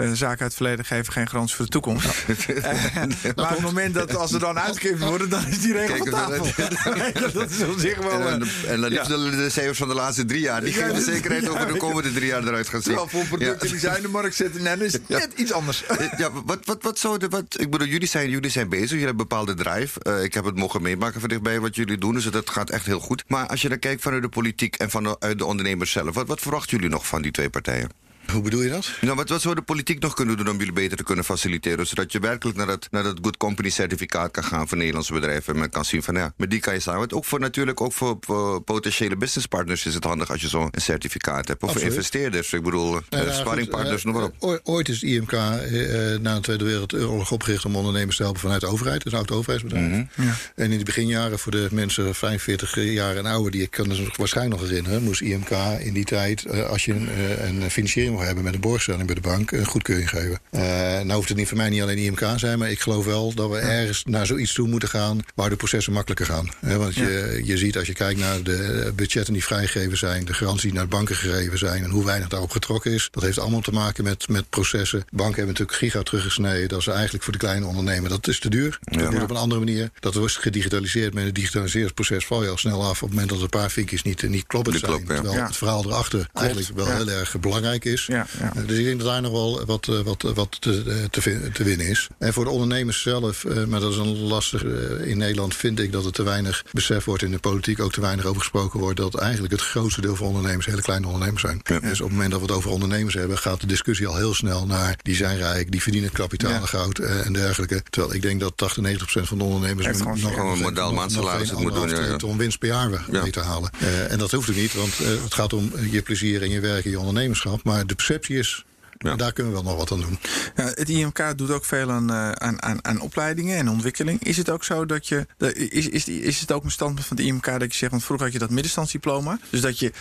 uh, 0.02 0.12
zaken 0.12 0.30
uit 0.30 0.40
het 0.40 0.54
verleden 0.54 0.86
geven 0.86 1.14
geen 1.14 1.28
garantie 1.28 1.56
voor 1.56 1.66
de 1.66 1.72
toekomst. 1.72 2.26
uh, 2.28 2.64
maar 3.36 3.50
op 3.50 3.50
het 3.50 3.60
moment 3.60 3.94
dat 3.94 4.16
als 4.16 4.34
er 4.34 4.40
dan 4.40 4.60
uitgegeven 4.60 5.08
worden, 5.08 5.30
dan 5.30 5.48
is 5.48 5.60
die 5.60 5.74
regel 5.74 5.96
Kijk, 5.96 6.10
van 6.10 6.20
tafel. 6.20 7.32
dat 7.40 7.50
is 7.50 7.62
op 7.62 7.80
zich 7.80 7.98
wel... 7.98 8.28
En, 8.28 8.48
en 8.68 8.82
dan 8.82 8.92
ja. 8.92 9.04
de, 9.04 9.30
de 9.30 9.50
cijfers 9.50 9.78
van 9.78 9.88
de 9.88 9.94
laatste 9.94 10.26
drie 10.26 10.42
jaar. 10.42 10.62
Die 10.62 10.74
geven 10.74 11.02
zekerheid 11.02 11.44
ja, 11.44 11.50
over 11.50 11.68
de 11.68 11.78
komende 11.78 12.12
drie 12.12 12.28
jaar 12.28 12.44
eruit 12.44 12.70
gaan 12.70 12.82
zien. 12.82 12.96
Terwijl 12.96 13.08
voor 13.08 13.38
producten 13.38 13.68
ja. 13.68 13.72
die 13.74 13.82
zijn 13.82 13.96
in 13.96 14.02
de 14.02 14.08
markt 14.08 14.36
zetten, 14.36 14.64
nee, 14.64 14.78
dan 14.78 14.86
is 14.86 14.94
het 14.94 15.10
net 15.10 15.32
iets 15.36 15.52
anders. 15.52 15.84
ja, 16.18 16.32
wat, 16.46 16.60
wat, 16.66 16.84
wat 16.84 17.00
zou 17.00 17.18
de... 17.18 17.28
Wat, 17.28 17.60
ik 17.60 17.70
bedoel, 17.70 17.88
jullie 17.88 18.08
zijn, 18.08 18.30
jullie 18.30 18.50
zijn 18.50 18.70
bezig, 18.70 18.90
jullie 18.90 19.06
hebben 19.06 19.22
een 19.22 19.28
bepaalde 19.30 19.54
drive. 19.54 20.00
Uh, 20.08 20.24
ik 20.24 20.34
heb 20.34 20.46
het 20.46 20.56
mogen 20.56 20.82
meemaken 20.82 21.20
van 21.20 21.30
dichtbij 21.30 21.60
wat 21.60 21.76
jullie 21.76 21.98
doen, 21.98 22.14
dus 22.14 22.26
dat 22.26 22.50
gaat 22.50 22.70
echt 22.70 22.86
heel 22.86 23.00
goed. 23.00 23.24
Maar 23.28 23.48
als 23.48 23.62
je 23.62 23.70
dan 23.70 23.80
kijkt 23.80 24.02
vanuit 24.02 24.22
de 24.22 24.30
politiek 24.30 24.76
en 24.76 24.90
vanuit 24.90 25.38
de 25.38 25.46
ondernemers 25.46 25.92
zelf, 25.92 26.16
wat, 26.16 26.28
wat 26.28 26.40
verwachten 26.40 26.78
jullie 26.78 26.92
nog 26.92 27.08
van 27.08 27.22
die 27.22 27.32
twee 27.32 27.50
partijen? 27.50 28.09
Hoe 28.34 28.42
bedoel 28.42 28.62
je 28.62 28.70
dat? 28.70 28.92
Nou, 29.02 29.16
wat, 29.16 29.30
wat 29.30 29.42
zou 29.42 29.56
de 29.56 29.62
politiek 29.62 30.00
nog 30.00 30.14
kunnen 30.14 30.38
doen 30.38 30.50
om 30.50 30.58
jullie 30.58 30.74
beter 30.74 30.98
te 30.98 31.04
kunnen 31.04 31.26
faciliteren? 31.26 31.88
Zodat 31.88 32.12
je 32.12 32.20
werkelijk 32.20 32.58
naar 32.58 32.68
dat, 32.68 32.88
naar 32.92 33.04
dat 33.04 33.18
Good 33.22 33.38
Company 33.38 33.70
certificaat 33.70 34.32
kan 34.32 34.44
gaan 34.44 34.68
voor 34.68 34.78
Nederlandse 34.78 35.14
bedrijven. 35.14 35.54
En 35.54 35.60
men 35.60 35.70
kan 35.70 35.86
zien 35.86 36.04
van 36.04 36.16
ja, 36.16 36.34
met 36.38 36.50
die 36.50 36.60
kan 36.60 36.74
je 36.74 36.80
samen. 36.80 37.12
Ook 37.12 37.26
voor 37.26 37.40
natuurlijk 37.40 37.82
ook 37.82 37.94
voor, 37.94 38.18
voor 38.22 38.62
potentiële 38.62 39.18
businesspartners 39.18 39.86
is 39.86 39.94
het 39.94 40.04
handig 40.04 40.32
als 40.32 40.42
je 40.42 40.48
zo'n 40.48 40.70
certificaat 40.72 41.48
hebt. 41.48 41.64
Of 41.64 41.72
voor 41.72 41.82
investeerders. 41.82 42.54
Ik 42.54 42.64
bedoel, 42.64 43.00
Nou 43.10 43.26
ja, 43.26 43.34
sparringpartners, 43.34 44.04
noem 44.04 44.14
maar 44.14 44.24
op. 44.24 44.34
eh, 44.40 44.58
Ooit 44.64 44.90
is 44.90 45.02
het 45.02 45.10
IMK 45.10 45.32
eh, 45.32 46.14
eh, 46.14 46.20
na 46.22 46.36
de 46.36 46.42
Tweede 46.42 46.64
Wereldoorlog 46.64 47.32
opgericht 47.32 47.66
om 47.66 47.76
ondernemers 47.76 48.16
te 48.18 48.24
helpen 48.24 48.42
vanuit 48.42 48.62
de 48.62 48.68
overheid. 48.68 48.98
Dat 49.04 49.06
is 49.06 49.12
een 49.12 49.18
oud 49.20 49.32
overheidsbedrijf. 49.32 49.88
Mhm. 50.16 50.28
En 50.56 50.72
in 50.72 50.78
de 50.78 50.84
beginjaren 50.84 51.40
voor 51.40 51.52
de 51.52 51.68
mensen 51.72 52.16
45 52.16 52.76
jaar 52.84 53.16
en 53.16 53.26
ouder, 53.26 53.52
die 53.52 53.62
ik 53.62 53.72
kan 53.72 53.90
het 53.90 54.18
waarschijnlijk 54.18 54.60
nog 54.62 54.70
herinneren, 54.70 55.04
moest 55.04 55.22
IMK 55.22 55.50
in 55.80 55.94
die 55.94 56.06
tijd, 56.06 56.46
eh, 56.46 56.70
als 56.70 56.86
je 56.86 56.94
een, 56.94 57.10
eh, 57.10 57.48
een 57.48 57.72
financiering 57.72 58.18
wil 58.20 58.28
hebben 58.28 58.44
met 58.44 58.54
een 58.54 58.70
borgstelling 58.70 59.06
bij 59.06 59.16
de 59.16 59.22
bank, 59.22 59.52
een 59.52 59.66
goedkeuring 59.66 60.10
geven. 60.10 60.40
Eh 60.50 60.62
nou 61.00 61.12
hoeft 61.14 61.28
het 61.30 61.38
niet 61.38 61.48
voor 61.48 61.58
mij 61.58 61.70
niet 61.70 61.82
alleen 61.82 61.98
IMK 61.98 62.24
zijn, 62.36 62.60
maar 62.60 62.72
ik 62.72 62.80
geloof 62.80 63.06
wel 63.06 63.34
dat 63.34 63.50
we 63.50 63.58
ergens 63.58 64.04
naar 64.06 64.26
zoiets 64.26 64.54
toe 64.54 64.68
moeten 64.68 64.90
gaan 64.90 65.20
waar 65.36 65.50
de 65.50 65.56
processen 65.56 65.94
makkelijker 65.94 66.26
gaan. 66.26 66.50
Want 66.62 66.96
je, 66.96 67.42
je 67.44 67.58
ziet 67.58 67.78
als 67.78 67.88
je 67.88 67.94
kijkt 67.94 68.20
naar 68.20 68.44
de 68.44 68.92
budgetten 68.96 69.34
die 69.34 69.44
vrijgegeven 69.44 69.98
zijn, 69.98 70.26
de 70.26 70.34
garanties 70.34 70.64
die 70.64 70.74
naar 70.74 70.84
de 70.84 70.90
banken 70.90 71.16
gegeven 71.16 71.58
zijn 71.58 71.84
en 71.84 71.90
hoe 71.90 72.06
weinig 72.06 72.28
daarop 72.28 72.52
getrokken 72.52 72.92
is, 72.92 73.08
dat 73.12 73.24
heeft 73.24 73.40
allemaal 73.40 73.62
te 73.62 73.72
maken 73.72 74.04
met, 74.04 74.28
met 74.28 74.50
processen. 74.50 75.00
Banken 75.10 75.36
hebben 75.36 75.48
natuurlijk 75.48 75.78
giga 75.78 76.02
teruggesneden. 76.04 76.70
Dat 76.70 76.80
is 76.80 76.88
eigenlijk 76.88 77.24
voor 77.24 77.34
de 77.34 77.40
kleine 77.40 77.66
ondernemer. 77.66 78.10
Dat 78.10 78.28
is 78.28 78.40
te 78.40 78.50
duur. 78.50 78.80
Dat 78.82 79.12
moet 79.12 79.22
op 79.24 79.30
een 79.30 79.36
andere 79.36 79.60
manier. 79.60 79.90
Dat 80.00 80.14
wordt 80.14 80.38
gedigitaliseerd. 80.38 81.14
Met 81.14 81.24
het 81.26 81.36
digitaliseringsproces 81.36 82.26
val 82.26 82.44
je 82.44 82.50
al 82.50 82.58
snel 82.58 82.84
af 82.84 82.90
op 82.90 83.00
het 83.00 83.10
moment 83.10 83.30
dat 83.30 83.42
een 83.42 83.50
paar 83.50 83.72
vinkjes 83.72 84.02
niet, 84.04 84.30
niet 84.30 84.48
kloppend 84.48 84.80
zijn. 84.80 84.92
kloppen, 84.92 85.16
ja. 85.16 85.22
Terwijl 85.22 85.42
Ja. 85.42 85.48
het 85.48 85.58
verhaal 85.58 85.86
erachter 85.86 86.28
eigenlijk 86.34 86.68
wel 86.76 86.88
ja. 86.88 86.96
heel 86.96 87.10
erg 87.10 87.40
belangrijk 87.40 87.86
is. 87.86 87.99
Ja, 88.08 88.28
ja. 88.40 88.52
Eh, 88.56 88.68
Dus 88.68 88.78
ik 88.78 88.86
denk 88.86 89.00
dat 89.00 89.08
daar 89.08 89.22
nog 89.22 89.32
wel 89.32 89.66
wat, 89.66 89.88
eh, 89.88 90.00
wat, 90.00 90.24
eh, 90.24 90.32
wat 90.32 90.62
te, 90.62 91.08
te, 91.12 91.50
te 91.54 91.64
winnen 91.64 91.88
is. 91.88 92.08
En 92.18 92.34
voor 92.34 92.44
de 92.44 92.50
ondernemers 92.50 93.02
zelf, 93.02 93.46
maar 93.68 93.80
dat 93.80 93.92
is 93.92 93.98
een 93.98 94.18
lastig. 94.18 94.64
In 95.04 95.18
Nederland 95.18 95.56
vind 95.56 95.80
ik 95.80 95.92
dat 95.92 96.06
er 96.06 96.12
te 96.12 96.24
weinig 96.24 96.64
besef 96.72 97.06
wordt 97.06 97.24
in 97.24 97.32
de 97.32 97.40
politiek 97.40 97.80
ook 97.80 97.92
te 97.92 98.02
weinig 98.02 98.26
over 98.26 98.42
gesproken 98.42 98.80
wordt. 98.80 98.98
Dat 98.98 99.16
eigenlijk 99.16 99.52
het 99.52 99.62
grootste 99.62 100.02
deel 100.02 100.16
van 100.16 100.28
ondernemers 100.28 100.66
hele 100.66 100.82
kleine 100.82 101.06
ondernemers 101.08 101.42
zijn. 101.42 101.62
Ja. 101.64 101.80
Dus 101.80 102.02
op 102.02 102.08
het 102.08 102.16
moment 102.16 102.32
dat 102.32 102.40
we 102.40 102.46
het 102.46 102.56
over 102.56 102.70
ondernemers 102.72 103.14
hebben, 103.14 103.38
gaat 103.38 103.62
de 103.62 103.68
discussie 103.68 104.08
al 104.08 104.16
heel 104.16 104.34
snel 104.34 104.66
naar 104.66 104.96
die 105.02 105.16
zijn 105.16 105.38
rijk, 105.38 105.72
die 105.72 105.82
verdienen 105.82 106.12
kapitaal 106.12 106.52
en 106.54 106.68
goud 106.68 107.00
en 107.00 107.34
dergelijke. 107.34 107.84
Terwijl 107.90 108.14
ik 108.14 108.22
denk 108.22 108.40
dat 108.40 108.54
80, 108.56 108.84
90 108.84 109.04
procent 109.08 109.28
van 109.28 109.38
de 109.38 109.44
ondernemers 109.44 109.98
gewoon 109.98 110.20
nog, 110.20 110.38
een 110.38 110.60
modaal 110.60 110.94
maandsalaris 110.94 111.52
moet 111.52 111.74
doen, 111.74 111.90
ja, 111.90 112.16
ton 112.16 112.38
winst 112.38 112.60
per 112.60 112.68
jaar 112.68 112.78
Ja. 113.12 113.22
mee 113.22 113.32
te 113.32 113.40
halen. 113.40 113.70
En 114.10 114.18
dat 114.18 114.32
hoeft 114.32 114.50
ook 114.50 114.56
niet, 114.56 114.74
want 114.74 114.98
het 114.98 115.34
gaat 115.34 115.54
om 115.54 115.72
je 115.92 116.02
plezier 116.02 116.42
en 116.42 116.50
je 116.50 116.60
werk 116.60 116.86
en 116.86 116.90
je 116.92 117.00
ondernemerschap. 117.00 117.64
Maar 117.64 117.86
de 117.90 117.96
perceptie 117.96 118.38
is, 118.38 118.66
Ja. 119.02 119.16
daar 119.16 119.34
kunnen 119.34 119.54
we 119.54 119.62
wel 119.62 119.70
nog 119.70 119.78
wat 119.80 119.92
aan 119.92 120.00
doen. 120.00 120.20
Ja, 120.56 120.64
het 120.76 120.90
IMK 120.90 121.38
doet 121.38 121.52
ook 121.52 121.66
veel 121.66 121.92
aan, 121.92 122.10
eh, 122.10 122.32
aan, 122.32 122.62
aan, 122.64 122.86
aan 122.86 123.00
opleidingen 123.00 123.58
en 123.58 123.70
ontwikkeling. 123.70 124.24
Is 124.24 124.38
het 124.38 124.50
ook 124.50 124.64
zo 124.64 124.86
dat 124.86 125.08
je. 125.08 125.26
de- 125.38 125.54
Is, 125.54 125.90
is, 125.90 126.08
is 126.08 126.40
het 126.40 126.52
ook 126.52 126.64
een 126.64 126.72
standpunt 126.72 127.06
van 127.08 127.18
het 127.18 127.26
IMK 127.26 127.46
dat 127.46 127.72
je 127.72 127.78
zegt, 127.78 127.92
want 127.92 128.04
vroeger 128.04 128.26
had 128.26 128.34
je 128.34 128.40
dat 128.40 128.50
middenstandsdiploma. 128.50 129.40
Dus 129.50 129.62
dat, 129.62 129.80
je, 129.80 129.92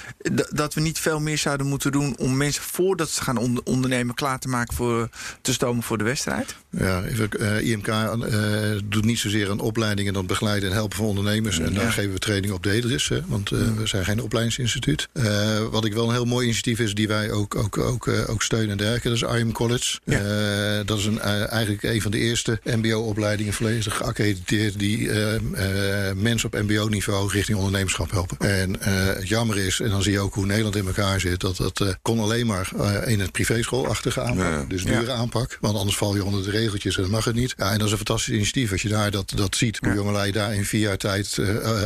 dat 0.50 0.74
we 0.74 0.80
niet 0.80 0.98
veel 0.98 1.20
meer 1.20 1.38
zouden 1.38 1.66
moeten 1.66 1.92
doen 1.92 2.16
om 2.18 2.36
mensen 2.36 2.62
voordat 2.62 3.10
ze 3.10 3.22
gaan 3.22 3.36
onder- 3.36 3.62
ondernemen 3.64 4.14
klaar 4.14 4.38
te 4.38 4.48
maken 4.48 4.74
voor 4.74 5.08
te 5.42 5.52
stomen 5.52 5.82
voor 5.82 5.98
de 5.98 6.04
wedstrijd? 6.04 6.54
Ja, 6.70 7.02
even, 7.04 7.28
eh, 7.30 7.66
IMK 7.70 7.86
eh, 7.88 8.78
doet 8.84 9.04
niet 9.04 9.18
zozeer 9.18 9.50
een 9.50 9.60
opleiding 9.60 10.08
en 10.08 10.14
dan 10.14 10.26
begeleiden 10.26 10.68
en 10.68 10.74
helpen 10.74 10.96
van 10.96 11.06
ondernemers. 11.06 11.58
En 11.58 11.74
daar 11.74 11.92
geven 11.92 12.12
we 12.12 12.18
training 12.18 12.52
op 12.52 12.62
Dedris, 12.62 13.08
hè, 13.08 13.20
want 13.26 13.48
we 13.50 13.80
zijn 13.84 14.04
geen 14.04 14.22
opleidingsinstituut. 14.22 15.08
Wat 15.70 15.84
ik 15.84 15.92
wel 15.92 16.06
een 16.08 16.14
heel 16.14 16.24
mooi 16.24 16.44
initiatief 16.44 16.78
is, 16.78 16.94
die 16.94 17.08
wij 17.08 17.30
ook, 17.30 17.54
ook, 17.54 17.78
ook, 17.78 18.08
ook 18.26 18.42
steunen 18.42 18.76
en 18.88 18.94
dergelijke, 18.94 19.26
dat 19.26 19.36
is 19.36 19.42
IM 19.42 19.52
College. 19.52 19.98
Ja. 20.04 20.18
Eh, 20.18 20.86
dat 20.86 20.98
is 20.98 21.04
een, 21.04 21.20
eh, 21.20 21.52
eigenlijk 21.52 21.82
een 21.82 22.02
van 22.02 22.10
de 22.10 22.18
eerste 22.18 22.60
MBO-opleidingen 22.64 23.52
volledig 23.52 23.96
geaccrediteerd 23.96 24.78
die 24.78 25.10
eh, 25.10 25.40
mensen 26.14 26.52
op 26.52 26.60
MBO-niveau 26.62 27.30
richting 27.32 27.58
ondernemerschap 27.58 28.10
helpen. 28.10 28.36
En 28.38 28.76
het 28.80 29.28
jammer 29.28 29.58
is, 29.58 29.80
en 29.80 29.90
dan 29.90 30.02
zie 30.02 30.12
je 30.12 30.20
ook 30.20 30.34
hoe 30.34 30.46
Nederland 30.46 30.76
in 30.76 30.86
elkaar 30.86 31.20
zit, 31.20 31.40
dat 31.40 31.56
dat 31.56 31.96
kon 32.02 32.20
alleen 32.20 32.46
maar 32.46 32.70
in 33.06 33.20
het 33.20 33.32
privéschoolachtige 33.32 34.20
aanpak. 34.20 34.44
Ja. 34.44 34.64
Dus 34.68 34.82
Ja. 34.82 34.98
dure 34.98 35.12
aanpak, 35.12 35.58
want 35.60 35.76
anders 35.76 35.96
val 35.96 36.14
je 36.14 36.24
onder 36.24 36.42
de 36.44 36.50
regeltjes 36.50 36.96
en 36.96 37.02
dan 37.02 37.10
mag 37.10 37.24
het 37.24 37.34
niet. 37.34 37.54
Ja, 37.56 37.70
en 37.72 37.78
dat 37.78 37.86
is 37.86 37.90
een 37.90 37.96
fantastisch 37.96 38.34
initiatief 38.34 38.72
als 38.72 38.82
je 38.82 38.88
daar 38.88 39.10
dat, 39.10 39.32
dat 39.34 39.56
ziet. 39.56 39.78
Hoe 39.80 39.94
jongelui 39.94 40.32
daar 40.32 40.54
in 40.54 40.64
vier 40.64 40.80
jaar 40.80 40.96
tijd 40.96 41.38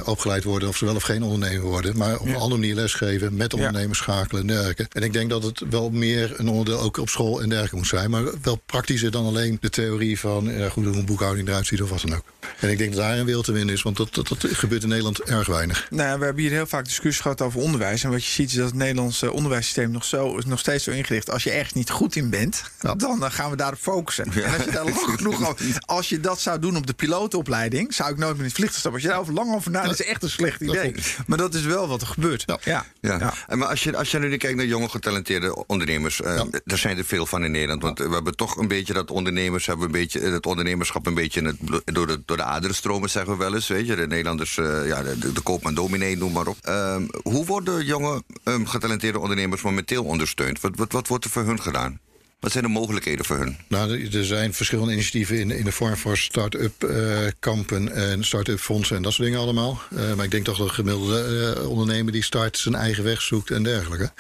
opgeleid 0.05 0.45
worden, 0.45 0.69
of 0.69 0.77
ze 0.77 0.85
wel 0.85 0.95
of 0.95 1.03
geen 1.03 1.23
ondernemer 1.23 1.67
worden. 1.67 1.97
Maar 1.97 2.19
op 2.19 2.27
een 2.27 2.35
andere 2.35 2.61
manier 2.61 2.75
lesgeven, 2.75 3.37
met 3.37 3.55
ondernemers 3.55 3.99
schakelen 3.99 4.41
en 4.41 4.47
dergelijke. 4.47 4.87
En 4.93 5.03
ik 5.03 5.13
denk 5.13 5.31
dat 5.31 5.43
het 5.43 5.63
wel 5.71 5.91
meer 5.91 6.35
een 6.37 6.49
onderdeel 6.49 6.81
ook 6.81 6.92
op 7.01 7.09
school 7.09 7.43
en 7.43 7.49
dergelijke 7.49 7.77
moet 7.77 7.87
zijn. 7.87 8.11
Maar 8.11 8.23
wel 8.43 8.57
praktischer 8.67 9.11
dan 9.11 9.27
alleen 9.27 9.59
de 9.61 9.71
theorie 9.71 10.19
van 10.19 10.45
ja, 10.45 10.69
goed, 10.69 10.85
hoe 10.85 10.95
een 10.97 11.05
boekhouding 11.05 11.49
eruit 11.49 11.67
ziet 11.67 11.83
of 11.83 11.91
wat 11.91 12.01
dan 12.01 12.15
ook. 12.15 12.25
En 12.61 12.69
ik 12.71 12.79
denk 12.79 12.93
dat 12.95 13.01
daar 13.01 13.19
een 13.19 13.25
wil 13.27 13.43
te 13.43 13.53
winnen 13.53 13.75
is, 13.75 13.83
want 13.83 13.97
dat, 13.97 14.15
dat, 14.15 14.29
dat 14.29 14.47
gebeurt 14.53 14.83
in 14.83 14.89
Nederland 14.89 15.21
erg 15.23 15.47
weinig. 15.47 15.87
Nou 15.91 16.09
ja, 16.09 16.19
we 16.19 16.25
hebben 16.25 16.43
hier 16.43 16.53
heel 16.53 16.67
vaak 16.67 16.85
discussies 16.85 17.21
gehad 17.21 17.41
over 17.41 17.61
onderwijs. 17.61 18.05
En 18.05 18.11
wat 18.11 18.25
je 18.25 18.31
ziet 18.31 18.49
is 18.51 18.55
dat 18.57 18.65
het 18.67 18.75
Nederlandse 18.75 19.33
onderwijssysteem 19.33 19.91
nog, 19.91 20.05
zo, 20.05 20.37
is 20.37 20.45
nog 20.45 20.59
steeds 20.59 20.85
zo 20.85 20.91
ingericht. 20.91 21.31
Als 21.31 21.43
je 21.43 21.51
ergens 21.51 21.73
niet 21.73 21.91
goed 21.91 22.17
in 22.17 22.31
bent, 22.31 22.63
Ja. 22.81 22.95
dan 23.19 23.33
gaan 23.33 23.51
we 23.51 23.57
daarop 23.57 23.79
focussen. 23.79 24.25
En 24.33 24.53
als 24.55 24.65
je 24.65 24.71
daar 24.71 24.85
lang 24.85 24.97
genoeg 25.17 25.49
over, 25.49 25.67
als 25.81 26.09
je 26.09 26.21
dat 26.21 26.41
zou 26.41 26.59
doen 26.59 26.77
op 26.77 26.87
de 26.87 26.93
pilotenopleiding, 26.93 27.95
zou 27.95 28.11
ik 28.11 28.17
nooit 28.17 28.31
meer 28.33 28.39
in 28.41 28.45
het 28.47 28.55
vliegtuig 28.55 28.79
stappen. 28.81 29.01
Als 29.01 29.03
je 29.03 29.15
daar 29.15 29.21
over 29.21 29.35
lang 29.35 29.55
over 29.55 29.71
nadenkt, 29.71 30.01
is 30.01 30.07
echt 30.07 30.23
een 30.23 30.31
slecht 30.31 30.61
idee. 30.61 30.95
Maar 31.27 31.39
dat 31.39 31.55
is 31.55 31.63
wel 31.65 31.89
wat 31.89 32.01
er 32.01 32.07
gebeurt. 32.07 32.43
Ja. 32.47 32.59
Ja. 32.65 32.85
Ja. 33.01 33.19
Ja. 33.19 33.35
En 33.49 33.59
maar 33.59 33.69
als 33.69 33.83
je, 33.83 33.97
als 33.97 34.11
je 34.11 34.19
nu 34.19 34.37
kijkt 34.37 34.57
naar 34.57 34.67
jonge 34.67 34.89
getalenteerde 34.89 35.67
ondernemers, 35.67 36.21
eh, 36.23 36.37
Ja. 36.37 36.47
er 36.65 36.79
zijn 36.83 36.99
er 36.99 37.05
veel 37.05 37.27
van 37.27 37.45
in 37.45 37.51
Nederland. 37.51 37.83
Want 37.83 37.99
we 37.99 38.09
hebben 38.09 38.37
toch 38.37 38.57
een 38.57 38.69
beetje 38.69 38.93
dat 38.93 39.11
ondernemers 39.11 39.67
hebben 39.67 39.87
een 39.87 39.93
beetje 39.93 40.21
het 40.21 40.47
ondernemerschap 40.47 41.07
een 41.07 41.15
beetje 41.15 41.43
het, 41.43 41.57
door, 41.85 42.07
de, 42.07 42.23
door 42.25 42.37
de 42.37 42.43
aderen 42.43 42.77
stromen, 42.77 43.11
zeggen 43.11 43.33
we 43.33 43.39
wel 43.39 43.55
eens. 43.55 43.69
Weet 43.69 43.87
je, 43.87 43.97
de 43.97 44.07
Nederlanders, 44.07 44.59
eh, 44.59 44.87
ja, 44.87 45.03
de 45.03 45.41
koopman 45.43 45.75
dominee, 45.75 46.17
noem 46.17 46.33
maar 46.33 46.47
op. 46.47 46.57
Ehm, 46.63 47.07
hoe 47.23 47.45
worden 47.45 47.85
jonge 47.85 48.23
ehm, 48.45 48.65
getalenteerde 48.65 49.19
ondernemers 49.19 49.63
momenteel 49.63 50.05
ondersteund? 50.05 50.61
Wat, 50.61 50.77
wat, 50.77 50.93
wat 50.93 51.09
wordt 51.09 51.25
er 51.25 51.31
voor 51.31 51.45
hun 51.45 51.61
gedaan? 51.61 52.01
Wat 52.43 52.53
zijn 52.53 52.65
de 52.65 52.71
mogelijkheden 52.71 53.25
voor 53.25 53.39
hun? 53.39 53.57
Nou, 53.69 54.09
er 54.13 54.25
zijn 54.25 54.55
verschillende 54.55 54.93
initiatieven 54.93 55.39
in, 55.39 55.51
in 55.51 55.65
de 55.65 55.73
vorm 55.73 55.97
van 55.97 56.17
start-up 56.17 56.83
eh, 56.83 57.19
kampen 57.39 57.93
en 57.93 58.25
start-up 58.25 58.59
fondsen 58.59 58.97
en 58.97 59.03
dat 59.03 59.13
soort 59.13 59.27
dingen 59.27 59.43
allemaal. 59.43 59.81
Eh, 59.97 60.15
maar 60.15 60.25
ik 60.25 60.31
denk 60.31 60.45
toch 60.45 60.59
dat 60.59 60.67
de 60.67 60.75
gemiddelde 60.75 61.55
eh, 61.57 61.69
ondernemer 61.69 62.13
die 62.13 62.23
start 62.23 62.59
zijn 62.59 62.75
eigen 62.75 63.05
weg 63.05 63.23
zoekt 63.23 63.51
en 63.51 63.63
dergelijke. 63.63 64.13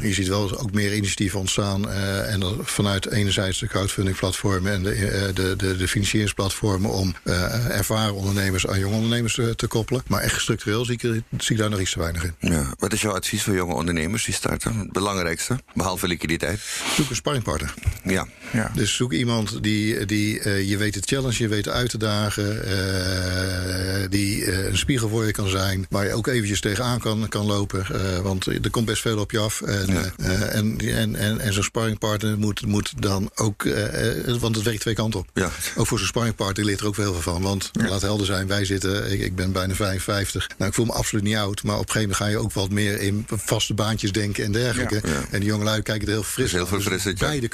Je 0.00 0.12
ziet 0.12 0.28
wel 0.28 0.58
ook 0.58 0.72
meer 0.72 0.94
initiatieven 0.94 1.38
ontstaan. 1.38 1.90
en 1.90 2.40
dan 2.40 2.60
vanuit 2.62 3.10
enerzijds 3.10 3.58
de 3.58 3.66
crowdfunding 3.66 4.16
platformen 4.16 4.72
en 4.72 4.82
de, 4.82 5.30
de, 5.34 5.56
de, 5.56 5.76
de 5.76 5.88
financieringsplatformen 5.88 6.90
om 6.90 7.14
ervaren 7.68 8.14
ondernemers 8.14 8.66
aan 8.66 8.78
jonge 8.78 8.94
ondernemers 8.94 9.34
te 9.34 9.66
koppelen. 9.68 10.02
Maar 10.06 10.20
echt 10.20 10.40
structureel 10.40 10.84
zie 10.84 10.94
ik, 10.94 11.00
zie 11.38 11.54
ik 11.54 11.58
daar 11.58 11.70
nog 11.70 11.80
iets 11.80 11.92
te 11.92 11.98
weinig 11.98 12.24
in. 12.24 12.34
Ja. 12.38 12.74
Wat 12.78 12.92
is 12.92 13.00
jouw 13.00 13.14
advies 13.14 13.42
voor 13.42 13.54
jonge 13.54 13.74
ondernemers 13.74 14.24
die 14.24 14.34
starten? 14.34 14.78
Het 14.78 14.92
belangrijkste, 14.92 15.58
behalve 15.74 16.06
liquiditeit. 16.06 16.60
Zoek 16.96 17.10
een 17.10 17.16
sparringpartner. 17.16 17.67
Ja. 18.04 18.26
Ja. 18.52 18.70
Dus 18.74 18.94
zoek 18.96 19.12
iemand 19.12 19.62
die, 19.62 20.04
die 20.06 20.40
eh, 20.40 20.68
je 20.68 20.76
weet 20.76 20.92
te 20.92 21.00
challenge, 21.04 21.34
je 21.38 21.48
weet 21.48 21.68
uit 21.68 21.90
te 21.90 21.98
dagen, 21.98 22.64
eh, 22.66 24.10
die 24.10 24.44
eh, 24.44 24.66
een 24.66 24.78
spiegel 24.78 25.08
voor 25.08 25.26
je 25.26 25.32
kan 25.32 25.48
zijn, 25.48 25.86
waar 25.90 26.06
je 26.06 26.12
ook 26.12 26.26
eventjes 26.26 26.60
tegenaan 26.60 26.98
kan, 26.98 27.28
kan 27.28 27.46
lopen. 27.46 27.86
want 28.22 28.46
er 28.46 28.70
komt 28.70 28.86
best 28.86 29.02
veel 29.02 29.18
op 29.18 29.30
je 29.30 29.38
af. 29.38 29.60
En, 29.62 29.86
Ja. 29.92 30.12
en, 30.48 30.78
en, 30.78 31.16
en, 31.16 31.40
en 31.40 31.52
zo'n 31.52 31.62
sparringpartner 31.62 32.38
moet, 32.38 32.66
moet 32.66 32.92
dan 33.02 33.30
ook, 33.34 33.68
want 34.40 34.54
het 34.54 34.64
werkt 34.64 34.80
twee 34.80 34.94
kanten 34.94 35.20
op. 35.20 35.28
Ja. 35.34 35.50
Ook 35.76 35.86
voor 35.86 35.98
zo'n 35.98 36.06
sparringpartner 36.06 36.64
leert 36.66 36.80
er 36.80 36.86
ook 36.86 36.94
veel 36.94 37.14
van. 37.14 37.42
Want 37.42 37.70
laat 37.72 38.02
helder 38.02 38.26
zijn, 38.26 38.46
wij 38.46 38.64
zitten, 38.64 39.12
ik, 39.12 39.20
ik 39.20 39.34
ben 39.36 39.52
bijna 39.52 39.74
55. 39.74 40.48
Nou, 40.58 40.70
ik 40.70 40.76
voel 40.76 40.86
me 40.86 40.92
absoluut 40.92 41.24
niet 41.24 41.36
oud. 41.36 41.62
Maar 41.62 41.74
op 41.78 41.86
een 41.86 41.90
gegeven 41.92 42.08
moment 42.10 42.16
ga 42.16 42.38
je 42.38 42.44
ook 42.44 42.52
wat 42.52 42.70
meer 42.70 43.00
in 43.00 43.26
vaste 43.34 43.74
baantjes 43.74 44.12
denken 44.12 44.44
en 44.44 44.52
dergelijke. 44.52 45.00
En 45.30 45.40
die 45.40 45.48
jongelui 45.48 45.82
kijken 45.82 46.06
er 46.06 46.12
heel 46.12 46.22
fris 46.22 46.44
Dus 46.44 46.52
heel 46.52 46.60
aan. 46.60 46.82
veel 46.82 46.98
ja. 47.04 47.12
beide 47.18 47.48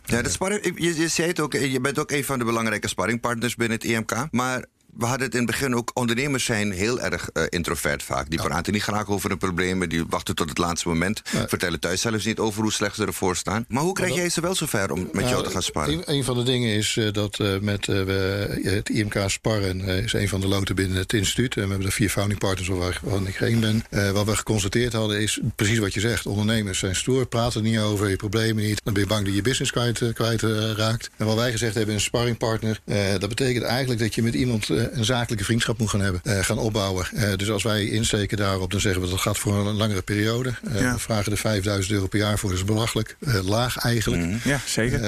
Ja, 0.04 0.22
dat 0.22 0.32
sparring, 0.32 0.72
je, 0.78 0.96
je 1.00 1.08
zei 1.08 1.28
het 1.28 1.40
ook, 1.40 1.52
je 1.52 1.80
bent 1.80 1.98
ook 1.98 2.10
een 2.10 2.24
van 2.24 2.38
de 2.38 2.44
belangrijke 2.44 2.88
sparringpartners 2.88 3.54
binnen 3.54 3.78
het 3.78 3.86
IMK. 3.86 4.26
Maar 4.30 4.64
we 4.96 5.04
hadden 5.06 5.26
het 5.26 5.32
in 5.34 5.40
het 5.42 5.50
begin 5.50 5.74
ook, 5.74 5.90
ondernemers 5.94 6.44
zijn 6.44 6.70
heel 6.72 7.00
erg 7.00 7.28
eh, 7.32 7.42
introvert 7.48 8.02
vaak. 8.02 8.30
Die 8.30 8.42
praten 8.42 8.72
niet 8.72 8.82
graag 8.82 9.08
over 9.08 9.28
hun 9.28 9.38
problemen, 9.38 9.88
die 9.88 10.04
wachten 10.08 10.34
tot 10.34 10.48
het 10.48 10.58
laatste 10.58 10.88
moment. 10.88 11.22
Vertellen 11.46 11.80
thuis 11.80 12.00
zelfs 12.00 12.24
niet 12.24 12.38
over 12.38 12.62
hoe 12.62 12.72
slecht 12.72 12.94
ze 12.96 13.06
ervoor 13.06 13.36
staan. 13.36 13.64
Maar 13.68 13.82
hoe 13.82 13.92
krijg 13.92 14.14
jij 14.14 14.28
ze 14.28 14.40
wel 14.40 14.54
zover 14.54 14.92
om 14.92 15.08
met 15.12 15.28
jou 15.28 15.44
te 15.44 15.50
gaan 15.50 15.62
sparren? 15.62 15.94
Een, 15.94 16.02
een 16.14 16.24
van 16.24 16.36
de 16.36 16.42
dingen 16.42 16.74
is 16.74 16.96
eh, 16.96 17.12
dat 17.12 17.40
eh, 17.40 17.58
met 17.60 17.86
het 17.86 18.88
IMK 18.88 19.14
Sparren 19.26 19.80
is 19.80 20.12
een 20.12 20.28
van 20.28 20.40
de 20.40 20.48
loten 20.48 20.74
binnen 20.74 20.98
het 20.98 21.12
instituut. 21.12 21.56
En 21.56 21.62
we 21.62 21.68
hebben 21.68 21.86
er 21.86 21.92
vier 21.92 22.10
founding 22.10 22.38
partners 22.40 22.68
waar- 22.68 23.00
waarvan 23.02 23.26
ik 23.26 23.40
één 23.40 23.60
ben. 23.60 23.84
Wat 24.12 24.26
we 24.26 24.36
geconstateerd 24.36 24.92
hadden 24.92 25.20
is 25.20 25.40
precies 25.56 25.78
wat 25.78 25.94
je 25.94 26.00
zegt. 26.00 26.26
Ondernemers 26.26 26.78
zijn 26.78 26.96
stoer, 26.96 27.26
praten 27.26 27.64
er 27.64 27.70
niet 27.70 27.78
over, 27.78 28.08
je 28.08 28.16
problemen 28.16 28.64
niet. 28.64 28.80
Dan 28.84 28.92
ben 28.92 29.02
je 29.02 29.08
bang 29.08 29.20
dat 29.20 29.30
je 29.30 29.36
je 29.36 29.42
business 29.42 29.70
kwijt, 29.70 30.02
kwijt 30.14 30.42
raakt. 30.76 31.10
En 31.16 31.26
wat 31.26 31.36
wij 31.36 31.50
gezegd 31.50 31.74
hebben, 31.74 31.94
een 31.94 32.00
sparringpartner. 32.00 32.80
dat 33.18 33.28
betekent 33.28 33.64
eigenlijk 33.64 34.00
dat 34.00 34.14
je 34.14 34.22
met 34.22 34.34
iemand 34.34 34.68
een 34.92 35.04
zakelijke 35.04 35.44
vriendschap 35.44 35.78
moet 35.78 35.90
gaan 35.90 36.00
hebben, 36.00 36.20
gaan 36.44 36.58
opbouwen. 36.58 37.06
dus 37.36 37.50
als 37.50 37.62
wij 37.62 37.88
insteken 37.88 38.36
daarop, 38.36 38.70
dan 38.70 38.80
zeggen 38.80 39.02
we 39.02 39.08
dat 39.08 39.20
gaat 39.20 39.38
voor 39.38 39.66
een 39.66 39.76
langere 39.76 40.02
periode. 40.02 40.54
We 40.62 40.94
vragen 40.96 41.32
er 41.32 41.38
5000 41.38 41.94
euro 41.94 42.06
per 42.06 42.18
jaar 42.18 42.38
voor, 42.38 42.50
dat 42.50 42.58
is 42.58 42.64
belachelijk. 42.64 43.16
laag 43.44 43.76
eigenlijk. 43.76 44.22
Mhm. 44.22 44.48
Ja, 44.48 44.60
zeker. 44.66 45.00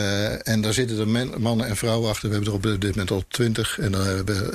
en 0.43 0.61
daar 0.61 0.73
zitten 0.73 0.99
er 0.99 1.41
mannen 1.41 1.67
en 1.67 1.77
vrouwen 1.77 2.11
achter. 2.11 2.29
We 2.29 2.35
hebben 2.35 2.53
er 2.53 2.73
op 2.73 2.81
dit 2.81 2.91
moment 2.91 3.11
al 3.11 3.25
20. 3.29 3.79
En 3.79 3.93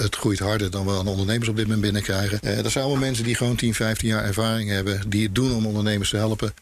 het 0.01 0.15
groeit 0.15 0.39
harder 0.39 0.71
dan 0.71 0.85
we 0.85 0.91
aan 0.91 1.07
ondernemers 1.07 1.49
op 1.49 1.55
dit 1.55 1.65
moment 1.65 1.81
binnenkrijgen. 1.81 2.39
dat 2.63 2.71
zijn 2.71 2.83
allemaal 2.83 3.01
mensen 3.03 3.23
die 3.23 3.35
gewoon 3.35 3.55
10, 3.55 3.73
15 3.73 4.07
jaar 4.07 4.23
ervaring 4.23 4.69
hebben. 4.69 5.01
Die 5.07 5.23
het 5.23 5.35
doen 5.35 5.53
om 5.53 5.65
ondernemers 5.65 6.09
te 6.09 6.17
helpen. 6.17 6.53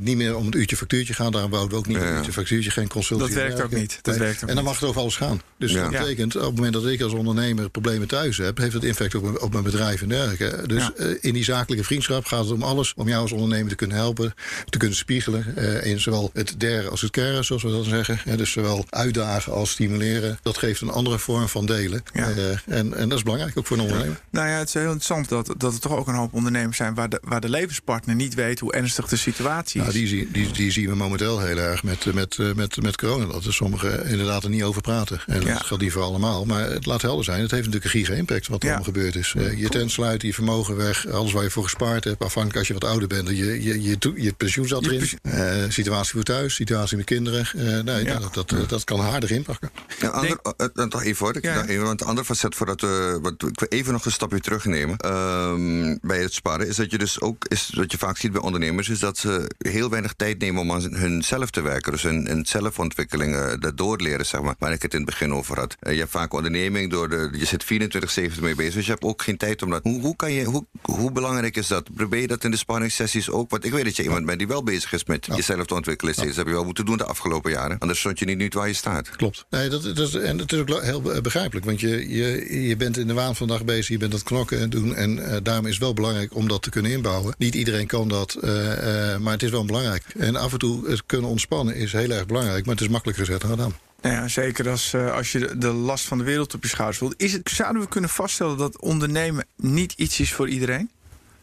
niet 0.00 0.16
meer 0.16 0.36
om 0.36 0.46
het 0.46 0.54
uurtje 0.54 0.76
factuurtje 0.76 1.14
gaan. 1.14 1.32
Daarom 1.32 1.50
bouwen 1.50 1.72
we 1.72 1.78
ook 1.78 1.86
niet 1.86 1.96
een 1.96 2.14
uurtje 2.16 2.32
factuurtje, 2.32 2.70
geen 2.70 2.88
consultie. 2.88 3.26
Dat 3.26 3.36
werkt 3.36 3.62
ook 3.62 3.72
niet. 3.72 3.98
Dat 4.02 4.16
werkt 4.16 4.42
ook 4.42 4.48
en 4.48 4.54
dan 4.54 4.64
mag 4.64 4.74
het 4.80 4.88
over 4.88 5.00
alles 5.00 5.16
gaan. 5.16 5.40
Dus 5.58 5.72
dat 5.72 5.90
betekent, 5.90 6.36
op 6.36 6.42
het 6.42 6.54
moment 6.54 6.72
dat 6.72 6.86
ik 6.86 7.00
als 7.00 7.12
ondernemer 7.12 7.70
problemen 7.70 7.95
thuis 8.04 8.36
heb, 8.36 8.58
heeft 8.58 8.72
het 8.72 8.84
effect 8.84 9.14
op 9.14 9.22
mijn, 9.22 9.40
op 9.40 9.52
mijn 9.52 9.64
bedrijf 9.64 10.02
en 10.02 10.08
dergelijke. 10.08 10.66
Dus 10.66 10.90
uh, 10.96 11.16
in 11.20 11.34
die 11.34 11.44
zakelijke 11.44 11.84
vriendschap 11.84 12.24
gaat 12.24 12.44
het 12.44 12.52
om 12.52 12.62
alles 12.62 12.92
om 12.96 13.08
jou 13.08 13.22
als 13.22 13.32
ondernemer 13.32 13.68
te 13.68 13.74
kunnen 13.74 13.96
helpen, 13.96 14.34
te 14.68 14.78
kunnen 14.78 14.96
spiegelen. 14.96 15.54
Uh, 15.58 15.86
in 15.86 16.00
zowel 16.00 16.30
het 16.32 16.54
der 16.58 16.88
als 16.88 17.00
het 17.00 17.10
keren, 17.10 17.44
zoals 17.44 17.62
we 17.62 17.70
dat 17.70 17.84
zeggen. 17.84 18.36
Dus 18.36 18.50
zowel 18.50 18.84
uitdagen 18.90 19.52
als 19.52 19.70
stimuleren. 19.70 20.38
Dat 20.42 20.58
geeft 20.58 20.80
een 20.80 20.90
andere 20.90 21.18
vorm 21.18 21.48
van 21.48 21.66
delen. 21.66 22.02
en, 22.12 22.94
en 22.94 23.08
dat 23.08 23.18
is 23.18 23.22
belangrijk 23.22 23.58
ook 23.58 23.66
voor 23.66 23.76
een 23.76 23.82
ondernemer. 23.82 24.20
Nou 24.30 24.48
ja, 24.48 24.58
het 24.58 24.68
is 24.68 24.74
heel 24.74 24.82
interessant 24.82 25.28
dat, 25.28 25.54
dat 25.56 25.74
er 25.74 25.80
toch 25.80 25.96
ook 25.96 26.08
een 26.08 26.14
hoop 26.14 26.32
ondernemers 26.32 26.76
zijn 26.76 26.94
waar 26.94 27.08
de, 27.08 27.20
waar 27.22 27.40
de 27.40 27.48
levenspartner 27.48 28.14
niet 28.14 28.34
weet 28.34 28.60
hoe 28.60 28.72
ernstig 28.72 29.08
de 29.08 29.16
situatie 29.16 29.80
is. 29.80 29.86
Nou, 29.86 30.06
die, 30.06 30.28
die, 30.32 30.52
die 30.52 30.70
zien 30.70 30.88
we 30.88 30.94
momenteel 30.94 31.40
heel 31.40 31.58
erg 31.58 31.82
met, 31.82 32.14
met, 32.14 32.38
met, 32.54 32.82
met 32.82 32.96
corona. 32.96 33.26
Dat 33.26 33.44
er 33.44 33.54
sommigen 33.54 34.06
inderdaad 34.06 34.44
er 34.44 34.50
niet 34.50 34.62
over 34.62 34.82
praten. 34.82 35.20
En 35.26 35.40
dat 35.40 35.62
geldt 35.62 35.82
niet 35.82 35.92
voor 35.92 36.02
allemaal. 36.02 36.44
Maar 36.44 36.70
het 36.70 36.86
laat 36.86 37.02
helder 37.02 37.24
zijn, 37.24 37.40
het 37.40 37.50
heeft 37.50 37.64
natuurlijk 37.64 37.85
een 37.86 37.92
giga 37.92 38.12
impact 38.12 38.48
wat 38.48 38.62
er 38.62 38.68
allemaal 38.68 38.84
gebeurd 38.84 39.14
is. 39.14 39.34
Uh, 39.36 39.58
je 39.58 39.68
tent 39.68 39.90
sluiten, 39.90 40.28
je 40.28 40.34
vermogen 40.34 40.76
weg, 40.76 41.06
alles 41.08 41.32
waar 41.32 41.42
je 41.42 41.50
voor 41.50 41.62
gespaard 41.62 42.04
hebt. 42.04 42.24
Afhankelijk 42.24 42.58
als 42.58 42.66
je 42.68 42.72
wat 42.72 42.84
ouder 42.84 43.08
bent, 43.08 43.28
je, 43.28 43.62
je, 43.62 43.82
je, 43.82 44.12
je 44.14 44.32
pensioen 44.32 44.68
zat 44.68 44.84
erin. 44.84 45.08
Uh, 45.22 45.64
situatie 45.68 46.12
voor 46.12 46.22
thuis, 46.22 46.54
situatie 46.54 46.96
met 46.96 47.06
kinderen. 47.06 47.48
Uh, 47.56 47.80
nee, 47.80 48.04
dat, 48.04 48.34
dat, 48.34 48.68
dat, 48.68 48.84
kan 48.84 49.00
harder 49.00 49.30
inpakken. 49.30 49.70
Ja, 50.00 50.08
ander, 50.08 50.38
Denk... 50.74 50.90
toch 50.90 51.02
even 51.02 51.26
hoor. 51.26 51.36
Ja. 51.40 51.66
Even, 51.66 51.84
want 51.84 52.04
andere 52.04 52.26
facet 52.26 52.54
voordat 52.54 52.80
we. 52.80 53.18
Wat, 53.22 53.32
ik 53.32 53.60
wil 53.60 53.68
even 53.68 53.92
nog 53.92 54.04
een 54.04 54.12
stapje 54.12 54.40
terugnemen. 54.40 54.96
Uh, 55.04 55.96
bij 56.00 56.20
het 56.20 56.32
sparen 56.32 56.68
is 56.68 56.76
dat 56.76 56.90
je 56.90 56.98
dus 56.98 57.20
ook. 57.20 57.44
Is, 57.48 57.70
wat 57.74 57.92
je 57.92 57.98
vaak 57.98 58.16
ziet 58.16 58.32
bij 58.32 58.40
ondernemers, 58.40 58.88
is 58.88 58.98
dat 58.98 59.18
ze 59.18 59.50
heel 59.58 59.90
weinig 59.90 60.12
tijd 60.12 60.38
nemen 60.38 60.60
om 60.60 60.72
aan 60.72 60.94
hunzelf 60.94 61.50
te 61.50 61.60
werken. 61.60 61.92
Dus 61.92 62.02
hun, 62.02 62.26
hun 62.26 62.46
zelfontwikkeling, 62.46 63.58
dat 63.60 63.76
doorleren, 63.76 64.26
zeg 64.26 64.40
maar. 64.40 64.54
Waar 64.58 64.72
ik 64.72 64.82
het 64.82 64.92
in 64.92 65.00
het 65.00 65.08
begin 65.10 65.32
over 65.32 65.58
had. 65.58 65.76
je 65.80 65.90
hebt 65.90 66.10
vaak 66.10 66.32
onderneming 66.32 66.90
door 66.90 67.08
de. 67.08 67.28
Je 67.32 67.44
zit 67.44 67.64
24-7 67.80 68.40
mee 68.40 68.54
bezig. 68.54 68.74
Dus 68.74 68.84
je 68.84 68.90
hebt 68.90 69.04
ook 69.04 69.22
geen 69.22 69.36
tijd 69.36 69.62
om 69.62 69.70
dat. 69.70 69.82
Hoe, 69.82 70.00
hoe, 70.00 70.16
kan 70.16 70.32
je, 70.32 70.44
hoe, 70.44 70.66
hoe 70.82 71.12
belangrijk 71.12 71.56
is 71.56 71.66
dat? 71.66 71.94
Probeer 71.94 72.20
je 72.20 72.26
dat 72.26 72.44
in 72.44 72.50
de 72.50 72.56
spanningssessies 72.56 73.30
ook? 73.30 73.50
Want 73.50 73.64
ik 73.64 73.72
weet 73.72 73.84
dat 73.84 73.96
je 73.96 74.02
iemand 74.02 74.26
bent 74.26 74.38
die 74.38 74.48
wel 74.48 74.62
bezig 74.62 74.92
is 74.92 75.04
met 75.04 75.26
jezelf 75.26 75.66
te 75.66 75.74
ontwikkelen. 75.74 76.14
Steeds. 76.14 76.28
Dat 76.28 76.36
heb 76.36 76.46
je 76.46 76.52
wel 76.52 76.64
moeten 76.64 76.84
doen 76.84 76.96
de 76.96 77.04
afgelopen 77.04 77.50
jaren. 77.50 77.78
Anders 77.78 77.98
stond 77.98 78.18
je 78.18 78.24
niet 78.24 78.38
nu 78.38 78.50
waar 78.50 78.68
je 78.68 78.74
staat. 78.74 79.10
Klopt. 79.10 79.44
Nee, 79.50 79.68
dat, 79.68 79.96
dat, 79.96 80.14
en 80.14 80.38
het 80.38 80.52
is 80.52 80.58
ook 80.58 80.82
heel 80.82 81.00
begrijpelijk. 81.00 81.66
Want 81.66 81.80
je, 81.80 82.14
je, 82.14 82.62
je 82.68 82.76
bent 82.76 82.96
in 82.96 83.06
de 83.06 83.14
waan 83.14 83.36
van 83.36 83.46
de 83.46 83.52
dag 83.52 83.64
bezig. 83.64 83.88
Je 83.88 83.98
bent 83.98 84.12
aan 84.12 84.18
het 84.18 84.26
knokken 84.26 84.60
en 84.60 84.70
doen. 84.70 84.94
En 84.94 85.16
uh, 85.16 85.36
daarom 85.42 85.66
is 85.66 85.72
het 85.72 85.82
wel 85.82 85.94
belangrijk 85.94 86.34
om 86.34 86.48
dat 86.48 86.62
te 86.62 86.70
kunnen 86.70 86.92
inbouwen. 86.92 87.34
Niet 87.38 87.54
iedereen 87.54 87.86
kan 87.86 88.08
dat. 88.08 88.36
Uh, 88.40 88.50
uh, 88.50 89.16
maar 89.16 89.32
het 89.32 89.42
is 89.42 89.50
wel 89.50 89.64
belangrijk. 89.64 90.04
En 90.18 90.36
af 90.36 90.52
en 90.52 90.58
toe 90.58 90.90
het 90.90 91.06
kunnen 91.06 91.30
ontspannen 91.30 91.74
is 91.74 91.92
heel 91.92 92.10
erg 92.10 92.26
belangrijk. 92.26 92.64
Maar 92.64 92.74
het 92.74 92.84
is 92.84 92.90
makkelijker 92.90 93.24
gezegd 93.24 93.42
dan 93.42 93.50
gedaan. 93.50 93.74
Nou 94.06 94.18
ja, 94.18 94.28
zeker 94.28 94.68
als, 94.68 94.92
uh, 94.94 95.12
als 95.12 95.32
je 95.32 95.58
de, 95.58 95.72
last 95.72 96.04
van 96.04 96.18
de 96.18 96.24
wereld 96.24 96.54
op 96.54 96.62
je 96.62 96.68
schouders 96.68 96.98
voelt. 96.98 97.14
Is 97.16 97.32
het, 97.32 97.50
zouden 97.50 97.82
we 97.82 97.88
kunnen 97.88 98.10
vaststellen 98.10 98.56
dat 98.56 98.80
ondernemen 98.80 99.46
niet 99.56 99.92
iets 99.92 100.20
is 100.20 100.32
voor 100.32 100.48
iedereen? 100.48 100.90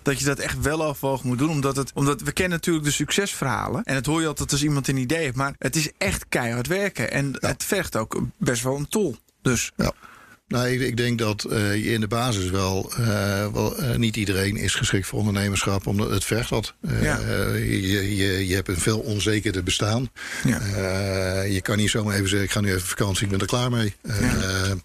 Dat 0.01 0.19
je 0.19 0.25
dat 0.25 0.39
echt 0.39 0.61
wel 0.61 0.83
afwogen 0.83 1.27
moet 1.27 1.37
doen. 1.37 1.49
Omdat, 1.49 1.75
het, 1.75 1.91
omdat 1.93 2.21
we 2.21 2.31
kennen 2.31 2.57
natuurlijk 2.57 2.85
de 2.85 2.91
succesverhalen. 2.91 3.83
En 3.83 3.95
het 3.95 4.05
hoor 4.05 4.21
je 4.21 4.27
altijd 4.27 4.51
als 4.51 4.63
iemand 4.63 4.87
een 4.87 4.97
idee 4.97 5.17
heeft. 5.17 5.35
Maar 5.35 5.55
het 5.57 5.75
is 5.75 5.91
echt 5.97 6.25
keihard 6.29 6.67
werken. 6.67 7.11
En 7.11 7.37
ja. 7.39 7.47
het 7.47 7.63
vergt 7.63 7.95
ook 7.95 8.21
best 8.37 8.63
wel 8.63 8.75
een 8.75 8.87
tol. 8.87 9.15
Dus. 9.41 9.71
Ja. 9.75 9.91
Nou, 10.47 10.67
ik, 10.67 10.81
ik, 10.81 10.97
denk 10.97 11.19
dat 11.19 11.45
uh, 11.49 11.75
je 11.75 11.91
in 11.91 12.01
de 12.01 12.07
basis 12.07 12.49
wel, 12.49 12.91
uh, 12.99 13.07
wel 13.53 13.81
uh, 13.81 13.95
niet 13.95 14.15
iedereen 14.15 14.57
is 14.57 14.75
geschikt 14.75 15.07
voor 15.07 15.19
ondernemerschap, 15.19 15.87
omdat 15.87 16.09
het 16.09 16.23
vergt 16.23 16.49
wat. 16.49 16.73
Ja. 17.01 17.19
je, 17.55 18.15
je, 18.15 18.47
je 18.47 18.55
hebt 18.55 18.67
een 18.67 18.77
veel 18.77 18.99
onzekerder 18.99 19.63
bestaan. 19.63 20.09
Ja. 20.43 21.41
je 21.41 21.61
kan 21.61 21.77
niet 21.77 21.89
zomaar 21.89 22.15
even 22.15 22.29
zeggen: 22.29 22.47
ik 22.47 22.53
ga 22.53 22.61
nu 22.61 22.69
even 22.69 22.87
vakantie, 22.87 23.23
ik 23.23 23.31
ben 23.31 23.39
er 23.39 23.45
klaar 23.45 23.71
mee. 23.71 23.95
Ja. 24.03 24.13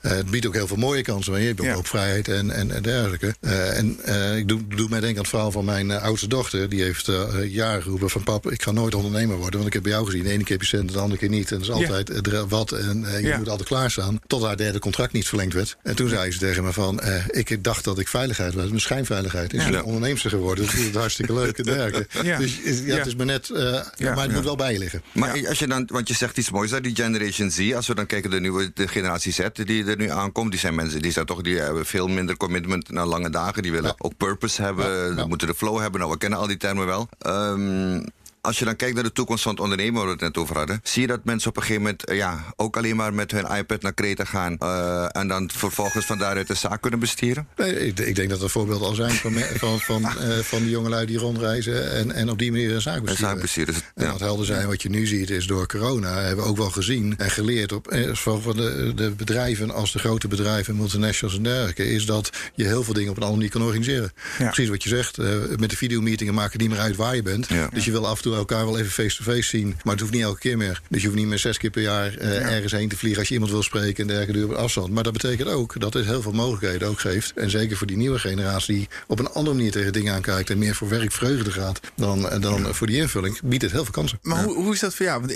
het 0.00 0.30
biedt 0.30 0.46
ook 0.46 0.54
heel 0.54 0.66
veel 0.66 0.76
mooie 0.76 1.02
kansen, 1.02 1.32
maar 1.32 1.40
je 1.40 1.46
hebt 1.46 1.76
ook 1.76 1.86
vrijheid 1.86 2.28
en, 2.28 2.50
en, 2.50 2.70
en 2.70 2.82
dergelijke. 2.82 3.34
en 3.40 3.98
ik 4.36 4.48
doe, 4.48 4.60
doe 4.68 4.88
mij 4.88 5.00
denken 5.00 5.08
aan 5.08 5.16
het 5.16 5.28
verhaal 5.28 5.52
van 5.52 5.64
mijn 5.64 5.90
oudste 5.90 6.28
dochter. 6.28 6.68
Die 6.68 6.82
heeft 6.82 7.10
jaren 7.48 7.82
geroepen: 7.82 8.10
van 8.10 8.22
pap, 8.22 8.50
ik 8.50 8.62
ga 8.62 8.70
nooit 8.70 8.94
ondernemer 8.94 9.36
worden, 9.36 9.54
want 9.54 9.66
ik 9.66 9.72
heb 9.72 9.82
bij 9.82 9.92
jou 9.92 10.04
gezien: 10.04 10.22
de 10.22 10.30
ene 10.30 10.44
keer 10.44 10.56
heb 10.56 10.60
je 10.60 10.76
cent, 10.76 10.92
de 10.92 10.98
andere 10.98 11.20
keer 11.20 11.28
niet. 11.28 11.52
En 11.52 11.58
dat 11.58 11.68
is 11.68 11.74
altijd 11.74 12.46
wat 12.48 12.72
en 12.72 13.06
je 13.22 13.34
moet 13.38 13.48
altijd 13.48 13.68
klaarstaan. 13.68 14.20
Tot 14.26 14.42
haar 14.42 14.56
derde 14.56 14.78
contract 14.78 15.12
niet 15.12 15.28
verlengd 15.28 15.47
werd. 15.52 15.76
En 15.82 15.96
toen 15.96 16.08
zei 16.08 16.32
ze 16.32 16.38
tegen 16.38 16.64
me 16.64 16.72
van, 16.72 17.00
uh, 17.04 17.24
ik 17.30 17.64
dacht 17.64 17.84
dat 17.84 17.98
ik 17.98 18.08
veiligheid 18.08 18.54
was. 18.54 18.68
Mijn 18.68 18.80
schijnveiligheid 18.80 19.52
is 19.52 19.66
ja. 19.66 19.82
onderneemster 19.82 20.30
geworden. 20.30 20.64
Dat 20.64 20.74
is 20.74 20.84
het 20.84 20.94
hartstikke 20.94 21.34
leuk 21.34 21.58
en 21.58 21.64
dergelijke. 21.64 22.06
Ja. 22.28 22.38
Dus 22.38 22.58
ja, 22.84 22.96
het 22.96 23.06
is 23.06 23.16
maar 23.16 23.26
net, 23.26 23.48
uh, 23.48 23.58
maar 23.98 24.22
het 24.22 24.32
moet 24.32 24.44
wel 24.44 24.56
bij 24.56 24.72
je 24.72 24.78
liggen. 24.78 25.02
Maar 25.12 25.48
als 25.48 25.58
je 25.58 25.66
dan, 25.66 25.88
want 25.92 26.08
je 26.08 26.14
zegt 26.14 26.36
iets 26.38 26.50
moois, 26.50 26.70
dat 26.70 26.82
die 26.82 26.94
Generation 26.94 27.50
Z. 27.50 27.72
Als 27.74 27.86
we 27.86 27.94
dan 27.94 28.06
kijken 28.06 28.30
de 28.30 28.40
nieuwe 28.40 28.70
de 28.74 28.88
generatie 28.88 29.32
Z 29.32 29.40
die 29.52 29.84
er 29.84 29.96
nu 29.96 30.10
aankomt. 30.10 30.50
Die 30.50 30.60
zijn 30.60 30.74
mensen 30.74 31.02
die 31.02 31.12
zijn 31.12 31.26
toch, 31.26 31.42
die 31.42 31.58
hebben 31.58 31.86
veel 31.86 32.08
minder 32.08 32.36
commitment 32.36 32.90
naar 32.90 33.06
lange 33.06 33.30
dagen. 33.30 33.62
Die 33.62 33.72
willen 33.72 33.94
ook 33.98 34.16
purpose 34.16 34.62
hebben. 34.62 35.16
Die 35.16 35.26
moeten 35.26 35.46
de 35.46 35.54
flow 35.54 35.80
hebben. 35.80 36.00
Nou, 36.00 36.12
we 36.12 36.18
kennen 36.18 36.38
al 36.38 36.46
die 36.46 36.56
termen 36.56 36.86
wel. 36.86 37.08
Um, 37.26 38.04
als 38.40 38.58
je 38.58 38.64
dan 38.64 38.76
kijkt 38.76 38.94
naar 38.94 39.04
de 39.04 39.12
toekomst 39.12 39.42
van 39.42 39.52
het 39.52 39.60
ondernemen, 39.60 39.94
waar 39.94 40.04
we 40.04 40.10
het 40.10 40.20
net 40.20 40.36
over 40.36 40.56
hadden, 40.56 40.80
zie 40.82 41.02
je 41.02 41.08
dat 41.08 41.24
mensen 41.24 41.50
op 41.50 41.56
een 41.56 41.62
gegeven 41.62 41.82
moment 41.82 42.02
ja, 42.12 42.44
ook 42.56 42.76
alleen 42.76 42.96
maar 42.96 43.14
met 43.14 43.30
hun 43.30 43.46
iPad 43.46 43.82
naar 43.82 43.94
Kreta 43.94 44.24
gaan 44.24 44.56
uh, 44.62 45.16
en 45.16 45.28
dan 45.28 45.50
vervolgens 45.54 46.06
van 46.06 46.18
daaruit 46.18 46.46
de 46.46 46.54
zaak 46.54 46.80
kunnen 46.80 47.00
bestieren? 47.00 47.48
Nee, 47.56 47.86
ik, 47.86 47.98
ik 47.98 48.14
denk 48.14 48.30
dat 48.30 48.42
er 48.42 48.50
voorbeelden 48.50 48.88
al 48.88 48.94
zijn 48.94 49.10
van, 49.10 49.32
van, 49.64 49.80
van, 49.80 50.02
uh, 50.02 50.38
van 50.38 50.58
de 50.62 50.70
jongelui 50.70 51.06
die 51.06 51.18
rondreizen 51.18 51.92
en, 51.92 52.12
en 52.12 52.30
op 52.30 52.38
die 52.38 52.50
manier 52.50 52.74
een 52.74 52.80
zaak 52.80 53.02
besturen. 53.02 53.30
Zaak 53.30 53.40
besturen 53.40 53.74
ja. 53.74 54.04
En 54.04 54.10
wat 54.10 54.20
helder 54.20 54.46
zijn, 54.46 54.66
wat 54.66 54.82
je 54.82 54.88
nu 54.88 55.06
ziet, 55.06 55.30
is 55.30 55.46
door 55.46 55.66
corona 55.66 56.20
hebben 56.20 56.44
we 56.44 56.50
ook 56.50 56.56
wel 56.56 56.70
gezien 56.70 57.14
en 57.18 57.30
geleerd 57.30 57.72
op, 57.72 57.88
eh, 57.88 58.14
van 58.14 58.56
de, 58.56 58.92
de 58.94 59.10
bedrijven 59.10 59.70
als 59.70 59.92
de 59.92 59.98
grote 59.98 60.28
bedrijven, 60.28 60.76
multinationals 60.76 61.36
en 61.36 61.42
dergelijke, 61.42 61.92
is 61.92 62.06
dat 62.06 62.30
je 62.54 62.64
heel 62.64 62.82
veel 62.82 62.94
dingen 62.94 63.10
op 63.10 63.16
een 63.16 63.22
andere 63.22 63.40
manier 63.40 63.58
kan 63.58 63.66
organiseren. 63.66 64.12
Ja. 64.38 64.44
Precies 64.44 64.68
wat 64.68 64.82
je 64.82 64.88
zegt, 64.88 65.18
uh, 65.18 65.26
met 65.56 65.70
de 65.70 65.76
videomeetingen 65.76 66.34
maakt 66.34 66.52
het 66.52 66.60
niet 66.60 66.70
meer 66.70 66.78
uit 66.78 66.96
waar 66.96 67.14
je 67.14 67.22
bent. 67.22 67.48
Ja. 67.48 67.68
Dus 67.72 67.84
je 67.84 67.90
wil 67.90 68.06
af 68.06 68.16
en 68.16 68.22
toe 68.22 68.27
elkaar 68.36 68.64
wel 68.64 68.78
even 68.78 68.90
face-to-face 68.90 69.48
zien. 69.48 69.76
Maar 69.82 69.92
het 69.92 70.00
hoeft 70.00 70.12
niet 70.12 70.22
elke 70.22 70.38
keer 70.38 70.56
meer. 70.56 70.80
Dus 70.88 71.00
je 71.00 71.06
hoeft 71.06 71.18
niet 71.18 71.28
meer 71.28 71.38
zes 71.38 71.58
keer 71.58 71.70
per 71.70 71.82
jaar 71.82 72.18
uh, 72.18 72.34
ja. 72.34 72.40
ergens 72.40 72.72
heen 72.72 72.88
te 72.88 72.96
vliegen 72.96 73.18
als 73.18 73.28
je 73.28 73.34
iemand 73.34 73.52
wil 73.52 73.62
spreken 73.62 74.02
en 74.02 74.06
dergelijke 74.06 74.32
duur 74.32 74.48
op 74.48 74.54
afstand. 74.54 74.90
Maar 74.90 75.02
dat 75.02 75.12
betekent 75.12 75.48
ook 75.48 75.80
dat 75.80 75.94
het 75.94 76.04
heel 76.04 76.22
veel 76.22 76.32
mogelijkheden 76.32 76.88
ook 76.88 77.00
geeft. 77.00 77.32
En 77.34 77.50
zeker 77.50 77.76
voor 77.76 77.86
die 77.86 77.96
nieuwe 77.96 78.18
generatie 78.18 78.74
die 78.74 78.88
op 79.06 79.18
een 79.18 79.30
andere 79.30 79.56
manier 79.56 79.72
tegen 79.72 79.92
dingen 79.92 80.14
aankijkt 80.14 80.50
en 80.50 80.58
meer 80.58 80.74
voor 80.74 80.88
werkvreugde 80.88 81.50
gaat 81.50 81.80
dan, 81.94 82.40
dan 82.40 82.62
ja. 82.62 82.72
voor 82.72 82.86
die 82.86 82.96
invulling, 82.96 83.40
biedt 83.42 83.62
het 83.62 83.72
heel 83.72 83.82
veel 83.82 83.92
kansen. 83.92 84.18
Maar 84.22 84.44
hoe, 84.44 84.54
hoe 84.54 84.72
is 84.72 84.80
dat 84.80 84.94
voor 84.94 85.06
jou? 85.06 85.20
Want 85.20 85.32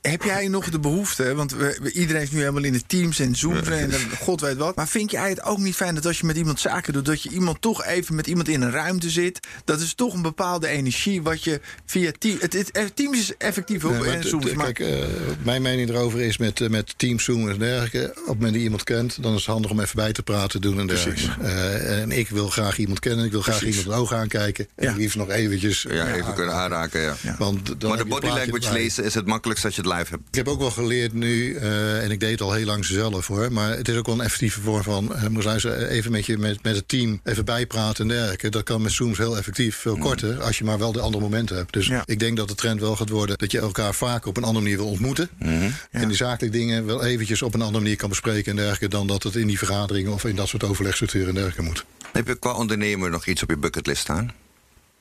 heb 0.00 0.22
jij 0.22 0.48
nog 0.48 0.70
de 0.70 0.80
behoefte? 0.80 1.34
Want 1.34 1.52
we, 1.52 1.90
iedereen 1.92 2.22
is 2.22 2.30
nu 2.30 2.38
helemaal 2.38 2.64
in 2.64 2.72
de 2.72 2.86
teams 2.86 3.18
en 3.18 3.36
Zooms 3.36 3.68
en 3.68 3.92
god 4.18 4.40
weet 4.40 4.56
wat. 4.56 4.76
Maar 4.76 4.88
vind 4.88 5.10
jij 5.10 5.28
het 5.28 5.42
ook 5.42 5.58
niet 5.58 5.74
fijn 5.74 5.94
dat 5.94 6.06
als 6.06 6.18
je 6.18 6.26
met 6.26 6.36
iemand 6.36 6.60
zaken 6.60 6.92
doet, 6.92 7.04
dat 7.04 7.22
je 7.22 7.30
iemand 7.30 7.60
toch 7.60 7.84
even 7.84 8.14
met 8.14 8.26
iemand 8.26 8.48
in 8.48 8.62
een 8.62 8.70
ruimte 8.70 9.10
zit? 9.10 9.46
Dat 9.64 9.80
is 9.80 9.94
toch 9.94 10.14
een 10.14 10.22
bepaalde 10.22 10.68
energie 10.68 11.22
wat 11.22 11.44
je 11.44 11.60
via 11.86 12.10
team. 12.18 12.33
Het, 12.40 12.52
het, 12.52 12.96
Teams 12.96 13.18
is 13.18 13.36
effectief. 13.36 13.82
Nee, 13.82 14.22
Zoom, 14.22 14.42
maar... 14.54 14.72
Kijk, 14.72 14.78
uh, 14.78 15.04
mijn 15.42 15.62
mening 15.62 15.88
erover 15.88 16.20
is 16.20 16.38
met, 16.38 16.60
uh, 16.60 16.68
met 16.68 16.94
Teams, 16.96 17.24
Zoom 17.24 17.48
en 17.48 17.58
dergelijke. 17.58 18.10
Op 18.10 18.16
het 18.16 18.26
moment 18.26 18.44
dat 18.44 18.54
je 18.54 18.62
iemand 18.62 18.84
kent, 18.84 19.22
dan 19.22 19.32
is 19.32 19.38
het 19.38 19.46
handig 19.46 19.70
om 19.70 19.80
even 19.80 19.96
bij 19.96 20.12
te 20.12 20.22
praten, 20.22 20.60
doen 20.60 20.78
en 20.80 20.86
dergelijke. 20.86 21.22
Uh, 21.42 22.00
en 22.00 22.12
ik 22.12 22.28
wil 22.28 22.48
graag 22.48 22.78
iemand 22.78 22.98
kennen, 22.98 23.24
ik 23.24 23.30
wil 23.30 23.42
graag 23.42 23.58
Precies. 23.58 23.76
iemand 23.76 23.94
in 23.94 23.98
de 23.98 24.06
ogen 24.06 24.16
aankijken. 24.16 24.68
Ja. 24.76 24.88
En 24.88 24.96
liefst 24.96 25.16
nog 25.16 25.30
eventjes. 25.30 25.86
Ja, 25.88 26.14
even 26.14 26.34
kunnen 26.34 26.54
aanraken, 26.54 27.00
ja. 27.00 27.16
ja. 27.20 27.36
Want 27.38 27.82
maar 27.82 27.96
de 27.96 28.04
body 28.04 28.26
language 28.26 28.72
lezen 28.72 29.04
is 29.04 29.14
het 29.14 29.26
makkelijkst 29.26 29.64
als 29.64 29.76
je 29.76 29.82
het 29.82 29.90
live 29.90 30.10
hebt. 30.10 30.22
Ik 30.28 30.34
heb 30.34 30.48
ook 30.48 30.58
wel 30.58 30.70
geleerd 30.70 31.12
nu, 31.12 31.54
en 31.54 32.10
ik 32.10 32.20
deed 32.20 32.30
het 32.30 32.40
al 32.40 32.52
heel 32.52 32.66
lang 32.66 32.84
zelf 32.84 33.26
hoor, 33.26 33.52
maar 33.52 33.76
het 33.76 33.88
is 33.88 33.96
ook 33.96 34.06
wel 34.06 34.14
een 34.14 34.20
effectieve 34.20 34.60
vorm 34.60 34.82
van, 34.82 35.12
uh, 35.44 35.90
even 35.90 36.10
met, 36.10 36.26
je, 36.26 36.38
met, 36.38 36.62
met 36.62 36.76
het 36.76 36.88
team 36.88 37.20
even 37.24 37.44
bijpraten 37.44 38.02
en 38.02 38.08
dergelijke. 38.08 38.48
Dat 38.48 38.62
kan 38.62 38.82
met 38.82 38.92
Zooms 38.92 39.18
heel 39.18 39.36
effectief, 39.36 39.76
veel 39.76 39.98
korter, 39.98 40.42
als 40.42 40.58
je 40.58 40.64
maar 40.64 40.78
wel 40.78 40.92
de 40.92 41.00
andere 41.00 41.22
momenten 41.24 41.56
hebt. 41.56 41.72
Dus 41.72 41.90
ik 42.04 42.18
denk 42.24 42.36
dat 42.36 42.48
de 42.48 42.54
trend 42.54 42.80
wel 42.80 42.96
gaat 42.96 43.08
worden 43.08 43.38
dat 43.38 43.50
je 43.50 43.58
elkaar 43.58 43.94
vaak 43.94 44.26
op 44.26 44.36
een 44.36 44.44
andere 44.44 44.62
manier 44.62 44.78
wil 44.78 44.88
ontmoeten. 44.88 45.28
Mm 45.38 45.48
-hmm. 45.48 45.62
ja. 45.62 45.74
En 45.90 46.08
die 46.08 46.16
zakelijke 46.16 46.58
dingen 46.58 46.86
wel 46.86 47.04
eventjes 47.04 47.42
op 47.42 47.54
een 47.54 47.62
andere 47.62 47.82
manier 47.82 47.96
kan 47.96 48.08
bespreken 48.08 48.50
en 48.50 48.56
dergelijke 48.56 48.88
dan 48.88 49.06
dat 49.06 49.22
het 49.22 49.34
in 49.34 49.46
die 49.46 49.58
vergaderingen 49.58 50.12
of 50.12 50.24
in 50.24 50.36
dat 50.36 50.48
soort 50.48 50.64
overlegstructuren 50.64 51.28
en 51.28 51.34
dergelijke 51.34 51.62
moet. 51.62 51.84
Heb 52.12 52.26
je 52.26 52.34
qua 52.34 52.52
ondernemer 52.52 53.10
nog 53.10 53.26
iets 53.26 53.42
op 53.42 53.50
je 53.50 53.56
bucketlist 53.56 54.00
staan? 54.00 54.32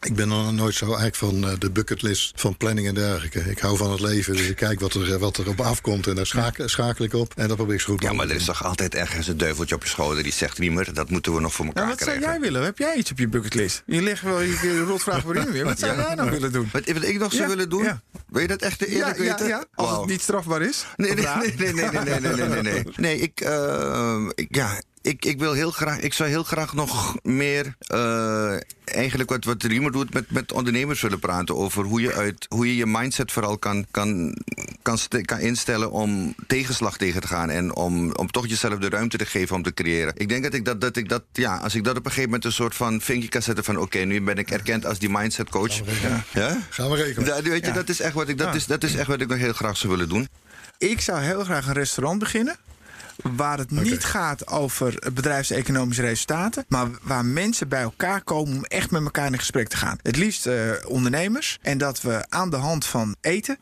Ik 0.04 0.16
ben 0.16 0.30
dan 0.30 0.56
nooit 0.56 0.76
zo 0.76 0.86
eigenlijk 0.86 1.16
van 1.16 1.44
uh, 1.44 1.52
de 1.60 1.72
bucketlist 1.72 2.32
van 2.36 2.58
planning 2.58 2.88
en 2.88 2.94
dergelijke. 2.94 3.40
Ik 3.40 3.60
hou 3.60 3.78
van 3.78 3.92
het 3.92 4.00
leven, 4.00 4.34
dus 4.36 4.48
ik 4.48 4.56
kijk 4.56 4.80
wat 4.80 4.94
er, 4.94 5.20
wat 5.20 5.38
er 5.38 5.50
op 5.50 5.62
afkomt 5.62 6.08
en 6.08 6.16
daar 6.16 6.26
schakel, 6.26 6.68
schakel 6.68 7.06
ik 7.06 7.14
op. 7.14 7.34
En 7.36 7.48
dat 7.48 7.58
probeer 7.58 7.76
ik 7.76 7.82
zo 7.82 7.92
goed 7.92 8.02
Ja, 8.02 8.14
maar 8.14 8.30
er 8.30 8.36
is 8.36 8.46
toch 8.46 8.64
altijd 8.64 8.96
ergens 8.96 9.28
een 9.28 9.38
duiveltje 9.38 9.76
op 9.76 9.84
je 9.84 9.90
schouder 9.90 10.24
die 10.24 10.32
zegt: 10.32 10.58
Riemer, 10.58 10.94
dat 10.94 11.10
moeten 11.10 11.34
we 11.34 11.40
nog 11.40 11.54
voor 11.54 11.66
elkaar 11.66 11.86
nou, 11.86 11.96
krijgen. 11.96 12.22
Wat 12.22 12.30
zou 12.30 12.42
jij 12.42 12.52
willen? 12.52 12.66
Heb 12.66 12.78
jij 12.78 12.96
iets 12.96 13.12
op 13.12 13.18
je 13.18 13.28
bucketlist? 13.28 13.84
Je 13.86 14.02
legt 14.02 14.22
wel 14.22 14.42
je 14.42 14.84
rotvraag 14.88 15.22
voor 15.22 15.34
Riemer 15.34 15.52
weer. 15.54 15.64
Wat 15.66 15.80
zou 15.84 15.98
jij 15.98 16.16
nou 16.16 16.30
willen 16.30 16.52
doen? 16.52 16.70
Wat, 16.72 16.92
wat 16.92 17.04
ik 17.04 17.20
nog 17.20 17.34
zou 17.34 17.48
willen 17.48 17.70
doen? 17.70 18.02
Wil 18.28 18.42
je 18.42 18.48
dat 18.48 18.62
echt 18.62 18.82
eerlijk 18.86 19.18
weten? 19.18 19.48
Ja, 19.48 19.66
als 19.76 19.98
het 19.98 20.06
niet 20.06 20.22
strafbaar 20.22 20.62
is? 20.62 20.86
Nee, 20.96 21.14
nee, 21.14 21.26
nee, 21.26 21.54
nee, 21.58 21.74
nee, 21.74 21.90
nee, 21.90 22.20
nee, 22.20 22.36
nee, 22.36 22.48
nee, 22.48 22.62
nee. 22.62 22.84
Nee, 22.96 23.18
ik, 23.18 23.42
uh, 23.42 24.30
ik 24.36 24.56
ja, 24.56 24.82
ik, 25.04 25.26
ik 25.26 25.40
wil 25.40 25.54
heel 25.54 25.72
graag, 25.72 26.00
ik 26.00 26.14
zou 26.14 26.30
heel 26.30 26.44
graag 26.44 26.74
nog 26.74 27.16
meer 27.24 27.76
uh, 27.94 28.56
eigenlijk 28.86 29.30
wat, 29.30 29.46
wat 29.46 29.64
Riemer 29.64 29.92
doet 29.92 30.14
met, 30.14 30.32
met 30.32 30.52
ondernemers 30.52 31.02
willen 31.02 31.20
praten 31.20 31.56
over 31.56 31.84
hoe 31.84 32.02
je, 32.02 32.14
uit, 32.14 32.46
hoe 32.50 32.68
je 32.68 32.76
je 32.76 32.86
mindset 32.86 33.32
vooral 33.32 33.58
kan, 33.58 33.86
kan, 33.92 34.38
kan, 34.82 34.98
kan 35.26 35.40
instellen 35.40 35.92
om 35.92 36.36
tegenslag 36.48 36.98
tegen 36.98 37.22
te 37.22 37.28
gaan 37.28 37.50
en 37.50 37.76
om, 37.76 38.12
om 38.12 38.32
toch 38.32 38.48
jezelf 38.48 38.80
de 38.80 38.90
ruimte 38.90 39.18
te 39.18 39.26
geven 39.26 39.56
om 39.56 39.64
te 39.64 39.74
creëren. 39.74 40.14
Ik 40.18 40.30
denk 40.30 40.44
dat 40.44 40.54
ik 40.54 40.66
dat, 40.66 40.82
dat 40.82 40.96
ik 40.96 41.10
dat, 41.10 41.24
ja, 41.32 41.58
als 41.58 41.76
ik 41.76 41.84
dat 41.84 41.98
op 41.98 42.06
een 42.06 42.12
gegeven 42.12 42.30
moment 42.30 42.46
een 42.46 42.52
soort 42.52 42.76
van 42.76 43.02
vinkje 43.02 43.30
kan 43.30 43.42
zetten 43.42 43.64
van 43.64 43.76
oké, 43.76 43.84
okay, 43.84 44.04
nu 44.04 44.22
ben 44.22 44.38
ik 44.38 44.52
erkend 44.52 44.86
als 44.86 45.00
die 45.00 45.10
mindset 45.10 45.50
coach. 45.50 45.76
Gaan 45.76 45.86
we 45.86 45.92
rekenen. 45.92 46.24
Ja? 46.34 46.58
Gaan 46.70 46.90
we 46.90 46.96
rekenen. 46.96 47.28
Da, 47.28 47.42
weet 47.42 47.62
je, 47.62 47.68
ja. 47.68 47.74
dat 47.74 47.90
is 47.90 48.00
echt 48.00 48.14
wat 48.14 48.30
ik, 48.30 48.38
dat, 48.38 48.48
ja. 48.48 48.54
is, 48.54 48.66
dat 48.66 48.84
is 48.84 48.96
echt 48.96 49.08
wat 49.08 49.22
ik 49.22 49.28
nog 49.28 49.38
heel 49.38 49.54
graag 49.54 49.78
zou 49.78 49.94
willen 49.94 50.10
doen. 50.10 50.28
Ik 50.78 51.02
zou 51.02 51.22
heel 51.22 51.44
graag 51.44 51.68
een 51.68 51.74
restaurant 51.74 52.20
beginnen 52.20 52.58
waar 53.36 53.58
het 53.58 53.72
okay. 53.72 53.84
niet 53.84 54.04
gaat 54.04 54.48
over 54.48 55.12
bedrijfseconomische 55.14 56.02
resultaten, 56.02 56.66
maar 56.68 56.88
waar 57.02 57.26
mensen 57.26 57.68
bij 57.68 57.82
elkaar 57.82 58.24
komen 58.24 58.56
om 58.56 58.66
echt 58.66 58.92
met 58.92 59.04
elkaar 59.04 59.32
in 59.32 59.40
gesprek 59.40 59.68
te 59.68 59.78
gaan. 59.78 59.98
Het 60.02 60.18
liefst 60.18 60.48
uh, 60.48 60.72
ondernemers. 60.88 61.58
En 61.62 61.78
dat 61.78 62.02
we 62.02 62.26
aan 62.30 62.50
de 62.50 62.56
hand 62.56 62.86
van 62.86 63.16
eten 63.22 63.58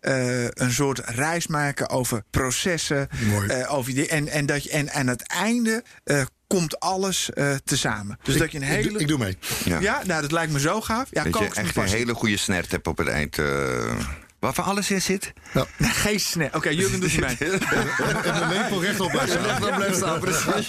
uh, 0.00 0.44
een 0.44 0.72
soort 0.72 0.98
reis 0.98 1.46
maken 1.46 1.88
over 1.88 2.22
processen. 2.30 3.08
Uh, 3.48 3.72
over 3.72 3.94
die, 3.94 4.08
en, 4.08 4.28
en, 4.28 4.46
dat 4.46 4.62
je, 4.62 4.70
en 4.70 4.92
aan 4.92 5.06
het 5.06 5.22
einde 5.22 5.84
komt 6.46 6.80
alles 6.80 7.30
uh, 7.34 7.54
tezamen. 7.64 8.18
Dus 8.22 8.34
ik, 8.34 8.40
dat 8.40 8.52
je 8.52 8.58
een 8.58 8.64
hele. 8.64 8.90
Ik, 8.90 9.00
ik 9.00 9.08
doe 9.08 9.18
mee. 9.18 9.38
Ja. 9.64 9.78
ja, 9.78 10.02
nou, 10.04 10.22
dat 10.22 10.32
lijkt 10.32 10.52
me 10.52 10.60
zo 10.60 10.80
gaaf. 10.80 11.08
Ja, 11.10 11.24
dat 11.24 11.38
je 11.38 11.44
echt 11.54 11.76
een 11.76 11.84
hele 11.84 12.14
goede 12.14 12.36
snert 12.36 12.70
hebt 12.70 12.86
op 12.86 12.98
het 12.98 13.08
eind. 13.08 13.38
Uh... 13.38 13.94
Waarvan 14.38 14.64
alles 14.64 14.90
in 14.90 15.02
zit? 15.02 15.32
Ja. 15.54 15.66
Geen 16.04 16.20
snap. 16.20 16.46
Oké, 16.46 16.56
okay, 16.56 16.74
Jurgen 16.74 17.00
doet 17.00 17.20
mee. 17.20 17.36
en 17.38 18.34
de 18.34 18.46
lepel 18.48 18.82
rechtop 18.82 19.10
blijft 19.10 19.32
staan. 19.58 19.76
blijft 19.76 19.96
staan, 19.96 20.20
precies. 20.20 20.66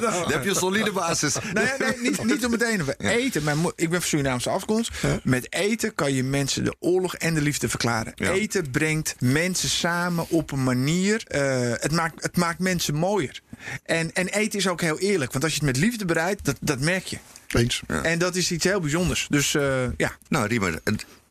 Dan 0.00 0.32
heb 0.32 0.44
je 0.44 0.50
een 0.50 0.54
solide 0.54 0.92
basis. 0.92 1.36
Nee, 1.52 1.68
nee 1.78 1.94
niet, 2.00 2.24
niet 2.24 2.44
om 2.44 2.52
het 2.52 2.62
ene. 2.62 2.96
Eten, 2.98 3.44
mijn 3.44 3.58
ik 3.76 3.90
ben 3.90 4.00
van 4.00 4.08
Surinaamse 4.08 4.50
afkomst. 4.50 4.90
Met 5.22 5.52
eten 5.52 5.94
kan 5.94 6.12
je 6.12 6.24
mensen 6.24 6.64
de 6.64 6.74
oorlog 6.78 7.14
en 7.14 7.34
de 7.34 7.40
liefde 7.40 7.68
verklaren. 7.68 8.12
Ja. 8.14 8.30
Eten 8.30 8.70
brengt 8.70 9.14
mensen 9.18 9.68
samen 9.68 10.28
op 10.28 10.52
een 10.52 10.64
manier. 10.64 11.24
Uh, 11.28 11.40
het, 11.72 11.92
maakt, 11.92 12.22
het 12.22 12.36
maakt 12.36 12.58
mensen 12.58 12.94
mooier. 12.94 13.40
En, 13.84 14.12
en 14.12 14.28
eten 14.28 14.58
is 14.58 14.68
ook 14.68 14.80
heel 14.80 14.98
eerlijk. 14.98 15.32
Want 15.32 15.44
als 15.44 15.52
je 15.54 15.58
het 15.58 15.68
met 15.68 15.84
liefde 15.84 16.04
bereidt, 16.04 16.44
dat, 16.44 16.56
dat 16.60 16.80
merk 16.80 17.04
je. 17.04 17.18
Eens. 17.48 17.82
Ja. 17.86 18.02
En 18.02 18.18
dat 18.18 18.36
is 18.36 18.50
iets 18.50 18.64
heel 18.64 18.80
bijzonders. 18.80 19.26
Dus 19.30 19.54
uh, 19.54 19.82
ja. 19.96 20.16
Nou, 20.28 20.46
Riemer, 20.46 20.80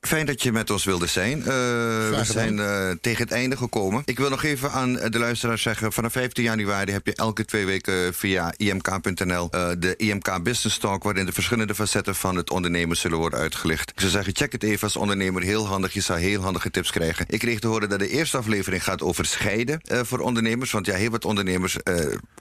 Fijn 0.08 0.26
dat 0.26 0.44
je 0.44 0.52
met 0.52 0.70
ons 0.70 0.84
wilde 0.84 1.08
zijn. 1.08 1.38
Uh, 1.40 1.46
we 1.46 2.22
zijn 2.24 2.58
uh, 2.58 2.90
tegen 3.02 3.24
het 3.24 3.32
einde 3.32 3.58
gekomen. 3.58 4.02
Ik 4.06 4.18
wil 4.20 4.30
nog 4.30 4.44
even 4.44 4.72
aan 4.72 4.94
de 4.94 5.20
luisteraars 5.20 5.62
zeggen: 5.62 5.94
vanaf 5.94 6.12
15 6.12 6.44
januari 6.44 6.92
heb 6.92 7.06
je 7.06 7.16
elke 7.16 7.46
twee 7.46 7.66
weken 7.66 8.14
via 8.14 8.54
imk.nl 8.58 9.50
uh, 9.52 9.70
de 9.78 9.96
IMK 9.96 10.44
Business 10.44 10.78
Talk, 10.78 11.04
waarin 11.04 11.26
de 11.26 11.32
verschillende 11.32 11.76
facetten 11.76 12.16
van 12.16 12.36
het 12.36 12.50
ondernemen 12.50 12.98
zullen 12.98 13.18
worden 13.18 13.40
uitgelicht. 13.40 13.90
Ik 13.90 14.00
zou 14.00 14.12
zeggen: 14.12 14.36
check 14.36 14.52
het 14.52 14.64
even 14.64 14.84
als 14.84 14.96
ondernemer. 14.96 15.42
Heel 15.42 15.68
handig. 15.68 15.94
Je 15.94 16.02
zal 16.02 16.16
heel 16.16 16.42
handige 16.42 16.72
tips 16.72 16.92
krijgen. 16.92 17.26
Ik 17.30 17.40
kreeg 17.40 17.60
te 17.60 17.68
horen 17.68 17.90
dat 17.90 18.00
de 18.00 18.10
eerste 18.10 18.38
aflevering 18.38 18.84
gaat 18.84 19.02
over 19.02 19.26
scheiden 19.26 19.82
voor 19.84 20.20
ondernemers. 20.20 20.72
Want 20.72 20.86
ja, 20.86 20.96
heel 20.96 21.10
wat 21.10 21.26
ondernemers 21.26 21.78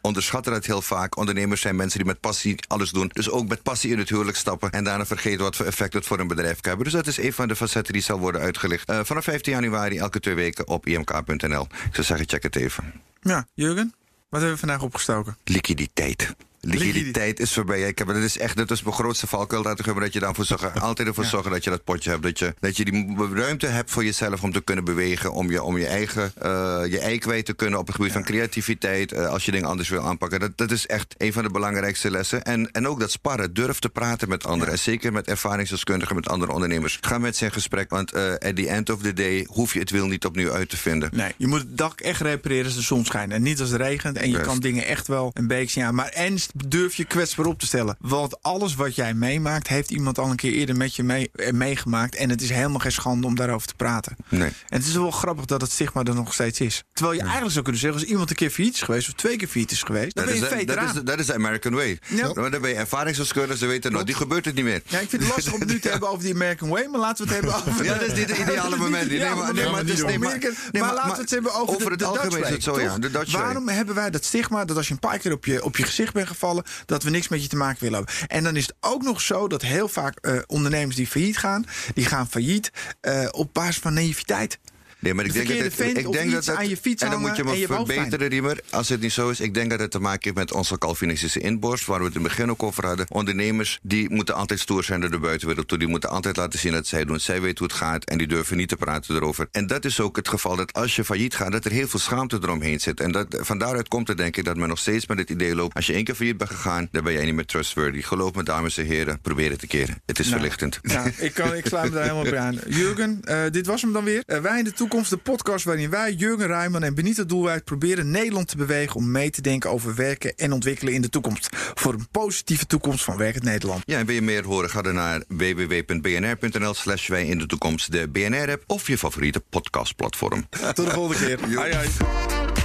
onderschatten 0.00 0.52
dat 0.52 0.66
heel 0.66 0.82
vaak. 0.82 1.16
Ondernemers 1.16 1.60
zijn 1.60 1.76
mensen 1.76 1.98
die 1.98 2.08
met 2.08 2.20
passie 2.20 2.56
alles 2.68 2.90
doen. 2.90 3.10
Dus 3.12 3.30
ook 3.30 3.48
met 3.48 3.62
passie 3.62 3.90
in 3.90 3.98
het 3.98 4.08
huwelijk 4.08 4.36
stappen 4.36 4.70
en 4.70 4.84
daarna 4.84 5.06
vergeten 5.06 5.40
wat 5.40 5.56
voor 5.56 5.66
effect 5.66 5.92
het 5.92 6.06
voor 6.06 6.18
een 6.18 6.26
bedrijf 6.26 6.60
kan 6.60 6.68
hebben. 6.68 6.84
Dus 6.84 6.94
dat 6.94 7.06
is 7.06 7.18
een 7.18 7.32
van 7.32 7.48
de 7.48 7.51
facetten 7.56 7.92
die 7.92 8.02
zal 8.02 8.18
worden 8.18 8.40
uitgelicht. 8.40 8.90
Uh, 8.90 9.00
vanaf 9.02 9.24
15 9.24 9.52
januari 9.52 9.98
elke 9.98 10.20
twee 10.20 10.34
weken 10.34 10.68
op 10.68 10.86
imk.nl. 10.86 11.62
Ik 11.62 11.94
zou 11.94 12.06
zeggen, 12.06 12.28
check 12.28 12.42
het 12.42 12.56
even. 12.56 12.92
Ja, 13.20 13.46
Jurgen, 13.54 13.94
wat 14.28 14.40
hebben 14.40 14.50
we 14.50 14.66
vandaag 14.66 14.82
opgestoken? 14.82 15.36
Liquiditeit. 15.44 16.34
Liquiditeit 16.64 17.40
is 17.40 17.52
voorbij. 17.52 17.82
Ik 17.82 17.98
heb, 17.98 18.06
dat 18.06 18.16
is 18.16 18.38
echt 18.38 18.56
dat 18.56 18.70
is 18.70 18.82
mijn 18.82 18.94
grootste 18.94 19.26
valkuil. 19.26 19.62
Dat, 19.62 19.84
dat 19.84 20.12
je 20.12 20.20
daarvoor 20.20 20.44
zorgen, 20.44 20.80
altijd 20.80 21.08
ervoor 21.08 21.24
zorgen 21.24 21.50
dat 21.50 21.64
je 21.64 21.70
dat 21.70 21.84
potje 21.84 22.10
hebt. 22.10 22.22
Dat 22.22 22.38
je, 22.38 22.54
dat 22.60 22.76
je 22.76 22.84
die 22.84 23.16
ruimte 23.34 23.66
hebt 23.66 23.90
voor 23.90 24.04
jezelf 24.04 24.42
om 24.42 24.52
te 24.52 24.60
kunnen 24.60 24.84
bewegen. 24.84 25.32
Om 25.32 25.50
je, 25.50 25.62
om 25.62 25.78
je 25.78 25.86
eigen 25.86 26.32
uh, 26.42 26.80
je 26.88 26.98
ei 26.98 27.18
kwijt 27.18 27.44
te 27.46 27.52
kunnen 27.52 27.78
op 27.78 27.86
het 27.86 27.96
gebied 27.96 28.12
van 28.12 28.24
creativiteit. 28.24 29.12
Uh, 29.12 29.26
als 29.26 29.44
je 29.44 29.50
dingen 29.50 29.68
anders 29.68 29.88
wil 29.88 30.00
aanpakken. 30.00 30.40
Dat, 30.40 30.50
dat 30.56 30.70
is 30.70 30.86
echt 30.86 31.14
een 31.18 31.32
van 31.32 31.42
de 31.42 31.50
belangrijkste 31.50 32.10
lessen. 32.10 32.42
En, 32.42 32.70
en 32.72 32.88
ook 32.88 33.00
dat 33.00 33.10
sparren. 33.10 33.54
Durf 33.54 33.78
te 33.78 33.88
praten 33.88 34.28
met 34.28 34.46
anderen. 34.46 34.72
En 34.72 34.78
zeker 34.78 35.12
met 35.12 35.26
ervaringsdeskundigen, 35.26 36.16
met 36.16 36.28
andere 36.28 36.52
ondernemers. 36.52 36.98
Ga 37.00 37.18
met 37.18 37.36
ze 37.36 37.44
in 37.44 37.52
gesprek. 37.52 37.90
Want 37.90 38.14
uh, 38.14 38.32
at 38.32 38.56
the 38.56 38.68
end 38.68 38.90
of 38.90 39.02
the 39.02 39.12
day 39.12 39.46
hoef 39.48 39.72
je 39.72 39.78
het 39.78 39.90
wiel 39.90 40.06
niet 40.06 40.24
opnieuw 40.24 40.52
uit 40.52 40.68
te 40.68 40.76
vinden. 40.76 41.10
Nee, 41.12 41.32
je 41.36 41.46
moet 41.46 41.60
het 41.60 41.78
dak 41.78 42.00
echt 42.00 42.20
repareren 42.20 42.64
als 42.64 42.74
de 42.74 42.82
zon 42.82 43.04
schijnt. 43.04 43.32
En 43.32 43.42
niet 43.42 43.60
als 43.60 43.70
het 43.70 43.80
regent. 43.80 44.16
En 44.16 44.30
je 44.30 44.36
Best. 44.36 44.46
kan 44.46 44.58
dingen 44.58 44.86
echt 44.86 45.06
wel 45.06 45.30
een 45.34 45.46
beetje. 45.46 45.80
Ja, 45.80 45.92
maar 45.92 46.08
en 46.08 46.38
durf 46.66 46.94
je 46.94 47.04
kwetsbaar 47.04 47.46
op 47.46 47.58
te 47.58 47.66
stellen. 47.66 47.96
Want 48.00 48.42
alles 48.42 48.74
wat 48.74 48.94
jij 48.94 49.14
meemaakt, 49.14 49.68
heeft 49.68 49.90
iemand 49.90 50.18
al 50.18 50.30
een 50.30 50.36
keer 50.36 50.52
eerder 50.52 50.76
met 50.76 50.96
je 50.96 51.02
mee, 51.02 51.30
meegemaakt. 51.50 52.14
En 52.14 52.30
het 52.30 52.42
is 52.42 52.50
helemaal 52.50 52.78
geen 52.78 52.92
schande 52.92 53.26
om 53.26 53.36
daarover 53.36 53.68
te 53.68 53.74
praten. 53.74 54.16
Nee. 54.28 54.48
En 54.48 54.78
het 54.78 54.86
is 54.86 54.94
wel 54.94 55.10
grappig 55.10 55.44
dat 55.44 55.60
het 55.60 55.70
stigma 55.70 56.02
er 56.02 56.14
nog 56.14 56.34
steeds 56.34 56.60
is. 56.60 56.82
Terwijl 56.92 57.14
je 57.16 57.24
ja. 57.24 57.24
eigenlijk 57.24 57.52
zou 57.52 57.64
kunnen 57.64 57.80
zeggen, 57.82 58.00
als 58.00 58.10
iemand 58.10 58.30
een 58.30 58.36
keer 58.36 58.50
failliet 58.50 58.74
is 58.74 58.82
geweest, 58.82 59.08
of 59.08 59.14
twee 59.14 59.36
keer 59.36 59.48
failliet 59.48 59.70
is 59.70 59.82
geweest, 59.82 60.14
dan 60.14 60.24
dat 60.24 60.32
ben 60.34 60.42
je 60.42 60.48
is, 60.50 60.58
veteraan. 60.58 61.04
Dat 61.04 61.18
is, 61.18 61.26
de 61.26 61.34
American 61.34 61.74
way. 61.74 61.98
Ja. 62.08 62.32
Dan 62.32 62.60
ben 62.60 62.70
je 62.70 63.54
ze 63.56 63.66
weten 63.66 63.92
nog, 63.92 64.04
die 64.04 64.14
gebeurt 64.14 64.44
het 64.44 64.54
niet 64.54 64.64
meer. 64.64 64.82
Ja, 64.86 64.98
ik 64.98 65.08
vind 65.08 65.22
het 65.22 65.30
lastig 65.34 65.52
om 65.52 65.60
het 65.60 65.68
nu 65.68 65.78
te 65.78 65.88
hebben 65.94 66.08
over 66.08 66.24
die 66.24 66.34
American 66.34 66.68
way, 66.68 66.86
maar 66.86 67.00
laten 67.00 67.26
we 67.26 67.34
het 67.34 67.42
hebben 67.42 67.60
over... 67.68 67.84
Ja, 67.92 67.98
dat 67.98 68.08
is 68.08 68.18
niet 68.18 68.28
het 68.28 68.38
ideale 68.38 68.76
moment. 68.86 69.08
Nee, 69.08 69.18
maar, 69.18 69.54
nee, 69.54 69.70
maar, 69.70 69.84
nee, 69.84 70.18
maar, 70.18 70.38
nee, 70.72 70.82
maar, 70.82 70.94
laten 70.94 71.14
we 71.14 71.20
het 71.20 71.30
hebben 71.30 71.54
over, 71.54 71.74
over 71.74 71.84
de, 71.84 72.04
het 72.04 72.18
algemeen 72.18 72.42
is 72.42 72.48
het 72.48 72.62
zo, 72.62 72.80
ja. 72.80 72.98
De 72.98 73.10
Dutch 73.10 73.32
Waarom 73.32 73.64
way. 73.64 73.74
hebben 73.74 73.94
wij 73.94 74.10
dat 74.10 74.24
stigma 74.24 74.64
dat 74.64 74.76
als 74.76 74.86
je 74.86 74.92
een 74.92 74.98
paar 74.98 75.18
keer 75.18 75.32
op 75.32 75.44
je, 75.44 75.64
op 75.64 75.76
je 75.76 75.82
gezicht 75.82 76.12
bent 76.12 76.28
gevallen, 76.42 76.64
dat 76.86 77.02
we 77.02 77.10
niks 77.10 77.28
met 77.28 77.42
je 77.42 77.48
te 77.48 77.56
maken 77.56 77.82
willen 77.82 77.98
hebben? 77.98 78.28
En 78.28 78.44
dan 78.44 78.56
is 78.56 78.66
het 78.66 78.76
ook 78.80 79.02
nog 79.02 79.20
zo 79.20 79.48
dat 79.48 79.62
heel 79.62 79.88
vaak 79.88 80.18
uh, 80.26 80.38
ondernemers 80.46 80.96
die 80.96 81.06
failliet 81.06 81.38
gaan, 81.38 81.64
die 81.94 82.04
gaan 82.04 82.28
failliet 82.28 82.72
uh, 83.02 83.28
op 83.30 83.54
basis 83.54 83.78
van 83.78 83.94
naïviteit. 83.94 84.58
Nee, 85.02 85.14
maar 85.14 85.24
ik 85.24 85.32
de 85.32 85.38
denk 85.38 85.48
dat 85.48 85.58
het, 85.58 85.96
ik 85.96 86.12
denk 86.12 86.32
dat 86.32 86.46
het, 86.46 86.56
aan 86.56 86.68
je 86.68 86.76
fiets 86.76 87.02
en 87.02 87.10
dan 87.10 87.20
moet 87.20 87.36
je 87.36 87.44
me 87.44 87.58
je 87.58 87.66
verbeteren, 87.66 88.28
Riemer. 88.28 88.60
Als 88.70 88.88
het 88.88 89.00
niet 89.00 89.12
zo 89.12 89.28
is, 89.30 89.40
ik 89.40 89.54
denk 89.54 89.70
dat 89.70 89.80
het 89.80 89.90
te 89.90 89.98
maken 89.98 90.20
heeft 90.22 90.36
met 90.36 90.52
onze 90.52 90.78
Calvinistische 90.78 91.40
inborst, 91.40 91.86
waar 91.86 91.98
we 91.98 92.04
het 92.04 92.14
in 92.14 92.20
het 92.20 92.28
begin 92.28 92.50
ook 92.50 92.62
over 92.62 92.86
hadden. 92.86 93.06
Ondernemers 93.08 93.78
die 93.82 94.10
moeten 94.10 94.34
altijd 94.34 94.60
stoer 94.60 94.84
zijn 94.84 95.00
naar 95.00 95.10
de 95.10 95.18
buitenwereld 95.18 95.68
toe. 95.68 95.78
Die 95.78 95.88
moeten 95.88 96.10
altijd 96.10 96.36
laten 96.36 96.58
zien 96.58 96.72
dat 96.72 96.86
zij 96.86 97.04
doen. 97.04 97.20
Zij 97.20 97.40
weten 97.40 97.58
hoe 97.58 97.66
het 97.66 97.76
gaat 97.76 98.04
en 98.04 98.18
die 98.18 98.26
durven 98.26 98.56
niet 98.56 98.68
te 98.68 98.76
praten 98.76 99.14
erover. 99.14 99.48
En 99.50 99.66
dat 99.66 99.84
is 99.84 100.00
ook 100.00 100.16
het 100.16 100.28
geval 100.28 100.56
dat 100.56 100.72
als 100.72 100.96
je 100.96 101.04
failliet 101.04 101.34
gaat, 101.34 101.52
dat 101.52 101.64
er 101.64 101.70
heel 101.70 101.88
veel 101.88 102.00
schaamte 102.00 102.38
eromheen 102.42 102.80
zit. 102.80 103.00
En 103.00 103.12
dat, 103.12 103.26
van 103.40 103.58
daaruit 103.58 103.88
komt 103.88 104.08
het 104.08 104.16
denk 104.16 104.36
ik 104.36 104.44
dat 104.44 104.56
men 104.56 104.68
nog 104.68 104.78
steeds 104.78 105.06
met 105.06 105.18
het 105.18 105.30
idee 105.30 105.54
loopt. 105.54 105.74
Als 105.74 105.86
je 105.86 105.92
één 105.92 106.04
keer 106.04 106.14
failliet 106.14 106.36
bent 106.36 106.50
gegaan, 106.50 106.88
dan 106.90 107.04
ben 107.04 107.12
jij 107.12 107.24
niet 107.24 107.34
meer 107.34 107.46
trustworthy. 107.46 108.02
Geloof 108.02 108.34
me, 108.34 108.42
dames 108.42 108.78
en 108.78 108.86
heren, 108.86 109.20
probeer 109.20 109.50
het 109.50 109.62
een 109.62 109.68
keer. 109.68 109.88
Het 110.06 110.18
is 110.18 110.26
nou, 110.26 110.38
verlichtend. 110.38 110.78
Ja, 110.82 111.04
ik, 111.16 111.34
kan, 111.34 111.54
ik 111.54 111.66
sluit 111.66 111.88
me 111.88 111.94
daar 111.94 112.02
helemaal 112.02 112.30
bij 112.30 112.38
aan. 112.38 112.58
Jurgen, 112.80 113.20
uh, 113.24 113.42
dit 113.50 113.66
was 113.66 113.82
hem 113.82 113.92
dan 113.92 114.04
weer. 114.04 114.22
Uh, 114.26 114.38
wij 114.38 114.58
in 114.58 114.64
de 114.64 114.72
toekomst, 114.72 114.90
de 114.92 115.16
podcast 115.16 115.64
waarin 115.64 115.90
wij, 115.90 116.12
Jurgen 116.12 116.46
Rijman 116.46 116.82
en 116.82 116.94
Benita 116.94 117.22
Doelwijd 117.22 117.64
proberen 117.64 118.10
Nederland 118.10 118.48
te 118.48 118.56
bewegen 118.56 118.96
om 118.96 119.10
mee 119.10 119.30
te 119.30 119.40
denken 119.40 119.70
over 119.70 119.94
werken 119.94 120.34
en 120.36 120.52
ontwikkelen 120.52 120.92
in 120.92 121.02
de 121.02 121.08
toekomst. 121.08 121.48
Voor 121.74 121.92
een 121.92 122.08
positieve 122.10 122.66
toekomst 122.66 123.04
van 123.04 123.16
werkend 123.16 123.44
Nederland. 123.44 123.82
Ja, 123.84 123.98
en 123.98 124.06
wil 124.06 124.14
je 124.14 124.22
meer 124.22 124.44
horen? 124.44 124.70
Ga 124.70 124.82
dan 124.82 124.94
naar 124.94 125.22
www.bnr.nl 125.28 126.74
slash 126.74 127.08
wij 127.08 127.26
in 127.26 127.38
de 127.38 127.46
toekomst, 127.46 127.92
de 127.92 128.08
BNR-app 128.08 128.64
of 128.66 128.86
je 128.86 128.98
favoriete 128.98 129.40
podcastplatform. 129.40 130.48
Tot 130.74 130.86
de 130.86 130.90
volgende 130.90 131.26
keer. 131.26 131.56
Hoi, 131.56 131.74
hoi. 131.74 132.61